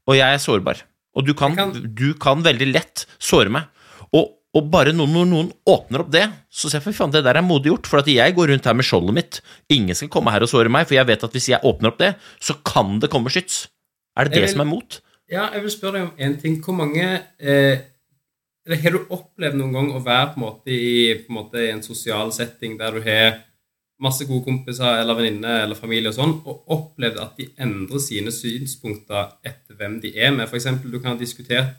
Og 0.09 0.17
jeg 0.17 0.35
er 0.35 0.41
sårbar. 0.41 0.83
Og 1.17 1.25
du 1.25 1.33
kan- 1.37 1.55
du 1.95 2.13
kan 2.21 2.43
veldig 2.45 2.67
lett 2.73 3.05
såre 3.19 3.49
meg. 3.53 3.65
Og, 4.13 4.35
og 4.59 4.69
bare 4.73 4.91
når 4.95 5.09
noen, 5.11 5.29
noen 5.33 5.49
åpner 5.71 6.03
opp 6.03 6.11
det, 6.13 6.25
så 6.51 6.67
ser 6.69 6.79
jeg 6.81 6.85
for 6.89 6.97
faen, 6.99 7.13
det 7.15 7.23
der 7.25 7.39
er 7.39 7.45
modig 7.45 7.71
gjort. 7.71 7.87
For 7.89 8.01
at 8.03 8.09
jeg 8.11 8.35
går 8.37 8.51
rundt 8.53 8.67
her 8.69 8.75
med 8.77 8.87
skjoldet 8.87 9.15
mitt. 9.17 9.39
Ingen 9.73 9.95
skal 9.97 10.11
komme 10.13 10.33
her 10.35 10.43
og 10.45 10.51
såre 10.51 10.71
meg, 10.73 10.87
for 10.89 10.97
jeg 10.99 11.07
vet 11.09 11.23
at 11.27 11.35
hvis 11.37 11.49
jeg 11.53 11.63
åpner 11.67 11.93
opp 11.93 11.99
det, 12.01 12.13
så 12.43 12.57
kan 12.67 12.97
det 13.03 13.09
komme 13.13 13.31
skyts. 13.33 13.63
Er 14.19 14.27
det 14.27 14.35
det 14.37 14.43
vil- 14.45 14.51
som 14.53 14.65
er 14.65 14.69
mot? 14.69 14.99
Ja, 15.29 15.47
jeg 15.53 15.61
vil 15.61 15.71
spørre 15.71 15.99
deg 15.99 16.07
om 16.07 16.13
en 16.25 16.37
ting. 16.41 16.55
Hvor 16.65 16.73
mange 16.73 17.05
eh, 17.39 17.77
Har 18.69 18.91
du 18.93 18.99
opplevd 19.09 19.55
noen 19.57 19.73
gang 19.73 19.91
å 19.97 20.01
være 20.05 20.33
på 20.33 20.39
en 20.39 20.43
måte 20.45 20.73
i, 20.73 21.13
på 21.23 21.31
en, 21.31 21.37
måte, 21.39 21.61
en 21.71 21.81
sosial 21.85 22.29
setting 22.35 22.75
der 22.77 22.91
du 22.97 23.01
har 23.05 23.39
masse 23.99 24.23
gode 24.29 24.45
kompiser 24.45 25.01
eller 25.01 25.17
venninner 25.17 25.63
eller 25.65 25.75
familie 25.75 26.11
og 26.11 26.15
sånn, 26.15 26.33
og 26.47 26.69
opplevd 26.71 27.17
at 27.19 27.33
de 27.39 27.47
endrer 27.59 27.99
sine 27.99 28.31
synspunkter 28.31 29.33
etter 29.43 29.75
hvem 29.79 29.97
de 30.03 30.13
er 30.15 30.31
med? 30.35 30.47
Eksempel, 30.53 30.91
du 30.93 30.99
kan 31.01 31.15
ha 31.15 31.19
diskutert 31.19 31.75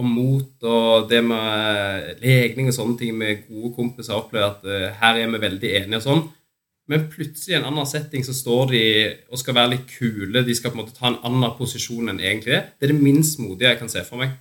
om 0.00 0.10
mot 0.10 0.66
og 0.66 1.08
det 1.10 1.20
med 1.26 2.20
legning 2.24 2.70
og 2.70 2.76
sånne 2.76 2.98
ting 3.00 3.16
med 3.16 3.46
gode 3.46 3.72
kompiser, 3.76 4.16
opplever 4.16 4.50
at 4.50 4.68
eh, 4.68 5.00
her 5.00 5.20
er 5.20 5.32
vi 5.32 5.42
veldig 5.46 5.72
enige 5.82 6.00
og 6.00 6.06
sånn. 6.06 6.22
Men 6.90 7.06
plutselig 7.12 7.54
i 7.54 7.58
en 7.60 7.68
annen 7.68 7.86
setting 7.86 8.24
så 8.26 8.34
står 8.34 8.72
de 8.72 8.84
og 9.30 9.38
skal 9.38 9.54
være 9.54 9.76
litt 9.76 9.90
kule. 9.92 10.42
De 10.42 10.54
skal 10.58 10.72
på 10.72 10.80
en 10.80 10.82
måte 10.82 10.96
ta 10.96 11.06
en 11.10 11.20
annen 11.28 11.52
posisjon 11.54 12.10
enn 12.10 12.18
egentlig 12.18 12.56
er. 12.56 12.72
Det 12.74 12.88
er 12.88 12.94
det 12.94 13.04
minst 13.04 13.38
modige 13.38 13.70
jeg 13.70 13.78
kan 13.78 13.92
se 13.92 14.02
for 14.08 14.18
meg. 14.22 14.32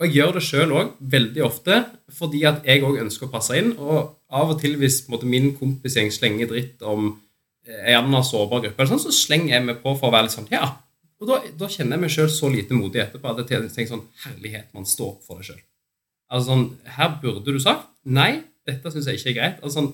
Og 0.00 0.08
jeg 0.08 0.16
gjør 0.16 0.32
det 0.34 0.42
sjøl 0.42 0.72
òg, 0.74 0.94
veldig 1.12 1.44
ofte, 1.46 1.76
fordi 2.16 2.40
at 2.50 2.64
jeg 2.66 2.82
òg 2.82 2.98
ønsker 3.04 3.28
å 3.28 3.34
passe 3.34 3.54
inn. 3.60 3.76
Og 3.78 4.10
av 4.34 4.50
og 4.50 4.58
til 4.58 4.74
hvis 4.80 5.04
måte, 5.12 5.28
min 5.30 5.52
kompisgjeng 5.54 6.10
slenger 6.10 6.50
dritt 6.50 6.82
om 6.82 7.12
eh, 7.12 7.92
en 7.92 8.00
annen 8.00 8.26
sårbar 8.26 8.64
gruppe, 8.64 8.74
eller 8.80 8.90
sånn, 8.96 9.04
så 9.06 9.14
slenger 9.14 9.54
jeg 9.54 9.66
meg 9.68 9.78
på 9.84 9.94
for 9.94 10.10
å 10.10 10.16
være 10.16 10.26
litt 10.26 10.34
sånn 10.34 10.50
Ja. 10.50 10.72
Og 11.24 11.30
da, 11.30 11.38
da 11.56 11.68
kjenner 11.72 11.96
jeg 11.96 12.02
meg 12.04 12.12
sjøl 12.12 12.28
så 12.32 12.50
lite 12.52 12.76
modig 12.76 13.00
etterpå 13.00 13.30
at 13.32 13.40
jeg 13.48 13.70
tenker 13.72 13.94
sånn 13.94 14.04
Herlighet, 14.26 14.68
man 14.76 14.84
står 14.88 15.14
opp 15.14 15.24
for 15.24 15.40
det 15.40 15.48
sjøl. 15.48 15.62
Altså 16.28 16.50
sånn 16.52 16.66
Her 16.98 17.14
burde 17.22 17.54
du 17.56 17.60
sagt 17.62 17.88
nei, 18.04 18.42
dette 18.68 18.92
syns 18.92 19.08
jeg 19.08 19.20
ikke 19.22 19.32
er 19.32 19.38
greit. 19.40 19.58
Altså 19.62 19.78
sånn 19.80 19.90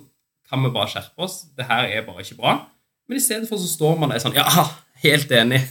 Kan 0.50 0.64
vi 0.66 0.72
bare 0.74 0.90
skjerpe 0.90 1.22
oss? 1.22 1.44
Det 1.54 1.68
her 1.70 1.86
er 1.86 2.02
bare 2.08 2.24
ikke 2.26 2.40
bra. 2.40 2.56
Men 3.06 3.20
i 3.20 3.22
stedet 3.22 3.46
for 3.50 3.62
så 3.62 3.70
står 3.70 4.00
man 4.02 4.10
der 4.10 4.22
sånn 4.22 4.34
Ja, 4.38 4.66
helt 5.04 5.30
enig. 5.34 5.62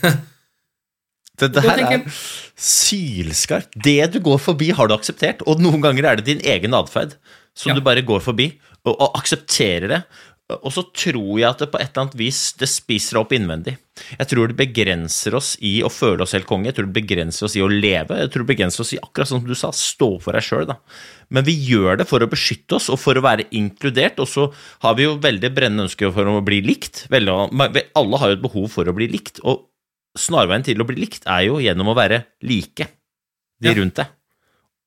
Det, 1.40 1.48
tenker 1.56 2.02
er 2.02 2.02
sylskarpt. 2.60 3.76
Det 3.80 4.10
du 4.12 4.18
går 4.20 4.40
forbi, 4.42 4.66
har 4.76 4.90
du 4.90 4.92
akseptert, 4.92 5.40
og 5.48 5.62
noen 5.64 5.80
ganger 5.80 6.04
er 6.10 6.18
det 6.20 6.26
din 6.26 6.42
egen 6.44 6.76
atferd 6.76 7.14
som 7.56 7.70
Ja. 7.70 7.76
du 7.78 7.80
bare 7.80 8.02
går 8.04 8.20
forbi, 8.20 8.50
og, 8.84 8.92
og 9.00 9.16
aksepterer 9.16 9.88
det. 9.88 10.00
Og 10.58 10.72
så 10.74 10.82
tror 10.96 11.38
jeg 11.38 11.46
at 11.48 11.62
det 11.62 11.68
på 11.72 11.78
et 11.80 11.90
eller 11.90 12.02
annet 12.06 12.18
vis 12.18 12.40
det 12.58 12.68
spiser 12.70 13.16
deg 13.16 13.22
opp 13.22 13.32
innvendig. 13.36 13.74
Jeg 14.16 14.30
tror 14.30 14.50
det 14.50 14.56
begrenser 14.58 15.36
oss 15.36 15.52
i 15.66 15.72
å 15.84 15.90
føle 15.92 16.24
oss 16.24 16.34
helt 16.36 16.48
konge, 16.48 16.70
jeg 16.70 16.76
tror 16.78 16.88
det 16.88 16.96
begrenser 16.96 17.46
oss 17.46 17.56
i 17.58 17.62
å 17.64 17.68
leve, 17.70 18.16
jeg 18.22 18.30
tror 18.32 18.44
det 18.44 18.50
begrenser 18.52 18.84
oss 18.84 18.92
i 18.96 19.00
akkurat 19.02 19.28
som 19.28 19.42
du 19.44 19.52
sa, 19.58 19.70
stå 19.76 20.08
for 20.24 20.36
deg 20.36 20.46
sjøl, 20.46 20.64
da. 20.70 20.78
Men 21.30 21.44
vi 21.46 21.54
gjør 21.68 22.00
det 22.00 22.06
for 22.08 22.24
å 22.24 22.28
beskytte 22.30 22.78
oss 22.78 22.88
og 22.90 22.98
for 23.02 23.18
å 23.18 23.24
være 23.24 23.48
inkludert, 23.56 24.18
og 24.22 24.30
så 24.30 24.46
har 24.86 24.96
vi 24.98 25.04
jo 25.04 25.18
veldig 25.22 25.50
brennende 25.56 25.86
ønsker 25.88 26.14
for 26.16 26.30
å 26.30 26.40
bli 26.46 26.62
likt. 26.64 27.04
Alle 27.12 28.22
har 28.22 28.32
jo 28.32 28.38
et 28.38 28.46
behov 28.46 28.70
for 28.72 28.88
å 28.88 28.96
bli 28.96 29.10
likt, 29.12 29.42
og 29.44 29.68
snarveien 30.18 30.64
til 30.66 30.80
å 30.82 30.88
bli 30.88 31.02
likt 31.04 31.28
er 31.30 31.44
jo 31.46 31.60
gjennom 31.62 31.92
å 31.92 31.98
være 31.98 32.24
like 32.48 32.88
de 33.60 33.76
rundt 33.76 34.00
deg. 34.00 34.16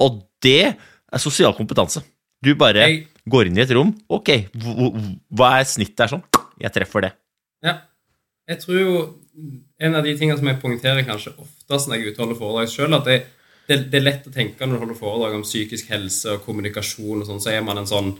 Og 0.04 0.24
det 0.44 0.74
er 0.74 1.22
sosial 1.22 1.54
kompetanse. 1.56 2.02
Du 2.44 2.52
bare 2.60 2.84
Jeg- 2.84 3.08
går 3.30 3.48
inn 3.48 3.58
i 3.58 3.62
et 3.64 3.72
rom. 3.72 3.94
Ok, 4.12 4.30
hv- 4.52 4.78
hv- 4.78 5.20
hva 5.34 5.52
er 5.62 5.68
snittet 5.70 6.04
her 6.04 6.12
sånn? 6.18 6.24
Jeg 6.60 6.74
treffer 6.76 7.02
det. 7.08 7.14
Ja. 7.64 7.78
Jeg 8.48 8.60
tror 8.60 8.80
jo 8.80 8.96
en 9.80 9.96
av 9.96 10.04
de 10.04 10.14
tingene 10.20 10.38
som 10.38 10.48
jeg 10.50 10.60
poengterer 10.62 11.06
kanskje 11.08 11.32
oftest 11.40 11.88
når 11.88 11.96
jeg 12.02 12.12
utholder 12.14 12.36
foredrag 12.36 12.68
sjøl, 12.70 12.94
at 12.98 13.06
det, 13.08 13.26
det, 13.70 13.78
det 13.92 14.00
er 14.02 14.04
lett 14.10 14.28
å 14.28 14.34
tenke 14.36 14.60
når 14.68 14.76
du 14.76 14.84
holder 14.84 15.00
foredrag 15.00 15.36
om 15.40 15.46
psykisk 15.48 15.88
helse 15.94 16.26
og 16.36 16.44
kommunikasjon 16.46 17.22
og 17.24 17.28
sånn, 17.30 17.40
så 17.42 17.54
er 17.56 17.64
man 17.64 17.80
en 17.80 17.88
sånn 17.88 18.12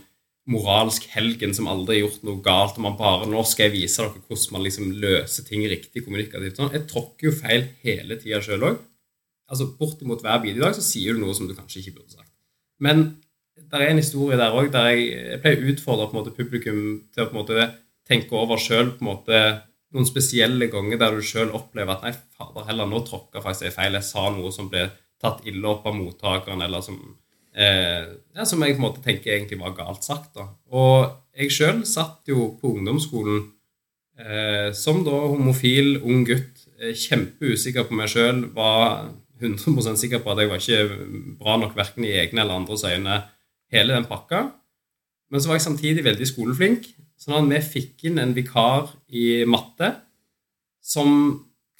moralsk 0.48 1.06
helgen 1.14 1.54
som 1.56 1.68
aldri 1.72 2.00
har 2.00 2.08
gjort 2.08 2.24
noe 2.24 2.40
galt, 2.44 2.76
og 2.76 2.82
man 2.84 2.96
bare 2.98 3.28
Nå 3.28 3.44
skal 3.48 3.68
jeg 3.70 3.76
vise 3.82 4.00
dere 4.02 4.12
hvordan 4.28 4.52
man 4.56 4.62
liksom 4.66 4.90
løser 5.00 5.44
ting 5.48 5.62
riktig 5.68 6.04
kommunikativt. 6.04 6.56
Sånn. 6.56 6.72
Jeg 6.72 6.86
tråkker 6.88 7.28
jo 7.30 7.32
feil 7.36 7.68
hele 7.84 8.16
tida 8.20 8.40
sjøl 8.44 8.60
òg. 8.72 8.78
Altså, 9.50 9.68
bortimot 9.78 10.20
hver 10.24 10.40
bidrag 10.42 10.74
så 10.76 10.82
sier 10.84 11.12
du 11.14 11.20
noe 11.20 11.34
som 11.36 11.46
du 11.48 11.54
kanskje 11.54 11.80
ikke 11.84 11.94
burde 12.00 12.12
sagt. 12.16 12.30
Men 12.80 13.18
der 13.74 13.82
er 13.82 13.90
en 13.90 13.98
historie 13.98 14.38
der 14.38 14.54
òg 14.54 14.70
der 14.72 14.92
jeg, 14.92 15.06
jeg 15.34 15.40
pleier 15.42 15.62
å 15.62 15.70
utfordre 15.72 16.06
på 16.08 16.14
en 16.14 16.20
måte 16.22 16.36
publikum 16.36 16.82
til 17.10 17.24
å 17.24 17.30
på 17.30 17.34
en 17.34 17.40
måte 17.40 17.70
tenke 18.06 18.36
over 18.38 18.60
sjøl 18.60 18.92
noen 19.94 20.06
spesielle 20.08 20.68
ganger 20.72 20.98
der 21.00 21.14
du 21.14 21.24
sjøl 21.24 21.52
opplever 21.54 21.94
at 21.94 22.04
nei, 22.04 22.14
fader 22.34 22.66
heller, 22.68 22.88
nå 22.90 23.02
tråkka 23.06 23.42
faktisk 23.44 23.68
jeg 23.68 23.76
feil. 23.76 23.98
Jeg 23.98 24.06
sa 24.08 24.26
noe 24.34 24.50
som 24.54 24.70
ble 24.70 24.88
tatt 25.22 25.44
ille 25.48 25.68
opp 25.70 25.86
av 25.88 25.94
mottakeren, 25.96 26.62
eller 26.66 26.82
som, 26.84 26.98
eh, 27.54 28.10
ja, 28.34 28.44
som 28.44 28.62
jeg 28.62 28.74
på 28.74 28.82
en 28.82 28.86
måte 28.88 29.04
tenker 29.04 29.36
egentlig 29.36 29.60
var 29.60 29.76
galt 29.78 30.02
sagt. 30.04 30.34
da. 30.34 30.48
Og 30.74 31.14
jeg 31.38 31.54
sjøl 31.54 31.84
satt 31.86 32.26
jo 32.26 32.58
på 32.60 32.74
ungdomsskolen 32.74 33.52
eh, 34.18 34.72
som 34.74 35.04
da 35.06 35.14
homofil 35.30 36.00
ung 36.02 36.26
gutt, 36.26 36.66
eh, 36.80 36.94
kjempeusikker 36.94 37.86
på 37.86 37.94
meg 37.94 38.10
sjøl, 38.10 38.48
var 38.54 39.10
100% 39.40 39.98
sikker 39.98 40.22
på 40.22 40.32
at 40.32 40.42
jeg 40.42 40.50
var 40.50 40.62
ikke 40.62 41.38
bra 41.38 41.56
nok 41.58 41.74
verken 41.76 42.04
i 42.06 42.14
egne 42.18 42.42
eller 42.42 42.58
andres 42.58 42.84
øyne, 42.86 43.22
hele 43.74 43.96
den 43.96 44.06
pakka. 44.08 44.46
Men 45.32 45.42
så 45.42 45.50
var 45.50 45.58
jeg 45.58 45.66
samtidig 45.66 46.04
veldig 46.06 46.28
skoleflink, 46.30 46.86
sånn 47.18 47.36
at 47.38 47.50
vi 47.50 47.60
fikk 47.78 48.06
inn 48.10 48.20
en 48.22 48.34
vikar 48.36 48.92
i 49.08 49.42
matte 49.48 49.90
som 50.84 51.10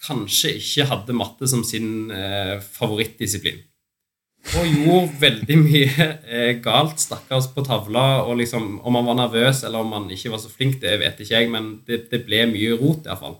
kanskje 0.04 0.56
ikke 0.58 0.88
hadde 0.90 1.16
matte 1.16 1.48
som 1.48 1.62
sin 1.66 2.10
eh, 2.12 2.56
favorittdisiplin. 2.60 3.60
Og 4.58 4.66
gjorde 4.68 5.20
veldig 5.22 5.56
mye 5.56 6.06
eh, 6.28 6.50
galt, 6.64 6.98
stakkars, 7.00 7.48
på 7.54 7.64
tavla. 7.64 8.24
og 8.26 8.36
liksom, 8.42 8.78
Om 8.84 8.98
han 8.98 9.08
var 9.08 9.18
nervøs 9.22 9.62
eller 9.64 9.80
om 9.80 9.94
han 9.96 10.10
ikke 10.12 10.34
var 10.34 10.42
så 10.42 10.52
flink, 10.52 10.80
det 10.82 10.98
vet 11.00 11.20
ikke 11.20 11.38
jeg, 11.38 11.50
men 11.52 11.70
det, 11.86 12.04
det 12.10 12.24
ble 12.26 12.44
mye 12.52 12.76
rot, 12.80 13.08
iallfall. 13.08 13.38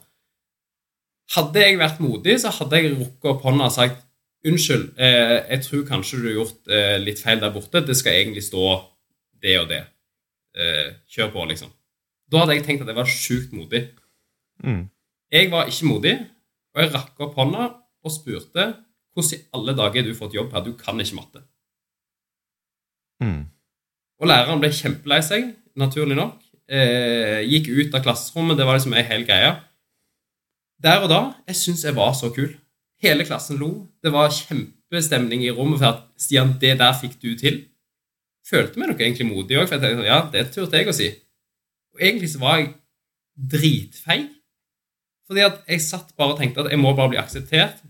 Hadde 1.35 1.61
jeg 1.61 1.81
vært 1.81 2.01
modig, 2.05 2.39
så 2.41 2.53
hadde 2.53 2.81
jeg 2.81 2.95
rukket 2.95 3.31
opp 3.33 3.45
hånda 3.45 3.69
og 3.69 3.77
sagt 3.77 4.01
Unnskyld, 4.45 4.91
eh, 5.01 5.39
jeg 5.51 5.63
tror 5.65 5.87
kanskje 5.89 6.19
du 6.21 6.27
har 6.29 6.37
gjort 6.39 6.69
eh, 6.69 6.97
litt 7.01 7.23
feil 7.25 7.41
der 7.41 7.53
borte. 7.55 7.81
Det 7.81 7.97
skal 7.97 8.19
egentlig 8.19 8.45
stå 8.45 8.67
det 9.41 9.55
og 9.61 9.71
det. 9.71 9.81
Eh, 10.55 10.91
kjør 11.09 11.33
på, 11.33 11.47
liksom. 11.49 11.73
Da 12.31 12.43
hadde 12.43 12.59
jeg 12.59 12.67
tenkt 12.67 12.85
at 12.85 12.91
jeg 12.93 12.99
var 12.99 13.11
sjukt 13.11 13.55
modig. 13.57 13.87
Mm. 14.65 14.85
Jeg 15.33 15.51
var 15.51 15.71
ikke 15.71 15.89
modig, 15.89 16.15
og 16.75 16.83
jeg 16.83 16.93
rakk 16.95 17.25
opp 17.25 17.39
hånda 17.41 17.71
og 18.05 18.13
spurte 18.13 18.69
hvordan 19.15 19.39
i 19.39 19.43
alle 19.55 19.75
dager 19.79 20.03
har 20.03 20.09
du 20.09 20.19
fått 20.19 20.35
jobb 20.35 20.53
her? 20.53 20.65
Du 20.65 20.73
kan 20.77 21.01
ikke 21.01 21.19
matte. 21.21 21.45
Mm. 23.23 23.45
Og 24.21 24.27
læreren 24.29 24.63
ble 24.63 24.73
kjempelei 24.75 25.21
seg, 25.23 25.53
naturlig 25.79 26.19
nok. 26.19 26.41
Eh, 26.67 27.45
gikk 27.47 27.71
ut 27.71 27.95
av 27.95 28.03
klasserommet. 28.03 28.59
Det 28.59 28.67
var 28.67 28.79
liksom 28.79 28.97
ei 28.97 29.05
hel 29.07 29.27
greie. 29.29 29.55
Der 30.83 31.05
og 31.05 31.09
da 31.13 31.21
jeg 31.47 31.61
syns 31.61 31.85
jeg 31.87 31.97
var 31.97 32.13
så 32.19 32.33
kul. 32.35 32.51
Hele 33.05 33.27
klassen 33.29 33.61
lo. 33.61 33.71
Det 34.03 34.13
var 34.15 34.33
kjempestemning 34.33 35.45
i 35.45 35.53
rommet 35.53 35.83
for 35.83 35.91
at 35.93 36.05
Stian, 36.21 36.55
det 36.61 36.79
der 36.81 36.95
fikk 36.97 37.19
du 37.21 37.35
til. 37.39 37.61
Følte 38.45 38.81
meg 38.81 38.91
nok 38.91 39.01
egentlig 39.01 39.29
modig 39.29 39.59
òg, 39.61 39.69
for 39.69 39.77
jeg 39.77 39.85
tenkte 39.85 40.09
ja, 40.09 40.21
det 40.33 40.47
turte 40.53 40.81
jeg 40.81 40.89
å 40.89 40.97
si. 40.97 41.11
Og 41.95 42.03
egentlig 42.03 42.31
så 42.33 42.41
var 42.43 42.59
jeg 42.61 42.73
dritfeig. 43.55 44.29
Fordi 45.25 45.45
at 45.47 45.61
jeg 45.71 45.85
satt 45.85 46.13
bare 46.19 46.35
og 46.35 46.41
tenkte 46.41 46.65
at 46.65 46.73
jeg 46.73 46.81
må 46.81 46.93
bare 46.97 47.15
bli 47.15 47.21
akseptert. 47.21 47.81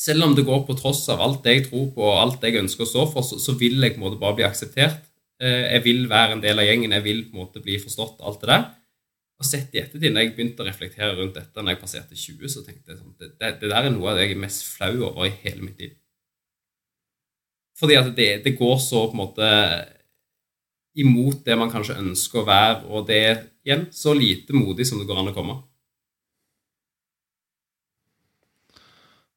Selv 0.00 0.26
om 0.26 0.32
det 0.34 0.46
går 0.46 0.64
på 0.66 0.76
tross 0.78 1.04
av 1.12 1.20
alt 1.22 1.44
jeg 1.46 1.66
tror 1.68 1.90
på 1.94 2.04
og 2.04 2.20
alt 2.20 2.44
jeg 2.44 2.58
ønsker 2.62 2.86
å 2.86 2.90
stå 2.90 3.04
for, 3.12 3.26
så, 3.26 3.38
så 3.40 3.54
vil 3.60 3.76
jeg 3.82 3.94
på 3.94 4.00
en 4.00 4.06
måte 4.06 4.20
bare 4.20 4.38
bli 4.40 4.46
akseptert. 4.46 5.04
Eh, 5.42 5.74
jeg 5.76 5.84
vil 5.84 6.08
være 6.10 6.36
en 6.36 6.42
del 6.42 6.60
av 6.60 6.66
gjengen, 6.66 6.96
jeg 6.96 7.04
vil 7.04 7.20
på 7.28 7.36
en 7.36 7.44
måte 7.44 7.62
bli 7.62 7.76
forstått, 7.82 8.24
alt 8.24 8.40
det 8.42 8.50
der. 8.50 8.64
Og 9.42 9.48
sett 9.48 9.74
i 9.74 9.80
ettertid, 9.82 10.12
når 10.12 10.22
jeg 10.24 10.34
begynte 10.36 10.62
å 10.62 10.68
reflektere 10.68 11.14
rundt 11.18 11.34
dette 11.36 11.62
når 11.62 11.74
jeg 11.74 11.80
passerte 11.82 12.18
20, 12.18 12.52
så 12.52 12.62
tenkte 12.62 12.92
jeg 12.92 13.00
sånn 13.00 13.16
det, 13.18 13.32
det, 13.40 13.50
det 13.62 13.70
der 13.72 13.88
er 13.88 13.92
noe 13.94 14.12
av 14.12 14.18
det 14.18 14.28
jeg 14.28 14.36
er 14.36 14.42
mest 14.44 14.66
flau 14.76 14.92
over 15.08 15.26
i 15.26 15.34
hele 15.42 15.66
mitt 15.66 15.80
liv. 15.82 15.96
Fordi 17.74 17.98
at 17.98 18.12
det, 18.14 18.30
det 18.44 18.54
går 18.58 18.76
så 18.78 19.08
på 19.08 19.16
en 19.16 19.22
måte 19.24 19.50
imot 21.02 21.42
det 21.46 21.56
man 21.58 21.72
kanskje 21.72 21.98
ønsker 21.98 22.42
å 22.42 22.46
være, 22.46 22.82
og 22.86 23.08
det 23.08 23.20
er 23.26 23.40
igjen 23.66 23.88
så 23.94 24.14
lite 24.14 24.54
modig 24.54 24.86
som 24.86 25.00
det 25.00 25.08
går 25.08 25.22
an 25.24 25.32
å 25.32 25.36
komme. 25.36 25.56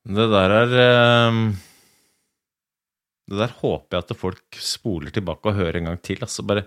Det 0.07 0.27
der 0.31 0.53
er 0.55 0.75
ehm, 0.81 1.47
Det 3.27 3.39
der 3.41 3.55
håper 3.59 3.97
jeg 3.97 4.05
at 4.05 4.19
folk 4.19 4.59
spoler 4.63 5.11
tilbake 5.11 5.49
og 5.49 5.57
hører 5.57 5.81
en 5.81 5.89
gang 5.89 5.97
til. 5.99 6.21
Altså 6.23 6.45
bare 6.47 6.63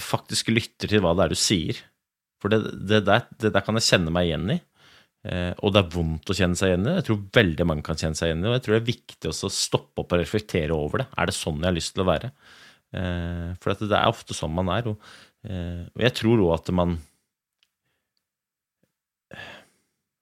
faktisk 0.00 0.48
lytter 0.48 0.88
til 0.88 1.02
hva 1.04 1.12
det 1.12 1.26
er 1.26 1.34
du 1.34 1.36
sier. 1.36 1.82
For 2.42 2.52
det, 2.52 2.60
det, 2.88 3.02
der, 3.08 3.26
det 3.40 3.52
der, 3.54 3.64
kan 3.66 3.78
jeg 3.78 3.88
kjenne 3.88 4.14
meg 4.14 4.28
igjen 4.28 4.54
i. 4.54 4.58
Eh, 5.28 5.50
og 5.58 5.74
det 5.74 5.82
er 5.82 5.92
vondt 5.92 6.30
å 6.30 6.36
kjenne 6.38 6.58
seg 6.58 6.72
igjen 6.72 6.86
i. 6.86 6.96
Jeg 7.00 7.06
tror 7.08 7.20
veldig 7.40 7.66
mange 7.68 7.86
kan 7.86 7.98
kjenne 7.98 8.18
seg 8.18 8.30
igjen 8.30 8.44
i. 8.44 8.50
Og 8.50 8.56
jeg 8.56 8.64
tror 8.64 8.76
det 8.76 8.80
er 8.80 8.90
viktig 8.92 9.32
å 9.32 9.52
stoppe 9.52 10.04
opp 10.04 10.14
og 10.14 10.22
reflektere 10.22 10.76
over 10.76 11.02
det. 11.02 11.08
Er 11.18 11.30
det 11.30 11.36
sånn 11.38 11.60
jeg 11.60 11.70
har 11.70 11.78
lyst 11.78 11.94
til 11.96 12.04
å 12.04 12.10
være? 12.10 12.32
Eh, 12.96 13.48
for 13.60 13.82
det 13.82 13.90
er 13.92 14.10
ofte 14.10 14.36
sånn 14.36 14.54
man 14.56 14.70
er. 14.72 14.92
Og, 14.92 15.10
eh, 15.48 15.82
og 15.92 16.04
jeg 16.06 16.14
tror 16.22 16.44
òg 16.46 16.54
at 16.60 16.74
man 16.74 16.98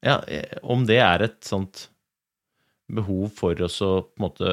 Ja, 0.07 0.21
eh, 0.31 0.59
om 0.63 0.85
det 0.87 1.01
er 1.03 1.23
et 1.25 1.39
sånt 1.43 1.89
behov 2.87 3.33
for 3.35 3.59
å 3.59 3.69
på 3.69 4.21
en 4.21 4.23
måte 4.23 4.53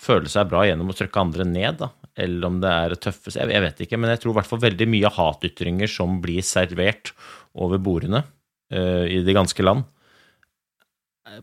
føle 0.00 0.30
seg 0.32 0.48
bra 0.48 0.62
gjennom 0.64 0.92
å 0.92 0.96
trykke 0.96 1.20
andre 1.20 1.44
ned, 1.44 1.80
da, 1.82 1.90
eller 2.16 2.48
om 2.48 2.60
det 2.62 2.70
er 2.72 2.94
tøffe 3.00 3.34
jeg, 3.34 3.50
jeg 3.52 3.64
vet 3.64 3.82
ikke, 3.84 3.98
men 4.00 4.12
jeg 4.12 4.22
tror 4.22 4.32
i 4.32 4.38
hvert 4.38 4.48
fall 4.48 4.62
veldig 4.62 4.88
mye 4.88 5.12
hatytringer 5.12 5.90
som 5.90 6.18
blir 6.24 6.44
servert 6.46 7.12
over 7.56 7.80
bordene 7.82 8.22
uh, 8.22 9.04
i 9.04 9.20
det 9.24 9.36
ganske 9.36 9.64
land, 9.64 9.84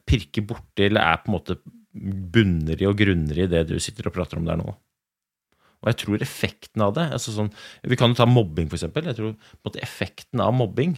pirker 0.10 0.46
borti 0.48 0.88
eller 0.88 1.04
er 1.06 1.22
på 1.22 1.30
en 1.30 1.38
måte 1.38 1.60
bunner 1.94 2.80
i 2.82 2.88
og 2.90 2.98
grunner 2.98 3.44
i 3.44 3.50
det 3.50 3.68
du 3.70 3.76
sitter 3.82 4.10
og 4.10 4.16
prater 4.16 4.40
om 4.40 4.48
der 4.48 4.58
nå. 4.58 4.74
Og 5.84 5.90
jeg 5.92 6.00
tror 6.00 6.24
effekten 6.24 6.84
av 6.86 6.94
det 6.96 7.10
altså 7.12 7.34
sånn, 7.36 7.52
Vi 7.84 7.98
kan 8.00 8.14
jo 8.14 8.18
ta 8.22 8.26
mobbing, 8.26 8.70
for 8.72 8.80
eksempel. 8.80 9.04
Jeg 9.10 9.18
tror 9.18 9.34
på 9.36 9.58
en 9.60 9.68
måte 9.68 9.84
effekten 9.84 10.42
av 10.42 10.56
mobbing 10.56 10.96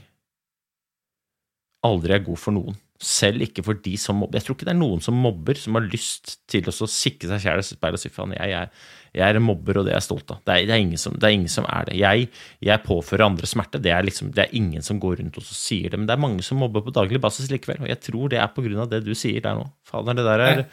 aldri 1.86 2.16
er 2.16 2.26
god 2.26 2.40
for 2.42 2.56
noen. 2.56 2.78
Selv 3.02 3.44
ikke 3.44 3.64
for 3.66 3.80
de 3.84 3.98
som 4.00 4.16
mobber. 4.22 4.40
Jeg 4.40 4.46
tror 4.46 4.56
ikke 4.56 4.68
det 4.70 4.72
er 4.72 4.80
noen 4.80 5.02
som 5.04 5.18
mobber, 5.20 5.58
som 5.60 5.76
har 5.76 5.84
lyst 5.92 6.38
til 6.52 6.70
å 6.72 6.88
sikre 6.88 7.34
seg 7.34 7.42
sjæl 7.44 7.60
i 7.60 7.66
speilet 7.68 8.00
og 8.00 8.02
si 8.02 8.12
faen, 8.14 8.36
jeg, 8.38 8.52
jeg, 8.54 8.70
jeg, 9.18 9.24
er 9.28 9.40
en 9.40 9.44
mobber, 9.44 9.82
og 9.82 9.88
det 9.88 9.92
er 9.92 10.00
jeg 10.00 10.08
stolt 10.08 10.32
av. 10.32 10.40
Det 10.48 10.54
er, 10.54 10.70
det 10.70 10.76
er, 10.78 10.84
ingen, 10.86 11.02
som, 11.02 11.18
det 11.20 11.28
er 11.28 11.36
ingen, 11.36 11.52
som, 11.52 11.68
er 11.68 11.90
det. 11.90 11.98
Jeg, 12.00 12.30
jeg 12.64 12.84
påfører 12.86 13.26
andre 13.28 13.50
smerte. 13.52 13.82
Det 13.84 13.92
er, 13.92 14.08
liksom, 14.08 14.32
det 14.38 14.46
er 14.46 14.56
ingen 14.56 14.86
som 14.86 15.02
går 15.04 15.20
rundt 15.20 15.42
og 15.42 15.50
sier 15.50 15.92
det. 15.92 16.00
Men 16.00 16.08
det 16.08 16.16
er 16.16 16.24
mange 16.24 16.46
som 16.48 16.62
mobber 16.64 16.86
på 16.86 16.96
daglig 16.96 17.20
basis 17.24 17.52
likevel, 17.52 17.84
og 17.84 17.92
jeg 17.92 18.00
tror 18.08 18.32
det 18.32 18.40
er 18.40 18.54
på 18.56 18.64
grunn 18.64 18.86
av 18.86 18.94
det 18.94 19.04
du 19.04 19.12
sier 19.18 19.44
der 19.44 19.60
nå. 19.60 19.68
Fader, 19.92 20.16
det 20.16 20.28
der 20.30 20.46
er, 20.48 20.64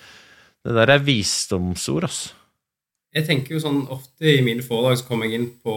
det 0.62 0.78
der 0.78 0.94
er 0.94 1.02
visdomsord, 1.02 2.06
altså. 2.06 2.38
Jeg 3.12 3.26
tenker 3.28 3.58
jo 3.58 3.60
sånn 3.60 3.82
ofte 3.92 4.30
i 4.30 4.40
mine 4.44 4.64
foredrag 4.64 5.02
så 5.02 5.04
kommer 5.04 5.28
jeg 5.28 5.42
inn 5.42 5.50
på 5.60 5.74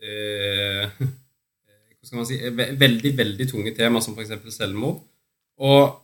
eh, 0.00 0.86
hva 2.02 2.08
skal 2.08 2.18
man 2.22 2.28
si, 2.28 2.38
veldig, 2.80 3.12
veldig 3.18 3.48
tunge 3.50 3.74
tema 3.76 4.00
som 4.00 4.16
f.eks. 4.16 4.32
selvmord. 4.56 5.02
Og 5.60 5.98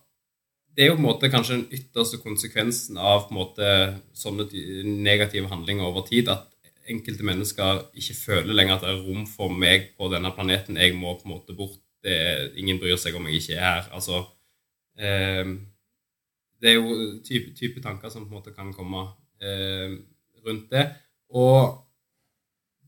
det 0.79 0.85
er 0.85 0.93
jo 0.93 0.99
på 0.99 1.03
en 1.03 1.09
måte 1.09 1.31
kanskje 1.33 1.57
den 1.57 1.73
ytterste 1.75 2.21
konsekvensen 2.23 2.99
av 3.03 3.25
på 3.27 3.33
en 3.33 3.39
måte 3.41 3.71
sånne 4.15 4.47
negative 4.87 5.51
handlinger 5.51 5.89
over 5.89 6.05
tid. 6.07 6.31
At 6.31 6.47
enkelte 6.89 7.27
mennesker 7.27 7.81
ikke 7.99 8.15
føler 8.15 8.55
lenger 8.55 8.77
at 8.77 8.85
det 8.85 8.93
er 8.93 9.03
rom 9.03 9.25
for 9.27 9.51
meg 9.53 9.91
på 9.99 10.07
denne 10.13 10.31
planeten. 10.37 10.79
Jeg 10.79 10.95
må 10.95 11.17
på 11.19 11.27
en 11.27 11.35
måte 11.35 11.57
bort. 11.59 11.81
Er, 12.07 12.53
ingen 12.55 12.79
bryr 12.79 12.95
seg 12.95 13.17
om 13.19 13.27
jeg 13.27 13.41
ikke 13.41 13.57
er 13.57 13.65
her. 13.65 13.89
Altså 13.99 14.21
eh, 15.03 15.51
Det 16.63 16.71
er 16.71 16.77
jo 16.79 16.95
type, 17.27 17.51
type, 17.59 17.83
tanker 17.83 18.09
som 18.09 18.29
på 18.29 18.31
en 18.31 18.39
måte 18.39 18.55
kan 18.55 18.71
komme 18.73 19.03
eh, 19.43 19.99
rundt 20.47 20.71
det. 20.71 20.87
Og 21.35 21.75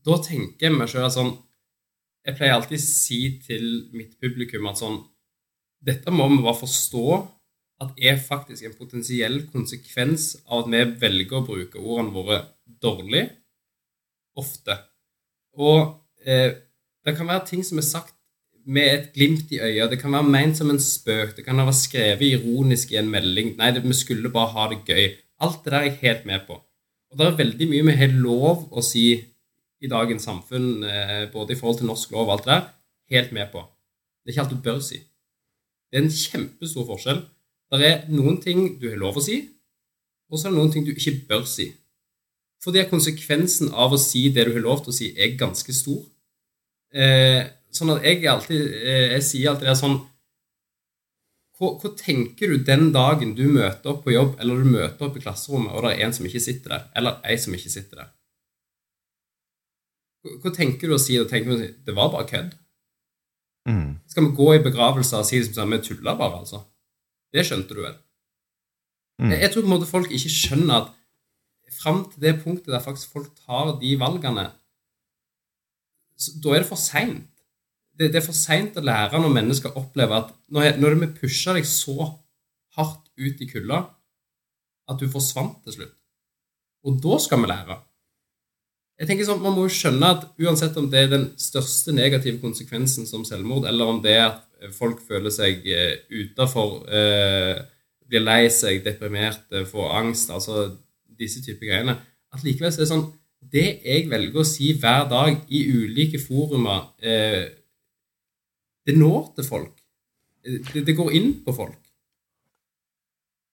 da 0.07 0.17
tenker 0.23 0.69
jeg 0.69 0.77
meg 0.77 0.89
sjøl 0.89 1.11
sånn 1.13 1.35
Jeg 2.25 2.37
pleier 2.37 2.55
alltid 2.55 2.79
å 2.79 2.85
si 2.85 3.19
til 3.43 3.67
mitt 3.97 4.15
publikum 4.21 4.71
at 4.71 4.79
sånn 4.79 5.01
dette 5.85 6.13
må 6.13 6.27
vi 6.29 6.41
bare 6.43 6.59
forstå 6.61 7.05
at 7.81 7.97
er 7.97 8.19
faktisk 8.21 8.67
en 8.67 8.77
potensiell 8.77 9.39
konsekvens 9.49 10.35
av 10.45 10.65
at 10.65 10.71
vi 10.73 10.81
velger 11.01 11.39
å 11.39 11.45
bruke 11.47 11.81
ordene 11.81 12.13
våre 12.13 12.41
dårlig 12.81 13.25
ofte. 14.37 14.77
Og 15.57 15.79
eh, 16.23 16.53
det 17.01 17.15
kan 17.17 17.29
være 17.29 17.47
ting 17.49 17.65
som 17.65 17.81
er 17.81 17.87
sagt 17.87 18.13
med 18.61 18.91
et 18.93 19.07
glimt 19.15 19.49
i 19.51 19.59
øyet. 19.59 19.89
Det 19.89 19.99
kan 20.01 20.13
være 20.13 20.29
ment 20.29 20.59
som 20.59 20.69
en 20.69 20.81
spøk. 20.81 21.33
Det 21.37 21.45
kan 21.45 21.57
være 21.57 21.73
skrevet 21.73 22.27
ironisk 22.27 22.93
i 22.93 22.99
en 23.01 23.09
melding. 23.09 23.55
Nei, 23.57 23.71
det, 23.73 23.81
vi 23.83 23.97
skulle 23.97 24.29
bare 24.33 24.53
ha 24.53 24.67
det 24.69 24.83
gøy. 24.85 25.15
Alt 25.41 25.63
det 25.65 25.73
der 25.73 25.79
er 25.79 25.89
jeg 25.89 26.01
helt 26.03 26.27
med 26.29 26.45
på. 26.47 26.59
Og 27.11 27.19
det 27.19 27.27
er 27.27 27.39
veldig 27.41 27.67
mye 27.71 27.87
vi 27.89 27.99
har 27.99 28.13
lov 28.13 28.67
å 28.69 28.83
si 28.85 29.07
i 29.81 29.89
dagens 29.89 30.27
samfunn, 30.29 30.83
eh, 30.85 31.23
både 31.33 31.55
i 31.55 31.59
forhold 31.59 31.81
til 31.81 31.89
norsk 31.89 32.13
lov 32.13 32.27
og 32.27 32.35
alt 32.35 32.45
det 32.45 32.53
der, 32.53 32.67
helt 33.17 33.31
med 33.33 33.49
på. 33.51 33.63
Det 34.21 34.29
er 34.29 34.35
ikke 34.35 34.43
alt 34.45 34.53
du 34.53 34.61
bør 34.61 34.83
si. 34.85 35.01
Det 35.91 35.99
er 35.99 36.05
en 36.05 36.13
kjempestor 36.15 36.87
forskjell. 36.87 37.21
Det 37.71 37.87
er 37.87 38.07
noen 38.11 38.39
ting 38.43 38.63
du 38.79 38.89
har 38.89 38.99
lov 38.99 39.19
å 39.19 39.23
si, 39.23 39.41
og 40.31 40.39
så 40.39 40.47
er 40.47 40.53
det 40.53 40.59
noen 40.59 40.71
ting 40.73 40.85
du 40.87 40.93
ikke 40.93 41.17
bør 41.27 41.43
si. 41.47 41.69
Fordi 42.63 42.83
konsekvensen 42.89 43.71
av 43.73 43.95
å 43.95 43.99
si 43.99 44.27
det 44.33 44.45
du 44.47 44.53
har 44.55 44.63
lov 44.63 44.83
til 44.83 44.93
å 44.93 44.95
si, 44.95 45.09
er 45.17 45.35
ganske 45.39 45.75
stor. 45.75 46.03
Eh, 46.91 47.41
sånn 47.71 47.93
at 47.93 48.03
jeg 48.03 48.25
alltid 48.27 48.65
eh, 48.75 49.13
Jeg 49.13 49.23
sier 49.23 49.47
alltid 49.47 49.69
det 49.69 49.71
er 49.71 49.77
sånn 49.79 49.93
hva, 51.61 51.69
hva 51.79 51.91
tenker 51.95 52.51
du 52.51 52.65
den 52.67 52.89
dagen 52.91 53.35
du 53.37 53.45
møter 53.47 53.93
opp 53.93 54.01
på 54.03 54.15
jobb, 54.15 54.33
eller 54.41 54.59
du 54.59 54.71
møter 54.73 55.05
opp 55.05 55.17
i 55.17 55.21
klasserommet, 55.23 55.71
og 55.71 55.85
det 55.85 55.91
er 55.93 56.07
en 56.07 56.15
som 56.17 56.25
ikke 56.27 56.41
sitter 56.43 56.73
der, 56.73 56.87
eller 56.97 57.19
ei 57.29 57.37
som 57.39 57.53
ikke 57.55 57.71
sitter 57.71 58.01
der? 58.01 58.09
Hva, 60.25 60.33
hva 60.41 60.53
tenker 60.55 60.89
du 60.89 60.97
å 60.97 61.01
si? 61.01 61.19
Da 61.21 61.27
tenker 61.29 61.53
du 61.53 61.55
å 61.55 61.61
si, 61.61 61.69
Det 61.85 61.95
var 61.97 62.09
bare 62.13 62.29
kødd. 62.29 62.57
Mm. 63.69 63.99
Skal 64.09 64.25
vi 64.25 64.35
gå 64.37 64.47
i 64.55 64.63
begravelser 64.63 65.21
og 65.21 65.27
si 65.27 65.39
det 65.39 65.49
som 65.49 65.59
sånn, 65.59 65.75
vi 65.75 65.83
tuller 65.85 66.17
bare, 66.17 66.41
altså? 66.41 66.63
Det 67.31 67.45
skjønte 67.47 67.77
du 67.77 67.83
vel? 67.83 67.99
Mm. 69.21 69.29
Jeg, 69.33 69.41
jeg 69.43 69.53
tror 69.53 69.65
på 69.65 69.69
en 69.69 69.75
måte 69.75 69.89
folk 69.89 70.15
ikke 70.15 70.33
skjønner 70.33 70.79
at 70.79 70.89
fram 71.81 72.03
til 72.11 72.23
det 72.25 72.39
punktet 72.43 72.73
der 72.73 72.83
faktisk 72.83 73.13
folk 73.13 73.29
tar 73.45 73.75
de 73.81 73.93
valgene, 73.99 74.49
så, 76.19 76.33
da 76.43 76.53
er 76.53 76.63
det 76.63 76.69
for 76.69 76.79
seint. 76.79 77.29
Det, 77.97 78.11
det 78.11 78.21
er 78.21 78.25
for 78.25 78.37
seint 78.37 78.77
å 78.77 78.83
lære 78.85 79.19
når 79.21 79.33
mennesker 79.35 79.77
opplever 79.79 80.23
at 80.23 80.35
når, 80.53 80.77
når 80.81 80.99
vi 81.01 81.13
pusher 81.21 81.57
deg 81.57 81.67
så 81.67 82.11
hardt 82.77 83.09
ut 83.19 83.41
i 83.41 83.49
kulda 83.49 83.81
at 84.89 84.99
du 84.99 85.09
forsvant 85.11 85.59
til 85.65 85.77
slutt. 85.77 85.97
Og 86.87 86.97
da 87.03 87.17
skal 87.21 87.43
vi 87.43 87.49
lære. 87.51 87.77
Jeg 89.01 89.09
tenker 89.09 89.25
sånn, 89.25 89.41
Man 89.41 89.55
må 89.57 89.65
jo 89.65 89.73
skjønne 89.73 90.09
at 90.13 90.27
uansett 90.37 90.75
om 90.77 90.85
det 90.91 90.99
er 90.99 91.07
den 91.09 91.23
største 91.41 91.93
negative 91.95 92.37
konsekvensen 92.43 93.07
som 93.09 93.23
selvmord, 93.25 93.65
eller 93.65 93.89
om 93.89 94.01
det 94.03 94.13
er 94.13 94.27
at 94.27 94.73
folk 94.77 94.99
føler 95.07 95.33
seg 95.33 95.65
eh, 95.65 96.03
utafor, 96.13 96.83
eh, 96.85 97.63
blir 98.05 98.21
lei 98.21 98.43
seg, 98.53 98.83
deprimerte, 98.85 99.63
får 99.65 99.89
angst, 99.97 100.29
altså 100.29 100.67
disse 101.17 101.41
typer 101.41 101.71
greiene 101.71 101.95
At 102.33 102.45
likevel 102.45 102.69
så 102.69 102.81
er 102.81 102.85
det 102.85 102.91
sånn 102.91 103.07
Det 103.41 103.65
jeg 103.81 104.05
velger 104.11 104.41
å 104.43 104.47
si 104.47 104.69
hver 104.77 105.07
dag 105.09 105.49
i 105.49 105.63
ulike 105.73 106.21
forumer, 106.21 106.91
eh, 107.01 107.49
det 108.85 108.97
når 108.97 109.31
til 109.37 109.47
folk. 109.49 109.73
Eh, 110.45 110.59
Det, 110.73 110.85
det 110.85 110.95
går 110.97 111.13
inn 111.17 111.33
på 111.45 111.55
folk. 111.57 111.80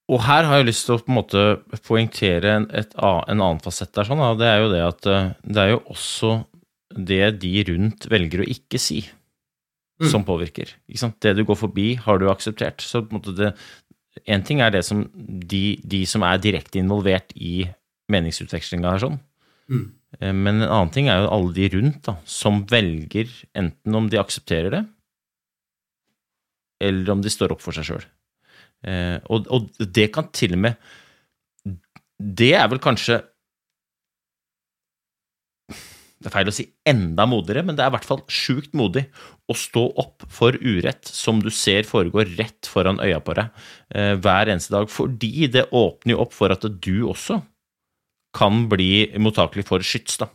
Og 0.09 0.23
her 0.25 0.47
har 0.49 0.57
jeg 0.59 0.69
lyst 0.71 0.87
til 0.87 0.95
å 0.97 1.01
på 1.03 1.11
en 1.11 1.17
måte 1.19 1.41
poengtere 1.85 2.55
en, 2.55 2.65
et, 2.73 2.95
en 2.97 3.37
annen 3.43 3.59
fasett 3.61 3.91
der, 3.93 4.07
sånn, 4.07 4.23
det 4.39 4.47
er 4.49 4.63
jo 4.63 4.71
det 4.73 4.81
at 4.87 5.05
eh, 5.09 5.27
det 5.45 5.61
er 5.63 5.71
jo 5.75 5.83
også 5.93 6.31
det 6.97 7.23
de 7.43 7.51
rundt 7.69 8.07
velger 8.09 8.41
å 8.41 8.49
ikke 8.57 8.81
si, 8.81 9.03
Mm. 9.99 10.07
som 10.13 10.23
påvirker. 10.23 10.69
Det 10.87 11.33
du 11.35 11.41
går 11.43 11.57
forbi, 11.59 11.97
har 11.99 12.21
du 12.21 12.29
akseptert. 12.31 12.79
Så 12.79 13.01
på 13.03 13.11
en 13.11 13.17
måte 13.19 13.33
det 13.35 13.49
Én 14.31 14.45
ting 14.47 14.61
er 14.63 14.71
det 14.71 14.85
som 14.87 15.01
de, 15.13 15.75
de 15.83 16.05
som 16.07 16.23
er 16.23 16.39
direkte 16.39 16.79
involvert 16.79 17.33
i 17.35 17.65
meningsutvekslinga 18.11 18.93
her, 18.93 18.99
sånn. 19.03 19.19
Mm. 19.69 19.83
Eh, 20.21 20.31
Men 20.31 20.61
en 20.61 20.69
annen 20.69 20.91
ting 20.95 21.07
er 21.11 21.19
jo 21.21 21.29
alle 21.35 21.53
de 21.53 21.67
rundt, 21.75 21.99
da, 22.07 22.15
som 22.23 22.65
velger 22.67 23.27
enten 23.53 23.95
om 23.95 24.07
de 24.07 24.19
aksepterer 24.19 24.71
det, 24.71 24.81
eller 26.79 27.11
om 27.11 27.21
de 27.23 27.31
står 27.31 27.51
opp 27.55 27.61
for 27.63 27.75
seg 27.75 27.89
sjøl. 27.91 28.07
Eh, 28.87 29.17
og, 29.27 29.49
og 29.51 29.67
det 29.79 30.07
kan 30.15 30.29
til 30.31 30.55
og 30.55 30.61
med 30.63 30.77
Det 32.15 32.53
er 32.55 32.69
vel 32.71 32.79
kanskje 32.79 33.17
Det 36.19 36.29
er 36.29 36.31
feil 36.31 36.51
å 36.51 36.53
si 36.55 36.65
enda 36.87 37.25
modigere, 37.27 37.65
men 37.67 37.75
det 37.75 37.83
er 37.83 37.91
i 37.91 37.95
hvert 37.97 38.07
fall 38.07 38.21
sjukt 38.31 38.71
modig 38.75 39.05
å 39.51 39.55
stå 39.55 39.83
opp 39.99 40.23
for 40.31 40.55
urett 40.59 41.07
som 41.07 41.39
du 41.43 41.47
ser 41.51 41.87
foregår 41.87 42.31
rett 42.39 42.67
foran 42.67 42.99
øya 43.03 43.21
på 43.23 43.35
deg 43.37 43.61
eh, 43.95 44.15
hver 44.19 44.51
eneste 44.51 44.75
dag, 44.75 44.89
fordi 44.91 45.47
det 45.51 45.69
åpner 45.71 46.15
jo 46.15 46.21
opp 46.25 46.35
for 46.35 46.51
at 46.51 46.67
du 46.67 47.07
også 47.07 47.39
kan 48.35 48.65
bli 48.71 49.07
mottakelig 49.15 49.63
for 49.69 49.83
skyts, 49.85 50.19
da. 50.19 50.27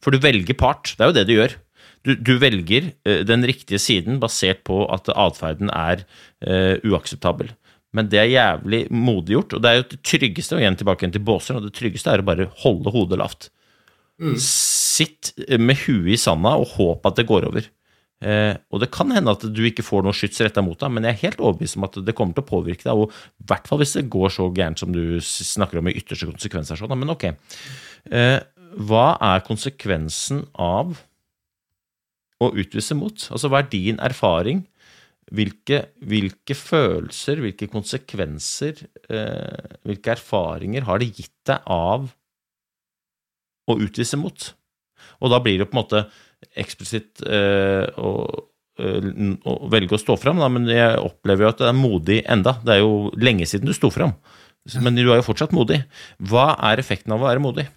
For 0.00 0.14
du 0.14 0.22
velger 0.22 0.56
part, 0.56 0.94
det 0.96 1.04
er 1.04 1.12
jo 1.12 1.18
det 1.18 1.26
du 1.28 1.34
gjør. 1.36 1.56
Du, 2.06 2.14
du 2.14 2.34
velger 2.40 2.92
eh, 3.04 3.22
den 3.26 3.44
riktige 3.46 3.80
siden 3.82 4.20
basert 4.22 4.64
på 4.66 4.84
at 4.94 5.10
atferden 5.12 5.68
er 5.74 6.04
eh, 6.40 6.78
uakseptabel. 6.86 7.52
Men 7.96 8.10
det 8.12 8.20
er 8.20 8.32
jævlig 8.32 8.82
modig 8.92 9.36
gjort, 9.36 9.54
og 9.56 9.64
det 9.64 9.70
er 9.70 9.78
jo 9.78 9.86
det 9.94 10.02
tryggeste, 10.04 10.56
og 10.56 10.60
igjen 10.60 10.76
tilbake 10.76 11.04
igjen 11.04 11.14
til 11.16 11.24
båser, 11.24 11.56
og 11.56 11.64
det 11.64 11.72
tryggeste 11.78 12.12
er 12.12 12.22
å 12.22 12.26
bare 12.28 12.50
holde 12.64 12.92
hodet 12.92 13.20
lavt. 13.20 13.48
Sitt 14.42 15.32
med 15.62 15.78
huet 15.86 16.14
i 16.16 16.20
sanda 16.20 16.56
og 16.58 16.74
håp 16.74 17.06
at 17.08 17.20
det 17.20 17.28
går 17.28 17.48
over. 17.48 17.68
Eh, 18.18 18.56
og 18.74 18.82
det 18.82 18.90
kan 18.90 19.12
hende 19.14 19.30
at 19.30 19.44
du 19.54 19.60
ikke 19.62 19.84
får 19.86 20.02
noe 20.02 20.16
skyts 20.16 20.42
retta 20.42 20.62
mot 20.64 20.78
deg, 20.80 20.90
men 20.90 21.06
jeg 21.06 21.14
er 21.14 21.24
helt 21.28 21.42
overbevist 21.42 21.78
om 21.78 21.86
at 21.86 21.98
det 22.02 22.14
kommer 22.18 22.34
til 22.34 22.42
å 22.42 22.50
påvirke 22.50 22.82
deg, 22.82 22.98
og 22.98 23.12
i 23.14 23.50
hvert 23.50 23.68
fall 23.70 23.78
hvis 23.78 23.94
det 23.94 24.08
går 24.10 24.32
så 24.34 24.48
gærent 24.54 24.82
som 24.82 24.94
du 24.94 25.20
snakker 25.22 25.78
om 25.78 25.90
i 25.90 25.94
ytterste 26.00 26.26
konsekvenser. 26.26 26.80
Sånn. 26.80 26.96
Men 26.98 27.14
ok, 27.14 27.28
eh, 28.10 28.38
hva 28.88 29.06
er 29.22 29.46
konsekvensen 29.46 30.42
av 30.58 30.98
å 32.42 32.50
utvise 32.52 32.96
mot? 32.98 33.28
Altså, 33.30 33.50
hva 33.50 33.62
er 33.62 33.70
din 33.70 34.02
erfaring? 34.02 34.66
Hvilke, 35.34 35.82
hvilke 36.08 36.54
følelser, 36.56 37.42
hvilke 37.44 37.68
konsekvenser, 37.68 38.80
eh, 39.12 39.74
hvilke 39.84 40.14
erfaringer 40.14 40.86
har 40.88 41.02
det 41.02 41.10
gitt 41.18 41.34
deg 41.48 41.66
av 41.68 42.08
å 43.68 43.76
utvise 43.84 44.16
mot? 44.20 44.52
Og 45.20 45.32
da 45.32 45.40
blir 45.44 45.60
det 45.60 45.68
på 45.68 45.76
en 45.76 45.82
måte 45.82 46.04
eksplisitt 46.58 47.22
eh, 47.26 47.84
å, 48.00 48.12
eh, 48.80 49.08
å 49.44 49.56
velge 49.72 49.98
å 49.98 50.00
stå 50.00 50.16
fram, 50.20 50.40
da, 50.40 50.48
men 50.52 50.68
jeg 50.70 51.00
opplever 51.02 51.44
jo 51.44 51.52
at 51.52 51.62
det 51.62 51.70
er 51.70 51.76
modig 51.76 52.20
enda. 52.24 52.56
Det 52.64 52.78
er 52.78 52.84
jo 52.84 53.10
lenge 53.20 53.48
siden 53.50 53.68
du 53.68 53.76
sto 53.76 53.92
fram, 53.92 54.16
men 54.80 54.96
du 54.96 55.06
er 55.10 55.20
jo 55.20 55.28
fortsatt 55.28 55.52
modig. 55.56 55.82
Hva 56.30 56.54
er 56.70 56.80
effekten 56.80 57.12
av 57.12 57.20
å 57.20 57.28
være 57.28 57.44
modig? 57.44 57.68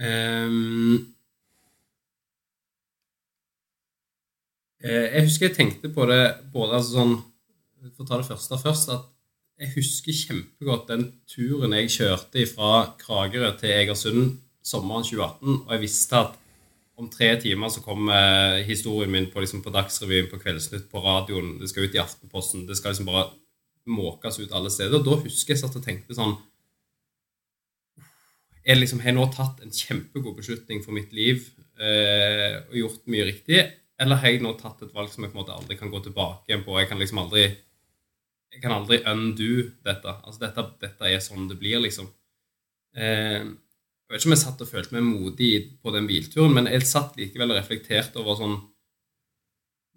Ehm, 0.00 1.00
jeg 4.80 5.24
husker 5.26 5.48
jeg 5.48 5.56
tenkte 5.56 5.90
på 5.92 6.06
det 6.08 6.22
både 6.54 6.78
altså 6.78 6.94
sånn 6.94 7.16
For 7.96 8.04
å 8.04 8.08
ta 8.08 8.20
det 8.20 8.28
første 8.28 8.58
først 8.60 8.92
at 8.94 9.08
jeg 9.60 9.74
husker 9.74 10.16
kjempegodt 10.16 10.86
den 10.88 11.02
turen 11.28 11.74
jeg 11.76 11.92
kjørte 11.92 12.46
fra 12.48 12.70
Kragerø 13.00 13.50
til 13.60 13.74
Egersund 13.74 14.38
sommeren 14.64 15.04
2018, 15.04 15.66
og 15.66 15.74
jeg 15.74 15.82
visste 15.82 16.20
at 16.20 16.38
om 17.00 17.08
tre 17.12 17.30
timer 17.40 17.72
så 17.72 17.82
kommer 17.84 18.60
historien 18.68 19.12
min 19.12 19.28
på, 19.32 19.40
liksom, 19.40 19.62
på 19.64 19.72
Dagsrevyen, 19.72 20.28
på 20.32 20.40
Kveldsnytt, 20.40 20.88
på 20.92 21.00
radioen, 21.04 21.54
det 21.60 21.70
skal 21.70 21.88
ut 21.88 21.96
i 21.96 22.00
Aftenposten, 22.00 22.66
det 22.68 22.76
skal 22.76 22.92
liksom 22.92 23.08
bare 23.08 23.30
måkes 23.88 24.40
ut 24.42 24.52
alle 24.56 24.72
steder. 24.72 24.98
Og 25.00 25.06
da 25.06 25.16
husker 25.22 25.54
jeg 25.54 25.62
satt 25.62 25.76
og 25.80 25.84
tenkte 25.84 26.16
sånn 26.16 26.36
jeg 28.60 28.76
liksom 28.76 29.00
har 29.00 29.16
nå 29.16 29.24
tatt 29.32 29.62
en 29.64 29.72
kjempegod 29.72 30.36
beslutning 30.36 30.82
for 30.84 30.92
mitt 30.94 31.14
liv 31.16 31.46
eh, 31.80 32.60
og 32.68 32.76
gjort 32.76 33.08
mye 33.10 33.24
riktig, 33.30 33.62
eller 34.00 34.20
har 34.20 34.32
jeg 34.32 34.42
nå 34.44 34.54
tatt 34.58 34.80
et 34.84 34.94
valg 34.96 35.10
som 35.12 35.24
jeg 35.24 35.32
på 35.32 35.36
en 35.38 35.42
måte 35.42 35.56
aldri 35.56 35.76
kan 35.76 35.90
gå 35.92 36.00
tilbake 36.04 36.56
på? 36.64 36.78
Jeg 36.80 36.88
kan 36.88 37.00
liksom 37.00 37.20
aldri 37.22 37.44
jeg 38.50 38.62
kan 38.64 38.74
aldri 38.74 38.98
undo 39.06 39.50
dette. 39.86 40.14
Altså 40.26 40.42
dette, 40.42 40.64
dette 40.82 41.10
er 41.10 41.20
sånn 41.22 41.46
det 41.50 41.58
blir, 41.60 41.78
liksom. 41.84 42.08
Eh, 42.98 43.44
jeg 44.10 44.16
vet 44.16 44.24
ikke 44.24 44.30
om 44.30 44.34
jeg 44.34 44.42
satt 44.42 44.62
og 44.64 44.70
følte 44.72 44.96
meg 44.96 45.06
modig 45.06 45.50
på 45.78 45.92
den 45.94 46.08
bilturen, 46.10 46.56
men 46.56 46.66
jeg 46.66 46.88
satt 46.88 47.14
likevel 47.18 47.52
og 47.52 47.60
reflekterte 47.60 48.22
over 48.22 48.40
sånn 48.40 48.58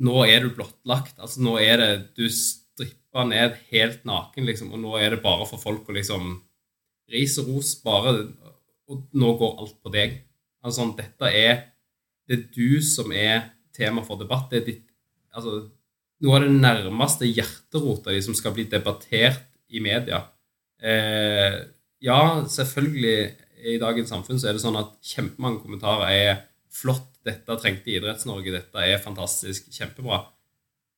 Nå 0.04 0.24
er 0.26 0.42
du 0.42 0.50
blottlagt. 0.58 1.20
Altså 1.22 1.42
nå 1.46 1.54
er 1.62 1.78
det 1.80 1.90
Du 2.18 2.24
stripper 2.30 3.28
ned 3.30 3.58
helt 3.70 4.06
naken, 4.10 4.46
liksom, 4.50 4.72
og 4.74 4.82
nå 4.82 4.96
er 4.98 5.14
det 5.14 5.24
bare 5.24 5.46
for 5.50 5.62
folk 5.62 5.90
å 5.90 5.96
liksom 5.96 6.36
Ris 7.14 7.38
og 7.42 7.50
ros, 7.54 7.74
bare 7.86 8.14
Og 8.90 9.08
nå 9.18 9.34
går 9.40 9.60
alt 9.64 9.78
på 9.82 9.94
deg. 9.94 10.18
Altså 10.62 10.82
sånn, 10.82 10.96
dette 10.98 11.30
er 11.30 11.68
Det 12.30 12.38
er 12.38 12.48
du 12.54 12.82
som 12.86 13.14
er 13.14 13.50
tema 13.76 14.04
for 14.06 14.22
debatt. 14.22 14.50
Det 14.52 14.62
er 14.62 14.68
ditt 14.72 14.90
Altså 15.34 15.64
noe 16.22 16.38
av 16.38 16.44
det 16.46 16.52
nærmeste 16.54 17.26
hjerterota 17.26 18.14
di 18.14 18.20
som 18.22 18.36
skal 18.38 18.54
bli 18.54 18.68
debattert 18.70 19.48
i 19.74 19.82
media. 19.82 20.20
Eh, 20.78 21.56
ja, 22.06 22.20
selvfølgelig 22.54 23.16
i 23.74 23.80
dagens 23.82 24.12
samfunn 24.14 24.40
så 24.40 24.50
er 24.52 24.58
det 24.58 24.62
sånn 24.64 24.78
at 24.80 24.94
kjempemange 25.04 25.64
kommentarer 25.64 26.14
er 26.14 26.44
flott, 26.74 27.10
dette 27.24 27.58
trengte 27.60 27.94
Idretts-Norge, 27.94 28.52
dette 28.52 28.86
er 28.86 29.02
fantastisk, 29.02 29.70
kjempebra. 29.74 30.22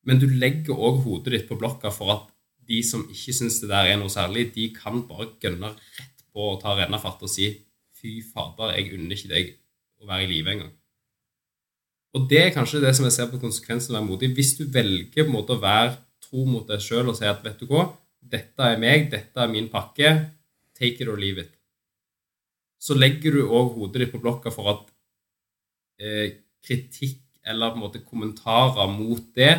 Men 0.06 0.20
du 0.22 0.26
legger 0.30 0.78
òg 0.78 1.02
hodet 1.04 1.34
ditt 1.34 1.48
på 1.48 1.58
blokka 1.58 1.92
for 1.94 2.12
at 2.14 2.32
de 2.66 2.80
som 2.86 3.04
ikke 3.10 3.34
syns 3.36 3.60
det 3.62 3.70
der 3.70 3.92
er 3.92 4.00
noe 4.00 4.10
særlig, 4.10 4.48
de 4.54 4.68
kan 4.74 5.04
bare 5.08 5.32
gønne 5.42 5.72
rett 5.72 6.24
på 6.34 6.50
og 6.52 6.60
ta 6.62 6.74
rennafart 6.76 7.22
og 7.22 7.30
si 7.30 7.52
fy 7.96 8.18
fader, 8.26 8.74
jeg 8.76 8.92
unner 8.98 9.16
ikke 9.16 9.32
deg 9.32 9.54
å 10.02 10.10
være 10.10 10.26
i 10.26 10.32
live 10.34 10.52
engang. 10.52 10.74
Og 12.16 12.24
det 12.30 12.40
er 12.40 12.54
kanskje 12.54 12.80
det 12.80 12.94
som 12.96 13.04
jeg 13.04 13.14
ser 13.18 13.28
på 13.28 13.40
konsekvensen 13.42 13.92
av 13.92 13.98
å 13.98 14.00
være 14.00 14.08
modig. 14.08 14.32
Hvis 14.38 14.54
du 14.56 14.64
velger 14.72 15.26
på 15.26 15.28
en 15.28 15.34
måte 15.34 15.56
å 15.56 15.60
være 15.60 15.98
tro 16.24 16.46
mot 16.48 16.64
deg 16.68 16.80
sjøl 16.82 17.10
og 17.12 17.18
si 17.18 17.28
at 17.28 17.42
vet 17.44 17.60
du 17.60 17.68
hva, 17.68 17.90
dette 18.26 18.70
er 18.72 18.80
meg, 18.80 19.10
dette 19.12 19.42
er 19.42 19.52
min 19.52 19.68
pakke, 19.70 20.14
take 20.76 21.04
it 21.04 21.10
or 21.12 21.20
leave 21.20 21.44
it, 21.44 21.52
så 22.80 22.96
legger 22.96 23.36
du 23.36 23.44
òg 23.44 23.76
hodet 23.76 24.02
ditt 24.02 24.12
på 24.14 24.20
blokka 24.22 24.52
for 24.54 24.72
at 24.72 24.82
eh, 26.00 26.40
kritikk 26.64 27.22
eller 27.46 27.72
på 27.72 27.78
en 27.78 27.84
måte 27.84 28.02
kommentarer 28.04 28.90
mot 28.90 29.22
det 29.36 29.52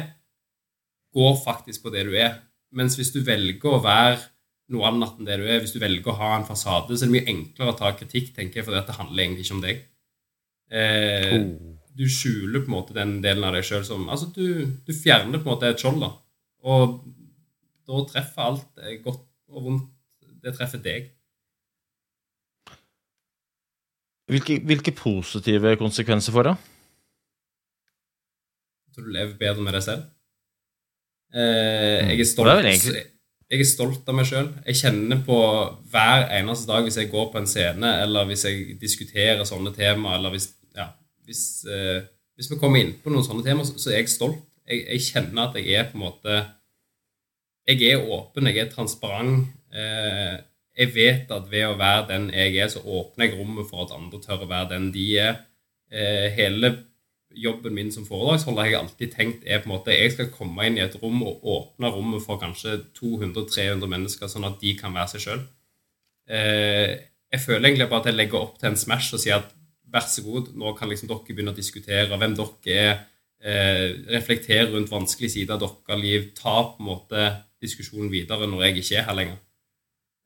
går 1.15 1.37
faktisk 1.39 1.85
på 1.85 1.93
det 1.93 2.03
du 2.09 2.17
er. 2.19 2.35
Mens 2.75 2.97
hvis 2.99 3.13
du 3.15 3.21
velger 3.25 3.77
å 3.77 3.83
være 3.83 4.19
noe 4.73 4.89
annet 4.89 5.15
enn 5.15 5.29
det 5.29 5.39
du 5.39 5.47
er, 5.47 5.61
hvis 5.63 5.73
du 5.77 5.79
velger 5.79 6.11
å 6.11 6.19
ha 6.19 6.33
en 6.35 6.47
fasade, 6.47 6.97
så 6.97 7.05
er 7.05 7.09
det 7.09 7.15
mye 7.15 7.31
enklere 7.31 7.71
å 7.71 7.79
ta 7.79 7.93
kritikk, 7.95 8.33
tenker 8.35 8.59
jeg, 8.59 8.67
for 8.67 8.75
det 8.75 8.97
handler 8.97 9.23
egentlig 9.23 9.47
ikke 9.47 9.57
om 9.57 9.63
deg. 9.63 9.83
Eh, 10.67 11.35
Oh. 11.37 11.76
Du 11.97 12.03
skjuler 12.11 12.61
på 12.63 12.69
en 12.69 12.75
måte 12.77 12.93
den 12.97 13.17
delen 13.23 13.43
av 13.47 13.55
deg 13.57 13.65
sjøl 13.65 13.83
som 13.87 14.07
Altså, 14.13 14.29
du, 14.35 14.65
du 14.85 14.93
fjerner 14.93 15.39
på 15.41 15.47
en 15.47 15.53
måte 15.55 15.69
et 15.71 15.81
skjold, 15.81 15.99
da. 16.03 16.11
Og 16.67 16.97
da 17.87 18.01
treffer 18.11 18.43
alt 18.43 18.81
godt 19.05 19.23
og 19.49 19.63
vondt. 19.69 19.87
Det 20.43 20.53
treffer 20.57 20.81
deg. 20.83 21.07
Hvilke, 24.27 24.57
hvilke 24.67 24.91
positive 24.91 25.75
konsekvenser 25.79 26.35
får 26.35 26.49
det? 26.49 26.55
Så 28.93 29.03
du 29.05 29.11
lever 29.13 29.37
bedre 29.39 29.63
med 29.63 29.77
deg 29.77 29.85
selv. 29.85 30.03
Eh, 31.33 31.39
jeg, 31.39 32.19
er 32.19 32.23
Mm. 32.23 32.25
Stolt, 32.25 32.65
egentlig- 32.65 33.05
jeg 33.51 33.59
er 33.59 33.63
stolt 33.63 34.09
av 34.09 34.15
meg 34.15 34.25
sjøl. 34.25 34.49
Jeg 34.65 34.75
kjenner 34.75 35.23
på 35.25 35.37
hver 35.91 36.27
eneste 36.39 36.67
dag 36.67 36.83
hvis 36.83 36.97
jeg 36.97 37.11
går 37.11 37.31
på 37.31 37.37
en 37.39 37.47
scene, 37.47 38.01
eller 38.03 38.25
hvis 38.25 38.43
jeg 38.43 38.79
diskuterer 38.81 39.43
sånne 39.45 39.73
tema, 39.75 40.15
eller 40.15 40.29
hvis, 40.31 40.53
hvis, 41.27 41.65
eh, 41.67 42.05
hvis 42.35 42.51
vi 42.51 42.59
kommer 42.59 42.81
inn 42.81 42.95
på 43.03 43.11
noen 43.11 43.25
sånne 43.25 43.45
temaer, 43.45 43.67
så, 43.67 43.77
så 43.79 43.91
er 43.91 44.01
jeg 44.01 44.13
stolt. 44.13 44.43
Jeg, 44.67 44.83
jeg 44.87 45.05
kjenner 45.11 45.47
at 45.47 45.57
jeg 45.59 45.75
er 45.79 45.89
på 45.91 45.95
en 45.95 46.07
måte 46.07 46.37
Jeg 47.67 47.83
er 47.83 48.03
åpen, 48.15 48.47
jeg 48.47 48.63
er 48.63 48.69
transparent. 48.71 49.49
Eh, 49.75 50.37
jeg 50.77 50.93
vet 50.93 51.31
at 51.33 51.47
ved 51.51 51.65
å 51.67 51.77
være 51.79 52.05
den 52.13 52.29
jeg 52.31 52.59
er, 52.61 52.69
så 52.71 52.79
åpner 52.79 53.27
jeg 53.27 53.39
rommet 53.39 53.67
for 53.67 53.83
at 53.83 53.95
andre 53.95 54.21
tør 54.23 54.45
å 54.45 54.51
være 54.51 54.69
den 54.75 54.91
de 54.95 55.07
er. 55.19 55.41
Eh, 55.91 56.29
hele 56.37 56.71
jobben 57.37 57.75
min 57.75 57.91
som 57.91 58.05
foredragsholder 58.07 58.63
har 58.63 58.69
jeg 58.69 58.79
alltid 58.79 59.11
tenkt 59.13 59.43
er 59.45 59.59
på 59.61 59.69
en 59.69 59.73
måte 59.75 59.93
jeg 59.95 60.13
skal 60.13 60.31
komme 60.33 60.63
inn 60.67 60.79
i 60.79 60.83
et 60.85 60.95
rom 61.01 61.19
og 61.27 61.43
åpne 61.43 61.91
rommet 61.93 62.23
for 62.23 62.39
kanskje 62.41 62.79
200-300 62.97 63.91
mennesker, 63.91 64.31
sånn 64.31 64.47
at 64.47 64.61
de 64.63 64.73
kan 64.79 64.95
være 64.95 65.15
seg 65.15 65.25
sjøl. 65.25 65.43
Eh, 66.31 66.93
jeg 67.33 67.43
føler 67.43 67.69
egentlig 67.69 67.89
bare 67.91 68.05
at 68.05 68.11
jeg 68.11 68.17
legger 68.17 68.39
opp 68.39 68.57
til 68.61 68.71
en 68.71 68.79
smash 68.79 69.15
og 69.15 69.23
sier 69.23 69.41
at 69.41 69.51
vær 69.93 70.07
så 70.09 70.23
god, 70.25 70.51
nå 70.57 70.73
kan 70.77 70.89
liksom 70.91 71.09
dere 71.09 71.25
begynne 71.27 71.53
å 71.53 71.57
diskutere 71.57 72.19
hvem 72.19 72.35
dere 72.37 72.77
er, 72.77 73.03
eh, 73.41 73.83
reflektere 74.11 74.69
rundt 74.73 74.91
vanskelige 74.91 75.37
sider 75.37 75.55
av 75.55 75.63
deres 75.63 76.01
liv, 76.03 76.31
ta 76.35 76.55
på 76.73 76.81
en 76.81 76.89
måte 76.89 77.27
diskusjonen 77.63 78.11
videre 78.11 78.49
når 78.49 78.67
jeg 78.67 78.81
ikke 78.81 78.97
er 78.99 79.07
her 79.07 79.19
lenger. 79.21 79.39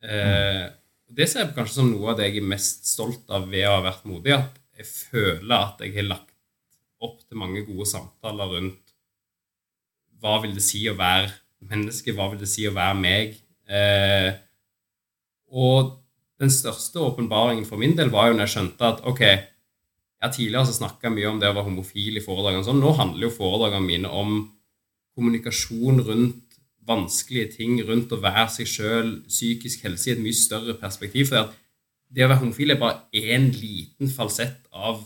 Eh, 0.02 0.66
det 1.12 1.28
ser 1.30 1.46
jeg 1.46 1.56
kanskje 1.56 1.78
som 1.82 1.92
noe 1.92 2.12
av 2.12 2.20
det 2.20 2.30
jeg 2.30 2.42
er 2.42 2.52
mest 2.54 2.88
stolt 2.90 3.30
av 3.34 3.48
ved 3.52 3.68
å 3.68 3.78
ha 3.78 3.86
vært 3.86 4.08
modig, 4.10 4.36
at 4.38 4.58
jeg 4.80 4.88
føler 4.88 5.56
at 5.58 5.84
jeg 5.84 5.96
har 5.98 6.10
lagt 6.10 6.30
opp 7.02 7.20
til 7.26 7.42
mange 7.42 7.64
gode 7.68 7.88
samtaler 7.90 8.56
rundt 8.56 8.94
hva 10.22 10.38
vil 10.44 10.54
det 10.54 10.64
si 10.64 10.84
å 10.90 10.98
være 10.98 11.32
menneske, 11.70 12.14
hva 12.14 12.30
vil 12.32 12.42
det 12.42 12.50
si 12.50 12.68
å 12.70 12.74
være 12.76 12.98
meg. 12.98 13.40
Eh, 13.70 14.30
og 15.52 15.98
den 16.42 16.54
største 16.54 17.02
åpenbaringen 17.02 17.68
for 17.68 17.82
min 17.82 17.96
del 17.98 18.12
var 18.14 18.30
jo 18.30 18.38
når 18.38 18.48
jeg 18.48 18.54
skjønte 18.56 18.88
at 18.88 19.02
ok, 19.10 19.24
jeg 20.22 20.28
har 20.28 20.34
tidligere 20.36 20.62
altså 20.62 20.78
snakka 20.78 21.10
mye 21.10 21.30
om 21.32 21.40
det 21.42 21.50
å 21.50 21.54
være 21.56 21.66
homofil 21.66 22.20
i 22.20 22.22
foredragene. 22.22 22.62
Sånn. 22.68 22.78
Nå 22.78 22.92
handler 22.94 23.26
jo 23.26 23.34
foredragene 23.34 23.88
mine 23.88 24.10
om 24.14 24.36
kommunikasjon 25.18 26.04
rundt 26.06 26.60
vanskelige 26.86 27.56
ting, 27.56 27.80
rundt 27.88 28.14
å 28.14 28.20
være 28.22 28.44
seg 28.54 28.70
sjøl, 28.70 29.10
psykisk 29.26 29.88
helse 29.88 30.12
i 30.12 30.14
et 30.14 30.22
mye 30.22 30.38
større 30.38 30.76
perspektiv. 30.78 31.32
For 31.32 31.50
det 32.14 32.28
å 32.28 32.30
være 32.30 32.44
homofil 32.44 32.76
er 32.76 32.80
bare 32.84 33.02
én 33.18 33.50
liten 33.56 34.14
falsett 34.14 34.70
av 34.70 35.02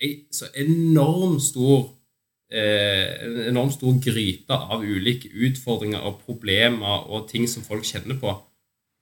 ei 0.00 0.24
så 0.32 0.48
enormt 0.58 1.44
stor 1.44 1.84
eh, 2.48 3.12
en 3.28 3.38
enormt 3.52 3.76
stor 3.76 4.00
gryte 4.00 4.56
av 4.56 4.80
ulike 4.80 5.28
utfordringer 5.28 6.08
og 6.08 6.22
problemer 6.24 7.04
og 7.12 7.28
ting 7.28 7.44
som 7.44 7.68
folk 7.68 7.84
kjenner 7.84 8.16
på. 8.16 8.32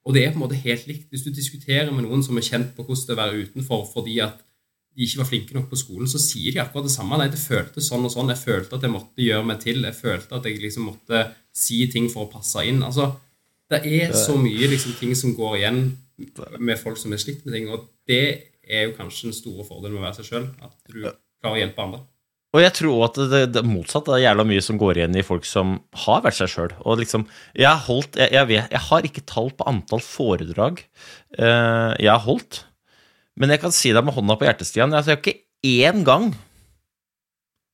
Og 0.03 0.15
det 0.15 0.25
er 0.25 0.35
på 0.35 0.41
en 0.41 0.47
måte 0.49 0.59
helt 0.59 0.91
likt. 0.91 1.07
Hvis 1.07 1.23
du 1.23 1.31
diskuterer 1.31 1.91
med 1.95 2.03
noen 2.03 2.23
som 2.25 2.35
er 2.35 2.45
kjent 2.51 2.75
på 2.75 2.83
hvordan 2.83 3.07
det 3.07 3.15
er 3.15 3.19
å 3.19 3.23
være 3.23 3.43
utenfor 3.47 3.85
fordi 3.95 4.19
at 4.27 4.41
de 4.91 5.05
ikke 5.05 5.21
var 5.21 5.29
flinke 5.29 5.55
nok 5.55 5.69
på 5.71 5.79
skolen, 5.79 6.09
så 6.11 6.19
sier 6.19 6.51
de 6.51 6.59
akkurat 6.61 6.87
det 6.89 6.93
samme. 6.93 7.17
Nei, 7.19 7.29
det 7.31 7.39
føltes 7.39 7.87
sånn 7.87 8.05
og 8.07 8.11
sånn. 8.13 8.31
Jeg 8.33 8.41
følte 8.41 8.75
at 8.75 8.85
jeg 8.85 8.91
måtte 8.91 9.23
gjøre 9.23 9.47
meg 9.47 9.61
til. 9.63 9.81
Jeg 9.87 9.97
følte 9.97 10.37
at 10.37 10.47
jeg 10.49 10.59
liksom 10.59 10.89
måtte 10.89 11.25
si 11.55 11.79
ting 11.91 12.09
for 12.11 12.27
å 12.27 12.31
passe 12.31 12.65
inn. 12.67 12.83
Altså, 12.83 13.07
det 13.71 13.81
er 13.87 14.15
så 14.17 14.35
mye 14.39 14.67
liksom, 14.73 14.97
ting 14.99 15.15
som 15.15 15.35
går 15.37 15.61
igjen 15.61 15.83
med 16.59 16.79
folk 16.79 16.99
som 16.99 17.15
er 17.15 17.21
slitt 17.23 17.45
med 17.45 17.55
ting, 17.55 17.69
og 17.71 17.87
det 18.09 18.23
er 18.67 18.89
jo 18.89 18.95
kanskje 18.97 19.29
den 19.29 19.37
store 19.37 19.65
fordelen 19.65 19.95
med 19.95 20.03
å 20.03 20.07
være 20.09 20.19
seg 20.19 20.27
sjøl. 20.27 20.49
At 20.61 20.75
du 20.91 21.05
klarer 21.05 21.55
å 21.55 21.61
hjelpe 21.61 21.85
andre. 21.85 22.03
Og 22.51 22.59
jeg 22.59 22.73
tror 22.75 23.05
også 23.05 23.23
at 23.23 23.31
det, 23.31 23.41
det 23.55 23.63
motsatt 23.63 24.09
er 24.11 24.25
jævla 24.25 24.43
mye 24.47 24.63
som 24.63 24.79
går 24.79 24.99
igjen 24.99 25.15
i 25.15 25.23
folk 25.23 25.47
som 25.47 25.77
har 26.03 26.19
vært 26.25 26.35
seg 26.41 26.51
sjøl. 26.51 26.73
Og 26.83 26.99
liksom, 26.99 27.23
jeg 27.55 27.69
har 27.69 27.79
holdt 27.85 28.19
jeg, 28.19 28.33
jeg, 28.35 28.49
vet, 28.49 28.73
jeg 28.75 28.83
har 28.89 29.07
ikke 29.07 29.23
tall 29.29 29.47
på 29.55 29.67
antall 29.71 30.03
foredrag 30.03 30.83
eh, 30.83 31.91
jeg 31.95 32.11
har 32.11 32.25
holdt, 32.25 32.65
men 33.39 33.53
jeg 33.53 33.61
kan 33.63 33.73
si 33.75 33.91
deg 33.95 34.05
med 34.05 34.15
hånda 34.15 34.37
på 34.37 34.47
hjertet, 34.47 34.69
Stian, 34.69 34.93
jeg 34.95 35.07
har 35.07 35.19
ikke 35.19 35.39
én 35.67 36.01
gang 36.07 36.31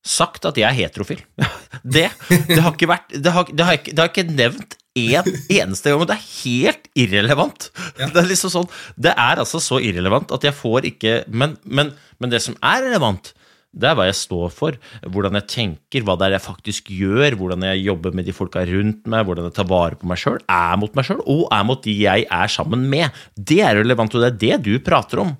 sagt 0.06 0.46
at 0.48 0.58
jeg 0.58 0.68
er 0.68 0.76
heterofil. 0.76 1.22
Det, 1.84 2.08
det 2.48 2.58
har 2.64 2.72
ikke 2.72 2.88
vært 2.90 3.12
Det 3.12 3.32
har, 3.32 3.48
det 3.52 3.64
har, 3.64 3.76
ikke, 3.78 3.92
det 3.92 4.02
har 4.02 4.08
ikke 4.10 4.24
nevnt 4.28 4.76
én 4.98 5.26
eneste 5.52 5.90
gang, 5.90 6.02
og 6.02 6.08
det 6.10 6.16
er 6.16 6.28
helt 6.42 6.88
irrelevant. 6.98 7.68
Ja. 8.00 8.08
Det 8.10 8.22
er 8.22 8.28
liksom 8.30 8.52
sånn 8.52 8.70
Det 8.96 9.12
er 9.12 9.42
altså 9.42 9.60
så 9.62 9.78
irrelevant 9.84 10.32
at 10.34 10.46
jeg 10.46 10.56
får 10.56 10.88
ikke 10.90 11.12
Men, 11.28 11.56
men, 11.64 11.92
men 12.18 12.32
det 12.32 12.40
som 12.44 12.56
er 12.64 12.82
relevant, 12.88 13.32
det 13.76 13.90
er 13.90 13.96
hva 13.98 14.06
jeg 14.08 14.16
står 14.16 14.52
for, 14.54 14.76
hvordan 15.12 15.36
jeg 15.36 15.46
tenker, 15.52 16.04
hva 16.06 16.14
det 16.16 16.28
er 16.28 16.36
jeg 16.38 16.44
faktisk 16.46 16.88
gjør, 16.94 17.36
hvordan 17.36 17.66
jeg 17.68 17.84
jobber 17.84 18.14
med 18.16 18.24
de 18.24 18.34
folka 18.34 18.62
rundt 18.66 19.08
meg, 19.10 19.26
hvordan 19.28 19.50
jeg 19.50 19.56
tar 19.58 19.68
vare 19.68 19.98
på 20.00 20.08
meg 20.08 20.20
sjøl, 20.20 20.38
er 20.48 20.78
mot 20.80 20.96
meg 20.96 21.06
sjøl 21.06 21.20
og 21.26 21.42
er 21.52 21.66
mot 21.68 21.82
de 21.84 21.94
jeg 22.00 22.24
er 22.24 22.52
sammen 22.52 22.86
med. 22.88 23.18
Det 23.36 23.60
er 23.64 23.76
relevant, 23.82 24.16
og 24.16 24.24
det 24.24 24.30
er 24.30 24.38
det 24.44 24.60
du 24.64 24.84
prater 24.84 25.20
om. 25.20 25.34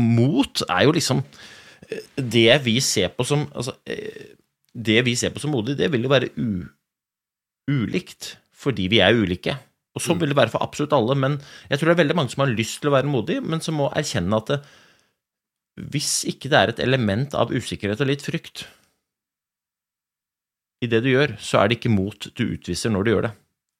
Mot 0.00 0.64
er 0.68 0.86
jo 0.88 0.94
liksom 0.96 1.20
eh, 1.20 2.06
det 2.16 2.56
vi 2.64 2.78
ser 2.80 3.12
på 3.12 3.26
som 3.28 3.44
altså, 3.52 3.76
eh, 3.84 4.32
Det 4.72 5.02
vi 5.04 5.12
ser 5.20 5.34
på 5.34 5.42
som 5.42 5.52
modig, 5.52 5.76
det 5.76 5.90
vil 5.92 6.06
jo 6.06 6.12
være 6.12 6.32
u, 6.40 6.64
ulikt 7.68 8.38
fordi 8.62 8.86
vi 8.88 9.02
er 9.04 9.12
ulike. 9.12 9.58
Og 9.92 10.00
sånn 10.00 10.16
vil 10.20 10.30
det 10.32 10.38
være 10.38 10.52
for 10.54 10.64
absolutt 10.64 10.94
alle, 10.96 11.12
men 11.18 11.34
jeg 11.68 11.76
tror 11.78 11.90
det 11.90 11.96
er 11.98 12.04
veldig 12.04 12.16
mange 12.16 12.32
som 12.32 12.46
har 12.46 12.54
lyst 12.54 12.78
til 12.80 12.88
å 12.88 12.94
være 12.94 13.10
modig, 13.10 13.42
men 13.44 13.60
som 13.60 13.76
må 13.76 13.90
erkjenne 13.92 14.38
at 14.38 14.48
det, 14.48 14.58
hvis 15.76 16.22
ikke 16.28 16.50
det 16.52 16.58
er 16.58 16.72
et 16.72 16.82
element 16.84 17.34
av 17.38 17.52
usikkerhet 17.52 18.00
og 18.04 18.10
litt 18.10 18.24
frykt 18.24 18.66
i 20.82 20.88
det 20.90 21.02
du 21.04 21.12
gjør, 21.12 21.36
så 21.40 21.62
er 21.62 21.70
det 21.70 21.78
ikke 21.78 21.94
mot 21.94 22.26
du 22.36 22.42
utviser 22.44 22.92
når 22.92 23.06
du 23.06 23.10
gjør 23.12 23.26
det. 23.28 23.32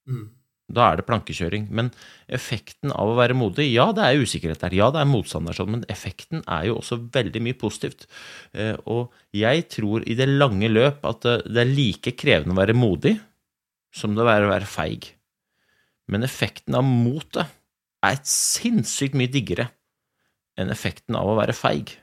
Mm. 0.09 0.29
Da 0.73 0.85
er 0.89 1.01
det 1.01 1.07
plankekjøring. 1.09 1.67
Men 1.75 1.91
effekten 2.33 2.95
av 2.95 3.11
å 3.11 3.17
være 3.19 3.37
modig, 3.37 3.67
ja, 3.73 3.89
det 3.93 4.07
er 4.07 4.23
usikkerhet 4.23 4.63
der, 4.63 4.77
ja, 4.79 4.89
det 4.95 5.03
er 5.03 5.11
motstand 5.11 5.51
der, 5.51 5.59
sånn, 5.59 5.73
men 5.75 5.83
effekten 5.93 6.45
er 6.47 6.69
jo 6.71 6.79
også 6.79 7.01
veldig 7.13 7.43
mye 7.45 7.59
positivt. 7.59 8.07
Eh, 8.55 8.77
Og 8.87 9.13
jeg 9.37 9.67
tror 9.75 10.07
i 10.07 10.17
det 10.19 10.31
lange 10.31 10.71
løp 10.71 11.05
at 11.09 11.27
det 11.27 11.37
det 11.51 11.65
er 11.65 11.75
like 11.75 12.15
krevende 12.17 12.55
å 12.55 12.63
være 12.63 12.79
modig 12.79 13.17
som 13.93 14.15
det 14.17 14.25
er 14.25 14.47
å 14.47 14.53
være 14.55 14.71
feig. 14.71 15.11
Men 16.09 16.25
effekten 16.25 16.79
av 16.79 16.87
motet 16.87 17.51
er 18.03 18.17
et 18.17 18.29
sinnssykt 18.29 19.19
mye 19.19 19.31
diggere 19.31 19.69
enn 20.61 20.73
effekten 20.73 21.17
av 21.19 21.31
å 21.31 21.37
være 21.39 21.57
feig. 21.57 21.95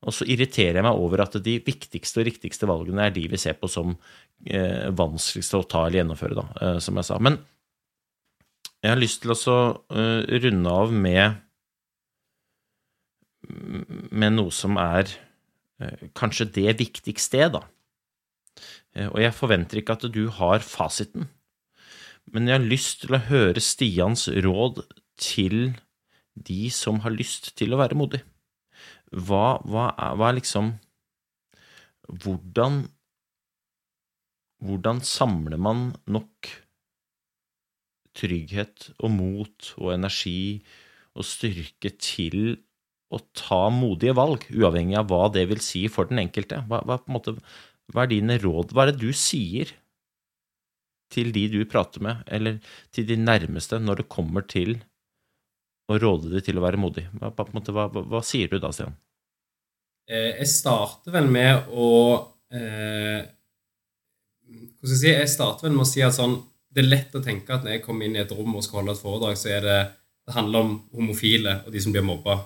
Og 0.00 0.14
så 0.16 0.24
irriterer 0.32 0.80
jeg 0.80 0.86
meg 0.86 0.96
over 0.96 1.22
at 1.26 1.36
de 1.44 1.58
viktigste 1.64 2.22
og 2.22 2.28
riktigste 2.30 2.68
valgene 2.70 3.06
er 3.06 3.14
de 3.14 3.26
vi 3.28 3.40
ser 3.40 3.58
på 3.60 3.68
som 3.68 3.92
eh, 4.46 4.88
vanskeligste 4.96 5.60
å 5.60 5.68
ta 5.68 5.84
eller 5.84 6.00
gjennomføre, 6.00 6.38
da, 6.38 6.46
eh, 6.60 6.78
som 6.80 6.96
jeg 6.96 7.08
sa. 7.10 7.18
Men 7.20 7.36
jeg 8.80 8.94
har 8.94 9.00
lyst 9.00 9.20
til 9.22 9.34
å 9.34 9.60
eh, 9.92 10.40
runde 10.40 10.72
av 10.72 10.94
med 10.94 11.40
med 13.50 14.36
noe 14.36 14.52
som 14.54 14.78
er 14.80 15.08
eh, 15.80 16.08
kanskje 16.16 16.48
det 16.54 16.76
viktigste, 16.80 17.48
da. 17.56 17.64
Eh, 18.94 19.08
og 19.08 19.20
jeg 19.22 19.36
forventer 19.36 19.80
ikke 19.80 19.96
at 19.98 20.08
du 20.12 20.26
har 20.38 20.64
fasiten, 20.64 21.28
men 22.30 22.48
jeg 22.48 22.58
har 22.58 22.66
lyst 22.72 23.04
til 23.04 23.16
å 23.16 23.24
høre 23.30 23.62
Stians 23.64 24.28
råd 24.28 24.84
til 25.20 25.74
de 26.46 26.70
som 26.74 27.00
har 27.04 27.14
lyst 27.14 27.52
til 27.58 27.74
å 27.74 27.80
være 27.80 27.98
modig. 27.98 28.22
Hva, 29.10 29.58
hva, 29.66 29.90
hva 30.16 30.30
er 30.30 30.38
liksom 30.38 30.74
Hvordan 32.10 32.84
Hvordan 34.60 35.00
samler 35.06 35.60
man 35.62 35.86
nok 36.10 36.50
trygghet 38.18 38.90
og 38.98 39.12
mot 39.14 39.70
og 39.78 39.94
energi 39.94 40.60
og 41.16 41.24
styrke 41.24 41.94
til 41.96 42.58
å 43.10 43.22
ta 43.34 43.62
modige 43.72 44.14
valg, 44.18 44.44
uavhengig 44.52 44.98
av 45.00 45.08
hva 45.10 45.30
det 45.32 45.46
vil 45.50 45.62
si 45.64 45.86
for 45.90 46.10
den 46.10 46.20
enkelte? 46.22 46.60
Hva, 46.68 46.82
hva, 46.84 46.98
på 47.00 47.10
en 47.10 47.16
måte, 47.16 47.34
hva 47.90 48.04
er 48.04 48.12
dine 48.12 48.36
råd? 48.42 48.74
Hva 48.74 48.84
er 48.84 48.92
det 48.92 49.00
du 49.00 49.16
sier 49.16 49.72
til 51.10 51.32
de 51.34 51.46
du 51.50 51.58
prater 51.66 52.02
med, 52.04 52.22
eller 52.30 52.60
til 52.94 53.08
de 53.08 53.16
nærmeste, 53.18 53.80
når 53.82 54.02
det 54.02 54.12
kommer 54.12 54.46
til 54.46 54.78
å 55.94 56.00
råde 56.00 56.32
dem 56.32 56.44
til 56.44 56.58
å 56.58 56.64
være 56.64 56.80
modig? 56.80 57.06
Hva, 57.18 57.46
måte, 57.54 57.74
hva, 57.74 57.88
hva, 57.90 58.22
sier 58.26 58.50
du 58.50 58.58
da, 58.62 58.72
Stian? 58.74 58.96
Eh, 60.10 60.40
jeg 60.40 60.50
starter 60.50 61.14
vel 61.14 61.30
med 61.30 61.70
å 61.70 61.88
eh, 62.50 63.20
Hvordan 64.50 64.88
skal 64.88 64.96
jeg 64.96 65.00
si? 65.02 65.12
Jeg 65.12 65.30
starter 65.30 65.68
vel 65.68 65.76
med 65.76 65.84
å 65.84 65.90
si 65.90 66.02
at 66.02 66.16
sånn 66.16 66.34
Det 66.70 66.82
er 66.82 66.88
lett 66.88 67.14
å 67.14 67.22
tenke 67.22 67.54
at 67.54 67.66
når 67.66 67.76
jeg 67.76 67.84
kommer 67.84 68.06
inn 68.06 68.16
i 68.18 68.22
et 68.24 68.34
rom 68.34 68.56
og 68.58 68.64
skal 68.66 68.80
holde 68.80 68.96
et 68.96 69.02
foredrag, 69.02 69.38
så 69.38 69.52
er 69.54 69.66
det 69.66 69.80
det 70.30 70.36
handler 70.36 70.62
om 70.62 70.74
homofile 70.94 71.56
og 71.64 71.72
de 71.74 71.80
som 71.82 71.94
blir 71.94 72.04
mobba. 72.06 72.36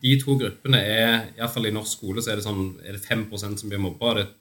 De 0.00 0.14
to 0.18 0.34
gruppene 0.40 0.80
er 0.82 1.12
Iallfall 1.36 1.68
i 1.68 1.74
norsk 1.74 1.98
skole 1.98 2.24
så 2.24 2.32
er 2.32 2.40
det 2.40 2.46
sånn 2.46 2.72
er 2.82 2.96
det 2.96 3.04
5% 3.04 3.60
som 3.60 3.70
blir 3.70 3.82
mobba, 3.82 4.10
og 4.10 4.18
det 4.18 4.24
er 4.24 4.32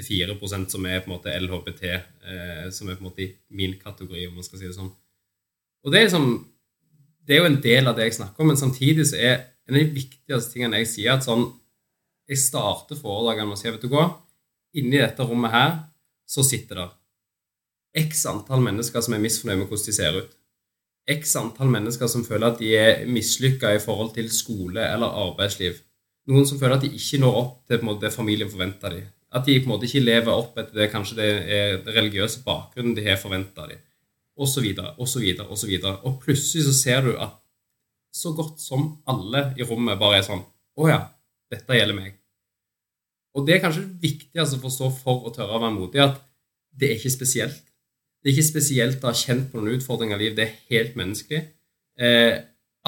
til 0.00 0.32
4% 0.32 0.74
som 0.74 0.88
er 0.90 1.04
på 1.04 1.10
en 1.10 1.14
måte 1.14 1.34
LHBT, 1.36 1.84
eh, 1.92 2.64
som 2.74 2.88
er 2.88 2.98
på 2.98 3.04
en 3.04 3.10
måte 3.10 3.22
i 3.22 3.28
min 3.54 3.76
kategori, 3.78 4.26
om 4.26 4.40
man 4.40 4.46
skal 4.46 4.58
si 4.58 4.66
det 4.66 4.74
sånn. 4.74 4.90
Og 5.84 5.92
det 5.92 6.00
er, 6.00 6.08
liksom, 6.08 6.26
det 7.24 7.36
er 7.36 7.42
jo 7.42 7.50
en 7.50 7.60
del 7.64 7.88
av 7.88 7.96
det 7.96 8.08
jeg 8.08 8.18
snakker 8.20 8.44
om, 8.44 8.50
men 8.52 8.60
samtidig 8.60 9.06
så 9.10 9.20
er 9.20 9.36
en 9.68 9.76
av 9.76 9.80
de 9.80 9.96
viktigste 9.96 10.52
tingene 10.52 10.82
jeg 10.82 10.90
sier, 10.96 11.14
at 11.16 11.26
sånn 11.26 11.50
Jeg 12.24 12.40
starter 12.40 12.96
foredragene 12.96 13.50
med 13.50 13.58
å 13.58 13.60
si 13.60 13.68
vet 13.68 13.82
du 13.84 13.90
hva, 13.92 14.06
inni 14.80 14.96
dette 14.96 15.26
rommet 15.28 15.52
her 15.52 15.72
så 16.24 16.40
sitter 16.40 16.78
der 16.80 16.92
x 17.94 18.24
antall 18.26 18.62
mennesker 18.64 19.04
som 19.04 19.14
er 19.14 19.22
misfornøyd 19.22 19.60
med 19.60 19.68
hvordan 19.70 19.86
de 19.86 19.94
ser 19.94 20.18
ut. 20.18 20.30
X 21.14 21.34
antall 21.38 21.70
mennesker 21.70 22.10
som 22.10 22.24
føler 22.26 22.50
at 22.50 22.60
de 22.60 22.70
er 22.76 23.04
mislykka 23.06 23.74
i 23.76 23.82
forhold 23.82 24.14
til 24.16 24.30
skole 24.34 24.82
eller 24.82 25.18
arbeidsliv. 25.24 25.78
Noen 26.30 26.48
som 26.48 26.58
føler 26.58 26.78
at 26.78 26.86
de 26.86 26.94
ikke 26.96 27.20
når 27.22 27.40
opp 27.40 27.56
til 27.68 27.84
måte, 27.84 28.06
det 28.06 28.16
familien 28.16 28.50
forventer 28.50 28.96
dem. 28.96 29.10
At 29.34 29.46
de 29.46 29.58
på 29.58 29.68
en 29.68 29.74
måte 29.74 29.86
ikke 29.88 30.04
lever 30.04 30.32
opp 30.32 30.58
etter 30.58 30.78
det 30.78 30.90
kanskje 30.92 31.18
det 31.18 31.28
er 31.58 31.82
religiøse 31.94 32.42
bakgrunnen 32.46 32.96
de 32.96 33.04
har 33.06 33.20
forventa 33.20 33.68
dem. 33.70 33.82
Og 34.36 34.48
så 34.50 34.60
videre, 34.60 34.94
og 34.98 35.08
og. 35.08 36.06
Og 36.06 36.20
plutselig 36.22 36.64
så 36.66 36.74
ser 36.74 37.06
du 37.06 37.12
at 37.16 37.38
så 38.14 38.32
godt 38.34 38.60
som 38.62 39.02
alle 39.06 39.52
i 39.58 39.66
rommet 39.66 39.98
bare 39.98 40.20
er 40.20 40.26
sånn 40.26 40.42
Å 40.74 40.88
ja, 40.90 41.00
dette 41.50 41.76
gjelder 41.76 41.94
meg. 41.94 42.16
Og 43.34 43.46
det 43.46 43.56
er 43.56 43.62
kanskje 43.62 43.84
det 43.84 44.02
viktigste 44.02 44.58
å 44.58 44.62
forstå 44.62 44.88
for 45.00 45.26
å 45.26 45.32
tørre 45.34 45.58
å 45.58 45.62
være 45.62 45.74
modig, 45.74 46.02
at 46.02 46.18
det 46.74 46.88
er 46.88 46.98
ikke 46.98 47.14
spesielt. 47.14 47.62
Det 48.22 48.30
er 48.30 48.34
ikke 48.34 48.48
spesielt 48.48 49.04
å 49.04 49.10
ha 49.10 49.14
kjent 49.18 49.50
på 49.52 49.60
noen 49.60 49.78
utfordringer 49.78 50.18
i 50.18 50.24
livet. 50.24 50.38
Det 50.38 50.46
er 50.46 50.58
helt 50.72 50.98
menneskelig. 50.98 51.40
Eh, 51.94 52.36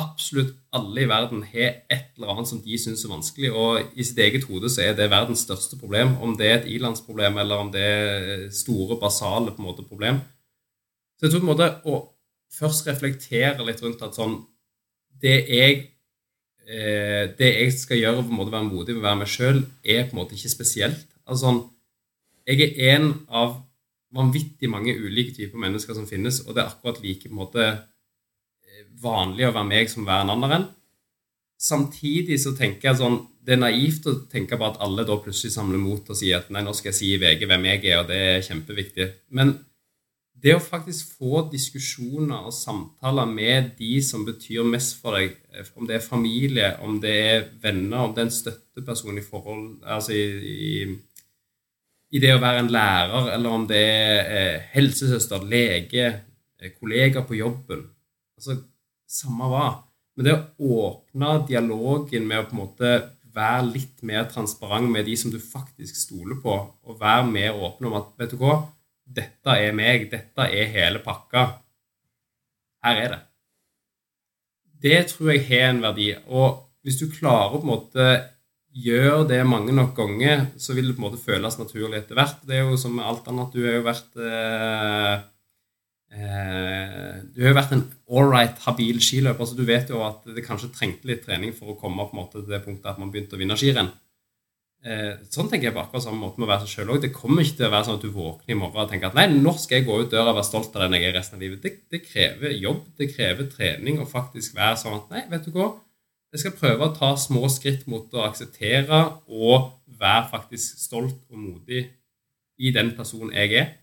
absolutt 0.01 0.55
alle 0.77 1.03
i 1.03 1.09
verden 1.11 1.43
har 1.47 1.83
et 1.93 2.15
eller 2.17 2.33
annet 2.33 2.51
som 2.51 2.63
de 2.63 2.79
syns 2.81 3.05
er 3.05 3.13
vanskelig, 3.13 3.51
og 3.53 3.99
i 3.99 4.07
sitt 4.07 4.19
eget 4.23 4.47
hode 4.51 4.71
så 4.73 4.87
er 4.87 4.97
det 4.99 5.11
verdens 5.13 5.45
største 5.47 5.79
problem. 5.81 6.17
Om 6.23 6.35
det 6.39 6.49
er 6.49 6.59
et 6.61 6.71
ilandsproblem, 6.77 7.39
eller 7.43 7.67
om 7.67 7.71
det 7.75 7.85
er 7.85 8.47
store, 8.55 8.99
basale 9.01 9.55
på 9.55 9.63
en 9.63 9.69
måte 9.69 9.87
problem. 9.87 10.23
Så 11.17 11.27
jeg 11.27 11.33
tror 11.33 11.43
på 11.43 11.47
en 11.47 11.53
måte 11.53 11.71
å 11.89 12.01
først 12.57 12.89
reflektere 12.89 13.65
litt 13.67 13.83
rundt 13.85 14.05
at 14.05 14.17
sånn 14.17 14.39
Det 15.17 15.37
jeg, 15.49 15.77
eh, 16.69 17.33
det 17.39 17.49
jeg 17.55 17.73
skal 17.73 17.97
gjøre 17.97 18.25
for 18.27 18.45
å 18.45 18.51
være 18.53 18.69
modig 18.69 18.97
og 18.99 19.05
være 19.07 19.21
meg 19.23 19.31
sjøl, 19.33 19.63
er 19.81 20.05
på 20.05 20.13
en 20.13 20.21
måte 20.21 20.37
ikke 20.37 20.53
spesielt. 20.53 21.07
Altså 21.25 21.47
sånn 21.47 21.63
Jeg 22.47 22.69
er 22.77 22.97
en 22.97 23.09
av 23.29 23.63
vanvittig 24.13 24.69
mange 24.71 24.93
ulike 24.95 25.33
typer 25.35 25.59
mennesker 25.59 25.97
som 25.97 26.07
finnes, 26.07 26.43
og 26.47 26.55
det 26.55 26.63
er 26.63 26.69
akkurat 26.71 27.01
like 27.03 27.27
på 27.27 27.33
en 27.33 27.41
måte 27.41 27.65
vanlig 29.03 29.47
å 29.47 29.55
være 29.55 29.69
meg 29.69 29.91
som 29.91 30.07
være 30.07 30.27
en 30.27 30.35
annen. 30.37 30.67
Samtidig 31.61 32.37
så 32.43 32.53
tenker 32.57 32.91
jeg 32.91 33.01
sånn 33.01 33.23
Det 33.47 33.55
er 33.55 33.61
naivt 33.63 34.07
å 34.11 34.13
tenke 34.29 34.59
på 34.59 34.67
at 34.67 34.81
alle 34.83 35.05
da 35.07 35.15
plutselig 35.23 35.55
samler 35.55 35.79
mot 35.79 36.09
og 36.11 36.19
sier 36.19 36.41
at 36.41 36.49
nei, 36.51 36.65
nå 36.67 36.73
skal 36.75 36.91
jeg 36.91 36.97
si 36.99 37.11
i 37.15 37.19
VG 37.23 37.45
hvem 37.47 37.69
jeg 37.71 37.85
er, 37.85 38.01
og 38.01 38.09
det 38.11 38.17
er 38.19 38.41
kjempeviktig. 38.43 39.07
Men 39.39 39.53
det 40.43 40.53
å 40.55 40.63
faktisk 40.63 41.17
få 41.17 41.47
diskusjoner 41.51 42.47
og 42.49 42.55
samtaler 42.55 43.29
med 43.31 43.73
de 43.79 43.97
som 44.05 44.25
betyr 44.27 44.67
mest 44.69 44.99
for 45.01 45.17
deg, 45.17 45.35
om 45.75 45.89
det 45.89 45.97
er 45.97 46.05
familie, 46.05 46.75
om 46.85 47.01
det 47.01 47.15
er 47.17 47.49
venner, 47.63 48.05
om 48.05 48.15
det 48.15 48.23
er 48.23 48.29
en 48.29 48.39
støtteperson 48.39 49.17
i 49.17 49.25
forhold 49.25 49.83
Altså 49.97 50.13
i, 50.13 50.27
i, 50.53 50.73
i 52.13 52.23
det 52.23 52.35
å 52.37 52.43
være 52.43 52.67
en 52.67 52.73
lærer, 52.73 53.33
eller 53.35 53.59
om 53.59 53.67
det 53.69 53.83
er 53.83 54.33
eh, 54.37 54.71
helsesøster, 54.77 55.49
lege, 55.49 56.13
eh, 56.61 56.75
kollega 56.77 57.25
på 57.27 57.41
jobben 57.41 57.87
altså 58.37 58.61
samme 59.09 59.51
hva. 59.51 59.67
Men 60.17 60.29
det 60.29 60.37
å 60.37 60.81
åpne 60.87 61.37
dialogen 61.49 62.27
med 62.29 62.41
å 62.41 62.49
på 62.49 62.57
en 62.57 62.63
måte 62.63 62.95
være 63.37 63.67
litt 63.69 64.05
mer 64.07 64.29
transparent 64.33 64.89
med 64.93 65.09
de 65.09 65.17
som 65.21 65.33
du 65.33 65.39
faktisk 65.43 65.97
stoler 65.99 66.39
på, 66.43 66.55
og 66.57 67.01
være 67.01 67.27
mer 67.29 67.59
åpen 67.59 67.89
om 67.91 67.99
at 67.99 68.13
vet 68.21 68.33
du 68.33 68.41
hva, 68.41 68.63
dette 69.07 69.57
er 69.63 69.75
meg, 69.77 70.09
dette 70.11 70.49
er 70.51 70.73
hele 70.75 71.03
pakka. 71.05 71.47
Her 72.87 73.03
er 73.03 73.13
det. 73.15 73.21
Det 74.87 74.99
tror 75.13 75.33
jeg 75.33 75.47
har 75.49 75.71
en 75.71 75.85
verdi. 75.85 76.11
Og 76.27 76.67
hvis 76.85 76.99
du 77.01 77.07
klarer 77.11 77.55
å 77.55 77.61
på 77.61 77.67
en 77.67 77.73
måte 77.73 78.09
gjøre 78.77 79.25
det 79.31 79.41
mange 79.49 79.73
nok 79.73 79.95
ganger, 79.97 80.51
så 80.61 80.77
vil 80.77 80.91
det 80.91 80.99
på 80.99 81.03
en 81.03 81.09
måte 81.09 81.23
føles 81.23 81.57
naturlig 81.59 82.03
etter 82.03 82.19
hvert. 82.19 82.43
Det 82.45 82.59
er 82.59 82.67
jo 82.67 82.77
som 82.81 82.95
med 82.99 83.07
alt 83.09 83.31
annet. 83.31 83.55
Du 83.55 83.65
har 83.65 83.79
jo 83.79 83.87
vært 83.87 84.21
eh, 84.21 85.25
Eh, 86.17 87.15
du 87.35 87.43
har 87.43 87.51
jo 87.51 87.57
vært 87.59 87.73
en 87.75 87.85
ålreit 88.17 88.61
habil 88.65 89.01
skiløper, 89.03 89.49
så 89.49 89.57
du 89.59 89.65
vet 89.67 89.91
jo 89.91 90.05
at 90.07 90.23
det 90.37 90.45
kanskje 90.47 90.71
trengte 90.75 91.09
litt 91.11 91.25
trening 91.27 91.53
for 91.57 91.73
å 91.73 91.79
komme 91.81 92.07
på 92.07 92.15
en 92.15 92.23
måte 92.23 92.39
til 92.39 92.53
det 92.53 92.63
punktet 92.65 92.93
at 92.93 93.01
man 93.03 93.11
begynte 93.13 93.37
å 93.37 93.41
vinne 93.41 93.59
skirenn. 93.59 93.91
Eh, 94.87 95.17
sånn 95.35 95.49
tenker 95.51 95.67
jeg 95.67 95.75
på 95.75 95.83
akkurat 95.83 96.05
samme 96.05 96.21
måte 96.23 96.39
med 96.39 96.47
å 96.47 96.51
være 96.53 96.67
seg 96.67 96.77
sjøl 96.77 96.93
òg. 96.95 97.01
Det 97.03 97.15
kommer 97.15 97.43
ikke 97.43 97.59
til 97.59 97.67
å 97.67 97.73
være 97.73 97.89
sånn 97.89 97.97
at 97.99 98.05
du 98.07 98.13
våkner 98.15 98.55
i 98.55 98.59
morgen 98.59 98.85
og 98.85 98.93
tenker 98.93 99.09
at 99.09 99.17
nei, 99.19 99.25
nå 99.33 99.55
skal 99.59 99.81
jeg 99.81 99.87
gå 99.89 99.97
ut 99.99 100.13
døra 100.13 100.31
og 100.31 100.39
være 100.39 100.47
stolt 100.47 100.77
av 100.77 100.85
den 100.85 100.95
jeg 100.95 101.09
er 101.09 101.17
resten 101.17 101.39
av 101.39 101.43
livet. 101.43 101.65
Det, 101.65 101.73
det 101.91 102.03
krever 102.05 102.55
jobb, 102.55 102.85
det 103.01 103.09
krever 103.11 103.49
trening 103.51 103.99
å 103.99 104.07
faktisk 104.07 104.55
være 104.55 104.79
sånn 104.85 105.01
at 105.01 105.11
nei, 105.11 105.25
vet 105.33 105.49
du 105.49 105.57
hva, 105.57 105.73
jeg 106.35 106.43
skal 106.43 106.55
prøve 106.59 106.87
å 106.87 106.95
ta 106.95 107.09
små 107.19 107.49
skritt 107.51 107.87
mot 107.91 108.13
å 108.15 108.25
akseptere 108.27 109.01
og 109.27 109.73
være 109.99 110.29
faktisk 110.31 110.79
stolt 110.83 111.19
og 111.33 111.39
modig 111.41 111.87
i 112.61 112.73
den 112.75 112.93
personen 112.99 113.33
jeg 113.35 113.55
er. 113.57 113.75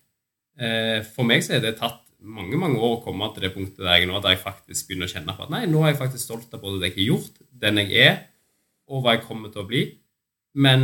Eh, 0.55 0.99
for 1.15 1.27
meg 1.27 1.43
så 1.43 1.57
er 1.57 1.63
det 1.63 1.79
tatt 1.79 1.99
mange 2.23 2.55
mange 2.55 2.79
år 2.79 2.99
å 2.99 3.03
komme 3.03 3.27
til 3.33 3.43
det 3.43 3.51
punktet 3.55 3.81
der 3.83 3.99
jeg 3.99 4.07
nå, 4.07 4.21
der 4.23 4.37
jeg 4.37 4.43
faktisk 4.43 4.87
begynner 4.87 5.09
å 5.09 5.11
kjenne 5.11 5.35
på 5.35 5.43
at 5.43 5.51
nei, 5.51 5.65
nå 5.67 5.81
er 5.81 5.91
jeg 5.91 5.99
faktisk 5.99 6.23
stolt 6.29 6.53
av 6.55 6.61
både 6.63 6.79
det 6.79 6.93
jeg 6.93 6.99
har 7.01 7.09
gjort, 7.09 7.41
den 7.65 7.81
jeg 7.81 8.05
er, 8.05 8.15
og 8.87 9.03
hva 9.03 9.17
jeg 9.17 9.25
kommer 9.25 9.51
til 9.51 9.63
å 9.63 9.67
bli. 9.67 9.83
Men 10.53 10.83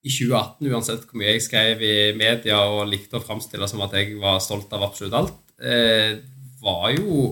i 0.00 0.08
2018, 0.08 0.68
uansett 0.72 1.04
hvor 1.04 1.20
mye 1.20 1.34
jeg 1.34 1.44
skrev 1.44 1.82
i 1.84 1.94
media 2.16 2.62
og 2.72 2.88
likte 2.88 3.18
å 3.18 3.24
framstille 3.24 3.68
som 3.68 3.82
at 3.84 3.96
jeg 3.98 4.16
var 4.20 4.40
stolt 4.40 4.72
av 4.72 4.86
absolutt 4.86 5.16
alt, 5.18 5.40
eh, 5.60 6.16
var 6.60 6.90
jo 6.96 7.24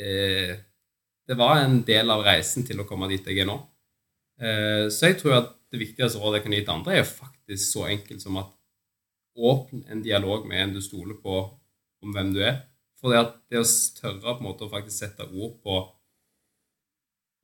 eh, 0.00 0.56
Det 1.22 1.36
var 1.38 1.60
en 1.62 1.78
del 1.86 2.10
av 2.10 2.24
reisen 2.26 2.64
til 2.66 2.80
å 2.82 2.84
komme 2.84 3.06
dit 3.08 3.24
jeg 3.28 3.44
er 3.44 3.46
nå. 3.46 3.54
Eh, 4.42 4.88
så 4.90 5.06
jeg 5.08 5.20
tror 5.20 5.36
at 5.36 5.52
det 5.72 5.80
viktigste 5.80 6.18
rådet 6.20 6.40
jeg 6.40 6.44
kan 6.46 6.56
gi 6.56 6.64
til 6.64 6.74
andre, 6.74 6.96
er 6.98 7.08
faktisk 7.08 7.68
så 7.68 7.86
enkelt 7.88 8.24
som 8.24 8.40
at 8.40 8.50
åpne 9.38 9.86
en 9.92 10.02
dialog 10.04 10.44
med 10.48 10.60
en 10.60 10.74
du 10.74 10.82
stoler 10.84 11.16
på 11.22 11.38
om 12.02 12.12
hvem 12.12 12.32
du 12.34 12.42
er. 12.44 12.58
For 13.00 13.12
det, 13.12 13.22
at 13.22 13.38
det 13.50 13.62
å 13.62 13.68
tørre 14.00 14.34
på 14.34 14.42
en 14.42 14.48
måte 14.48 14.66
å 14.66 14.72
faktisk 14.72 14.98
sette 14.98 15.28
ord 15.30 15.56
på 15.62 15.78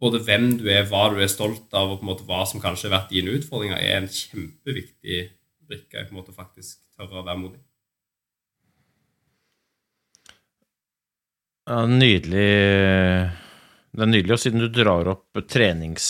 både 0.03 0.21
hvem 0.27 0.51
du 0.61 0.69
er, 0.71 0.87
hva 0.89 1.09
du 1.13 1.19
er 1.23 1.31
stolt 1.31 1.73
av, 1.75 1.91
og 1.91 2.01
på 2.01 2.07
en 2.07 2.13
måte 2.13 2.27
hva 2.29 2.45
som 2.49 2.63
kanskje 2.63 2.89
har 2.89 2.97
vært 3.01 3.15
dine 3.15 3.35
utfordringer, 3.39 3.81
er 3.81 3.99
en 3.99 4.11
kjempeviktig 4.11 5.25
brikke 5.69 6.07
på 6.09 6.23
en 6.23 6.37
faktisk 6.37 6.79
tørre 6.97 7.21
å 7.21 7.27
være 7.27 7.41
modig. 7.41 7.61
Ja, 11.69 11.83
nydelig. 11.85 12.49
Det 13.93 14.05
er 14.05 14.09
nydelig, 14.09 14.33
og 14.37 14.41
siden 14.41 14.65
du 14.65 14.71
drar 14.73 15.15
opp 15.17 15.43
trenings... 15.51 16.09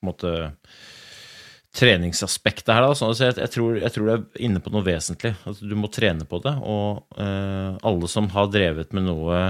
På 0.00 0.06
en 0.06 0.08
måte 0.14 0.30
treningsaspektet 1.76 2.72
her, 2.72 2.86
da. 2.86 2.94
Så 2.96 3.10
jeg, 3.12 3.36
jeg, 3.36 3.50
tror, 3.52 3.74
jeg, 3.78 3.92
tror, 3.94 4.06
du 4.06 4.12
er 4.14 4.46
inne 4.46 4.62
på 4.64 4.72
noe 4.72 4.86
vesentlig. 4.86 5.34
Altså, 5.44 5.68
du 5.68 5.76
må 5.78 5.90
trene 5.92 6.26
på 6.28 6.40
det. 6.42 6.54
Og 6.64 7.18
uh, 7.20 7.76
alle 7.86 8.10
som 8.10 8.30
har 8.32 8.48
drevet 8.50 8.94
med 8.96 9.06
noe 9.06 9.42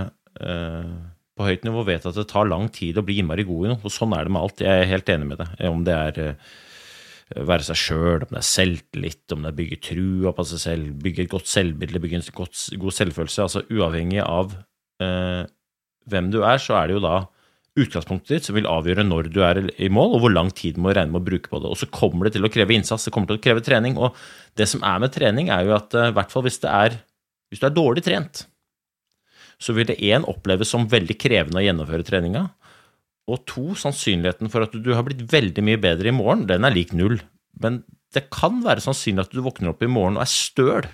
uh, 0.42 0.96
på 1.40 1.48
høyt 1.48 1.64
nivå, 1.66 1.86
vet 1.88 2.04
at 2.06 2.18
det 2.20 2.28
tar 2.30 2.48
lang 2.48 2.68
tid 2.72 3.00
å 3.00 3.04
bli 3.06 3.18
innmari 3.22 3.46
god 3.48 3.66
i 3.66 3.72
noe. 3.72 3.80
Og 3.80 3.94
sånn 3.94 4.12
er 4.16 4.28
det 4.28 4.34
med 4.36 4.44
alt. 4.44 4.64
Jeg 4.64 4.84
er 4.84 4.92
helt 4.92 5.12
enig 5.14 5.30
med 5.32 5.40
det. 5.40 5.48
Om 5.70 5.86
det 5.88 5.96
er 5.96 6.20
uh, 6.28 6.52
være 7.48 7.66
seg 7.70 7.80
sjøl, 7.80 8.26
om 8.26 8.34
det 8.34 8.42
er 8.42 8.48
selvtillit, 8.50 9.24
om 9.32 9.44
det 9.44 9.52
er 9.52 9.58
bygge 9.62 9.80
trua 9.90 10.34
på 10.36 10.46
seg 10.52 10.64
selv, 10.68 10.94
bygge 11.02 11.24
et 11.24 11.32
godt 11.32 11.50
selvbilde, 11.50 12.02
bygge 12.02 12.20
en 12.20 12.30
godt, 12.42 12.64
god 12.84 12.96
selvfølelse. 13.00 13.48
Altså 13.48 13.64
uavhengig 13.70 14.22
av 14.26 14.58
hvem 16.10 16.26
du 16.32 16.42
er, 16.44 16.58
så 16.60 16.76
er 16.76 16.90
det 16.90 16.98
jo 16.98 17.04
da 17.04 17.14
utgangspunktet 17.80 18.32
ditt 18.34 18.48
som 18.48 18.56
vil 18.56 18.68
avgjøre 18.68 19.04
når 19.06 19.30
du 19.32 19.40
er 19.46 19.62
i 19.80 19.88
mål, 19.92 20.16
og 20.16 20.24
hvor 20.24 20.32
lang 20.34 20.50
tid 20.56 20.76
du 20.76 20.82
må 20.84 20.94
regne 20.94 21.14
med 21.14 21.22
å 21.22 21.28
bruke 21.28 21.50
på 21.52 21.60
det. 21.62 21.70
Og 21.70 21.78
så 21.78 21.88
kommer 21.94 22.26
det 22.26 22.34
til 22.36 22.46
å 22.46 22.52
kreve 22.52 22.74
innsats, 22.76 23.06
det 23.06 23.14
kommer 23.14 23.30
til 23.30 23.38
å 23.38 23.44
kreve 23.44 23.64
trening. 23.64 23.98
Og 24.00 24.16
det 24.58 24.66
som 24.70 24.82
er 24.86 25.02
med 25.02 25.14
trening, 25.14 25.52
er 25.54 25.68
jo 25.68 25.76
at 25.78 25.94
eh, 25.96 26.10
i 26.10 26.16
hvert 26.16 26.32
fall 26.34 26.44
hvis, 26.46 26.58
hvis 26.60 27.62
du 27.62 27.68
er 27.68 27.76
dårlig 27.76 28.04
trent, 28.06 28.44
så 29.60 29.74
vil 29.76 29.88
det 29.90 30.00
én 30.00 30.24
oppleves 30.28 30.72
som 30.72 30.88
veldig 30.88 31.16
krevende 31.20 31.60
å 31.60 31.64
gjennomføre 31.64 32.06
treninga. 32.06 32.46
Og 33.30 33.44
to, 33.48 33.70
sannsynligheten 33.78 34.50
for 34.52 34.64
at 34.64 34.74
du 34.74 34.90
har 34.96 35.04
blitt 35.06 35.26
veldig 35.30 35.64
mye 35.66 35.80
bedre 35.80 36.10
i 36.10 36.16
morgen, 36.16 36.46
den 36.48 36.66
er 36.66 36.74
lik 36.74 36.94
null. 36.96 37.20
Men 37.60 37.82
det 38.14 38.26
kan 38.32 38.62
være 38.64 38.82
sannsynlig 38.82 39.26
at 39.26 39.34
du 39.34 39.42
våkner 39.44 39.74
opp 39.74 39.84
i 39.84 39.90
morgen 39.90 40.18
og 40.18 40.24
er 40.24 40.32
støl 40.32 40.88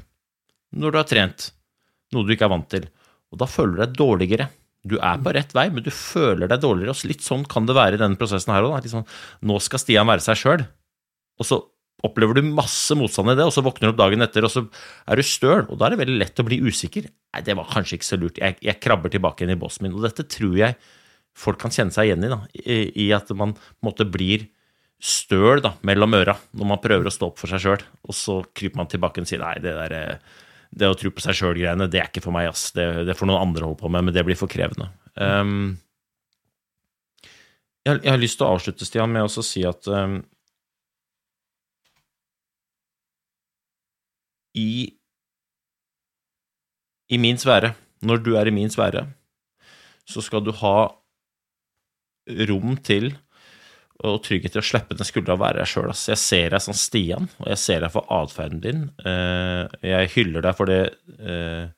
når 0.77 0.93
du 0.93 0.99
har 0.99 1.09
trent, 1.09 1.51
noe 2.13 2.27
du 2.27 2.35
ikke 2.35 2.49
er 2.49 2.53
vant 2.53 2.69
til. 2.75 2.89
Og 3.33 3.41
da 3.41 3.49
føler 3.49 3.77
du 3.77 3.83
deg 3.85 3.95
dårligere. 3.97 4.49
Du 4.87 4.99
er 4.99 5.23
på 5.23 5.33
rett 5.35 5.55
vei, 5.57 5.69
men 5.73 5.87
du 5.87 5.93
føler 5.95 6.51
deg 6.51 6.61
dårligere. 6.63 6.93
Og 6.93 7.09
litt 7.09 7.25
sånn 7.25 7.47
kan 7.49 7.67
det 7.67 7.79
være 7.79 7.97
i 7.97 8.03
denne 8.03 8.19
prosessen 8.19 8.53
her 8.55 8.67
òg. 8.67 8.85
Sånn, 8.91 9.07
nå 9.47 9.57
skal 9.63 9.83
Stian 9.83 10.11
være 10.11 10.25
seg 10.27 10.43
sjøl, 10.43 10.67
og 11.37 11.49
så 11.49 11.63
opplever 12.05 12.37
du 12.37 12.43
masse 12.45 12.93
motstand 12.99 13.33
i 13.33 13.37
det, 13.39 13.47
og 13.49 13.55
så 13.55 13.65
våkner 13.65 13.89
du 13.89 13.95
opp 13.95 14.01
dagen 14.03 14.25
etter, 14.25 14.45
og 14.45 14.53
så 14.53 14.67
er 15.09 15.19
du 15.19 15.25
støl, 15.27 15.65
og 15.65 15.79
da 15.79 15.87
er 15.87 15.95
det 15.95 16.03
veldig 16.03 16.19
lett 16.21 16.43
å 16.43 16.47
bli 16.47 16.61
usikker. 16.67 17.09
Nei, 17.09 17.43
det 17.47 17.57
var 17.59 17.71
kanskje 17.73 17.99
ikke 17.99 18.09
så 18.11 18.19
lurt. 18.21 18.41
Jeg, 18.43 18.59
jeg 18.65 18.83
krabber 18.83 19.13
tilbake 19.13 19.43
igjen 19.43 19.57
i 19.57 19.61
båsen 19.61 19.87
min. 19.87 19.97
Og 19.97 20.05
dette 20.05 20.27
tror 20.29 20.59
jeg 20.61 20.77
folk 21.37 21.61
kan 21.61 21.73
kjenne 21.73 21.95
seg 21.95 22.11
igjen 22.11 22.25
i, 22.25 22.33
da, 22.33 22.41
i, 22.63 22.79
i 23.07 23.09
at 23.17 23.33
man 23.37 23.57
på 23.57 23.65
en 23.65 23.89
måte 23.91 24.09
blir 24.09 24.47
støl 25.03 25.61
da, 25.61 25.75
mellom 25.85 26.15
øra 26.17 26.37
når 26.57 26.69
man 26.71 26.81
prøver 26.81 27.09
å 27.09 27.13
stå 27.13 27.31
opp 27.31 27.41
for 27.41 27.53
seg 27.53 27.65
sjøl, 27.65 27.83
og 28.09 28.17
så 28.17 28.39
kryper 28.57 28.81
man 28.81 28.89
tilbake 28.93 29.21
og 29.21 29.29
sier 29.29 29.43
nei, 29.43 29.57
det 29.61 29.75
der 29.77 29.97
eh, 29.97 30.37
det 30.77 30.89
å 30.91 30.97
tro 30.99 31.13
på 31.15 31.23
seg 31.25 31.37
sjøl-greiene, 31.39 31.89
det 31.91 32.01
er 32.01 32.09
ikke 32.11 32.25
for 32.25 32.35
meg, 32.35 32.51
ass. 32.51 32.71
Det, 32.77 32.85
det 33.09 33.17
får 33.17 33.31
noen 33.31 33.49
andre 33.49 33.69
holde 33.69 33.81
på 33.81 33.91
med, 33.93 34.09
men 34.09 34.17
det 34.17 34.25
blir 34.27 34.39
for 34.39 34.51
krevende. 34.51 34.91
Um, 35.15 35.77
jeg, 37.87 38.01
jeg, 38.03 38.11
har 38.11 38.21
lyst 38.21 38.41
til 38.41 38.49
å 38.49 38.57
avslutte, 38.57 38.89
Stian, 38.89 39.13
med 39.15 39.25
å 39.25 39.45
si 39.47 39.63
at 39.69 39.89
um, 39.89 40.19
i, 44.57 44.71
i 47.13 47.21
min 47.23 47.39
sfære, 47.41 47.75
når 48.07 48.23
du 48.25 48.35
er 48.39 48.49
i 48.49 48.55
min 48.55 48.73
sfære, 48.73 49.07
så 50.07 50.23
skal 50.23 50.45
du 50.47 50.53
ha 50.63 50.77
rom 52.49 52.77
til 52.85 53.13
og 54.05 54.21
trygghet 54.27 54.53
til 54.53 54.61
å 54.61 54.67
slippe 54.67 54.97
den 54.97 55.09
skuldra 55.09 55.37
og 55.37 55.41
være 55.41 55.63
deg 55.63 55.71
sjøl. 55.71 55.89
Jeg 55.95 56.21
ser 56.21 56.53
deg 56.53 56.63
som 56.63 56.77
Stian, 56.77 57.31
og 57.41 57.49
jeg 57.55 57.63
ser 57.63 57.83
deg 57.85 57.95
for 57.95 58.09
atferden 58.13 58.61
din. 58.65 58.85
Eh, 59.09 59.65
jeg 59.89 60.13
hyller 60.19 60.45
deg 60.45 60.59
for 60.59 60.69
det, 60.69 60.83
eh, 61.17 61.73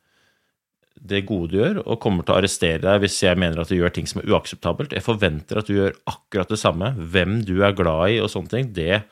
det 0.98 1.22
gode 1.28 1.52
du 1.52 1.60
gjør, 1.60 1.80
og 1.84 2.00
kommer 2.02 2.26
til 2.26 2.34
å 2.34 2.40
arrestere 2.40 2.82
deg 2.82 3.04
hvis 3.04 3.20
jeg 3.22 3.38
mener 3.38 3.62
at 3.62 3.70
du 3.70 3.76
gjør 3.78 3.94
ting 3.94 4.10
som 4.10 4.20
er 4.20 4.32
uakseptabelt. 4.32 4.96
Jeg 4.96 5.06
forventer 5.06 5.60
at 5.60 5.70
du 5.70 5.76
gjør 5.76 5.94
akkurat 6.10 6.50
det 6.50 6.58
samme. 6.58 6.90
Hvem 6.98 7.44
du 7.46 7.60
er 7.62 7.76
glad 7.78 8.16
i 8.16 8.18
og 8.24 8.32
sånne 8.34 8.50
ting, 8.56 8.72
det, 8.74 9.04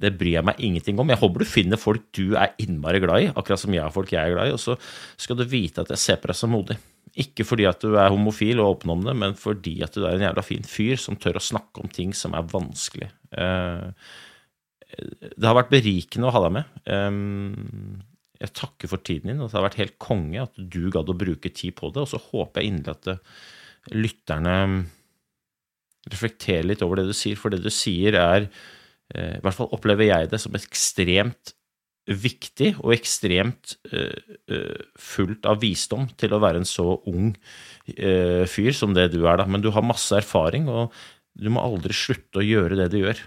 det 0.00 0.12
bryr 0.16 0.38
jeg 0.38 0.46
meg 0.46 0.62
ingenting 0.62 1.00
om. 1.02 1.10
Jeg 1.10 1.20
håper 1.20 1.42
du 1.42 1.48
finner 1.48 1.80
folk 1.80 2.06
du 2.16 2.36
er 2.38 2.54
innmari 2.62 3.02
glad 3.02 3.26
i, 3.26 3.28
akkurat 3.34 3.60
som 3.62 3.74
jeg 3.74 3.82
har 3.84 3.94
folk 3.94 4.12
jeg 4.14 4.22
er 4.22 4.36
glad 4.36 4.50
i, 4.50 4.54
og 4.56 4.62
så 4.62 4.76
skal 5.20 5.38
du 5.40 5.44
vite 5.50 5.84
at 5.84 5.92
jeg 5.92 6.02
ser 6.02 6.20
på 6.20 6.30
deg 6.30 6.38
som 6.38 6.52
modig. 6.54 6.78
Ikke 7.20 7.44
fordi 7.46 7.66
at 7.66 7.82
du 7.82 7.96
er 7.98 8.12
homofil 8.12 8.62
og 8.62 8.76
åpen 8.76 8.94
om 8.94 9.04
det, 9.06 9.16
men 9.18 9.34
fordi 9.38 9.80
at 9.84 9.96
du 9.96 10.04
er 10.04 10.14
en 10.14 10.28
jævla 10.28 10.44
fin 10.46 10.66
fyr 10.66 11.00
som 11.00 11.18
tør 11.18 11.40
å 11.40 11.44
snakke 11.44 11.82
om 11.82 11.90
ting 11.90 12.14
som 12.16 12.36
er 12.38 12.46
vanskelig. 12.52 13.10
Eh, 13.34 13.88
det 15.36 15.46
har 15.46 15.58
vært 15.58 15.72
berikende 15.74 16.30
å 16.30 16.34
ha 16.34 16.44
deg 16.46 16.54
med. 16.60 16.78
Eh, 16.86 17.18
jeg 18.40 18.56
takker 18.56 18.88
for 18.88 19.04
tiden 19.04 19.34
din, 19.34 19.42
og 19.42 19.50
det 19.50 19.58
har 19.58 19.66
vært 19.66 19.82
helt 19.82 19.98
konge 20.00 20.46
at 20.46 20.56
du 20.56 20.86
gadd 20.92 21.10
å 21.12 21.18
bruke 21.18 21.52
tid 21.52 21.76
på 21.76 21.90
det. 21.92 22.06
Og 22.06 22.12
så 22.14 22.22
håper 22.30 22.62
jeg 22.62 22.72
inderlig 22.72 22.96
at 22.96 23.12
eh, 23.12 23.24
lytterne 23.96 24.56
reflekterer 26.10 26.70
litt 26.70 26.84
over 26.86 27.00
det 27.00 27.10
du 27.10 27.16
sier, 27.16 27.36
for 27.36 27.52
det 27.52 27.60
du 27.64 27.72
sier 27.74 28.16
er 28.16 28.46
I 29.10 29.40
hvert 29.42 29.56
fall 29.56 29.72
opplever 29.74 30.06
jeg 30.06 30.30
det 30.30 30.38
som 30.42 30.54
ekstremt 30.54 31.54
viktig 32.10 32.72
og 32.80 32.94
ekstremt 32.94 33.76
uh, 33.92 34.78
fullt 34.98 35.46
av 35.50 35.60
visdom 35.62 36.08
til 36.18 36.34
å 36.34 36.40
være 36.42 36.62
en 36.62 36.68
så 36.68 36.86
ung 37.10 37.34
fyr 37.90 38.70
som 38.76 38.94
det 38.94 39.08
du 39.10 39.24
er, 39.24 39.40
da. 39.40 39.46
Men 39.50 39.62
du 39.64 39.70
har 39.74 39.82
masse 39.82 40.14
erfaring, 40.14 40.68
og 40.70 40.94
du 41.34 41.48
må 41.50 41.62
aldri 41.64 41.94
slutte 41.96 42.38
å 42.38 42.44
gjøre 42.46 42.76
det 42.78 42.86
du 42.92 43.00
gjør. 43.00 43.18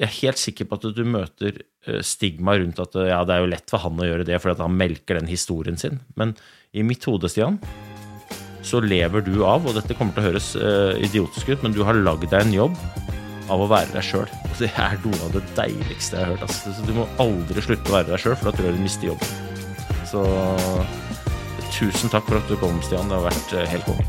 Jeg 0.00 0.06
er 0.06 0.14
helt 0.22 0.40
sikker 0.40 0.70
på 0.70 0.78
at 0.78 0.86
du 0.96 1.02
møter 1.04 1.60
stigma 2.00 2.56
rundt 2.56 2.80
at 2.80 2.96
ja, 3.04 3.20
det 3.28 3.36
er 3.36 3.44
jo 3.44 3.52
lett 3.52 3.68
for 3.68 3.84
han 3.84 4.00
å 4.00 4.08
gjøre 4.08 4.28
det 4.30 4.40
fordi 4.40 4.64
han 4.64 4.80
melker 4.80 5.20
den 5.20 5.28
historien 5.28 5.76
sin. 5.76 6.00
Men 6.16 6.32
i 6.72 6.86
mitt 6.86 7.04
hode, 7.10 7.28
Stian, 7.28 7.60
så 8.62 8.80
lever 8.82 9.24
du 9.26 9.42
av, 9.44 9.66
og 9.66 9.74
dette 9.76 9.96
kommer 9.98 10.14
til 10.14 10.22
å 10.22 10.28
høres 10.30 10.52
idiotisk 11.02 11.50
ut, 11.50 11.64
men 11.64 11.74
du 11.74 11.82
har 11.86 11.98
lagd 11.98 12.28
deg 12.30 12.46
en 12.46 12.54
jobb 12.54 12.78
av 13.50 13.62
å 13.64 13.68
være 13.70 13.92
deg 13.94 14.06
sjøl. 14.06 14.28
Det 14.58 14.70
er 14.78 14.98
noe 15.02 15.20
av 15.26 15.36
det 15.36 15.42
deiligste 15.56 16.18
jeg 16.18 16.24
har 16.24 16.34
hørt. 16.34 16.46
Altså. 16.46 16.74
Du 16.86 16.92
må 16.96 17.06
aldri 17.22 17.64
slutte 17.64 17.90
å 17.90 17.96
være 17.98 18.12
deg 18.12 18.24
sjøl, 18.24 18.36
for 18.38 18.50
da 18.50 18.56
tror 18.56 18.70
jeg 18.70 18.78
du 18.78 18.84
mister 18.84 19.10
jobben. 19.10 19.28
Så 20.12 20.24
tusen 21.72 22.12
takk 22.12 22.28
for 22.28 22.40
at 22.40 22.50
du 22.50 22.58
kom, 22.60 22.82
Stian. 22.84 23.08
Det 23.10 23.18
har 23.18 23.30
vært 23.30 23.56
eh, 23.56 23.70
helt 23.72 23.88
konge. 23.88 24.08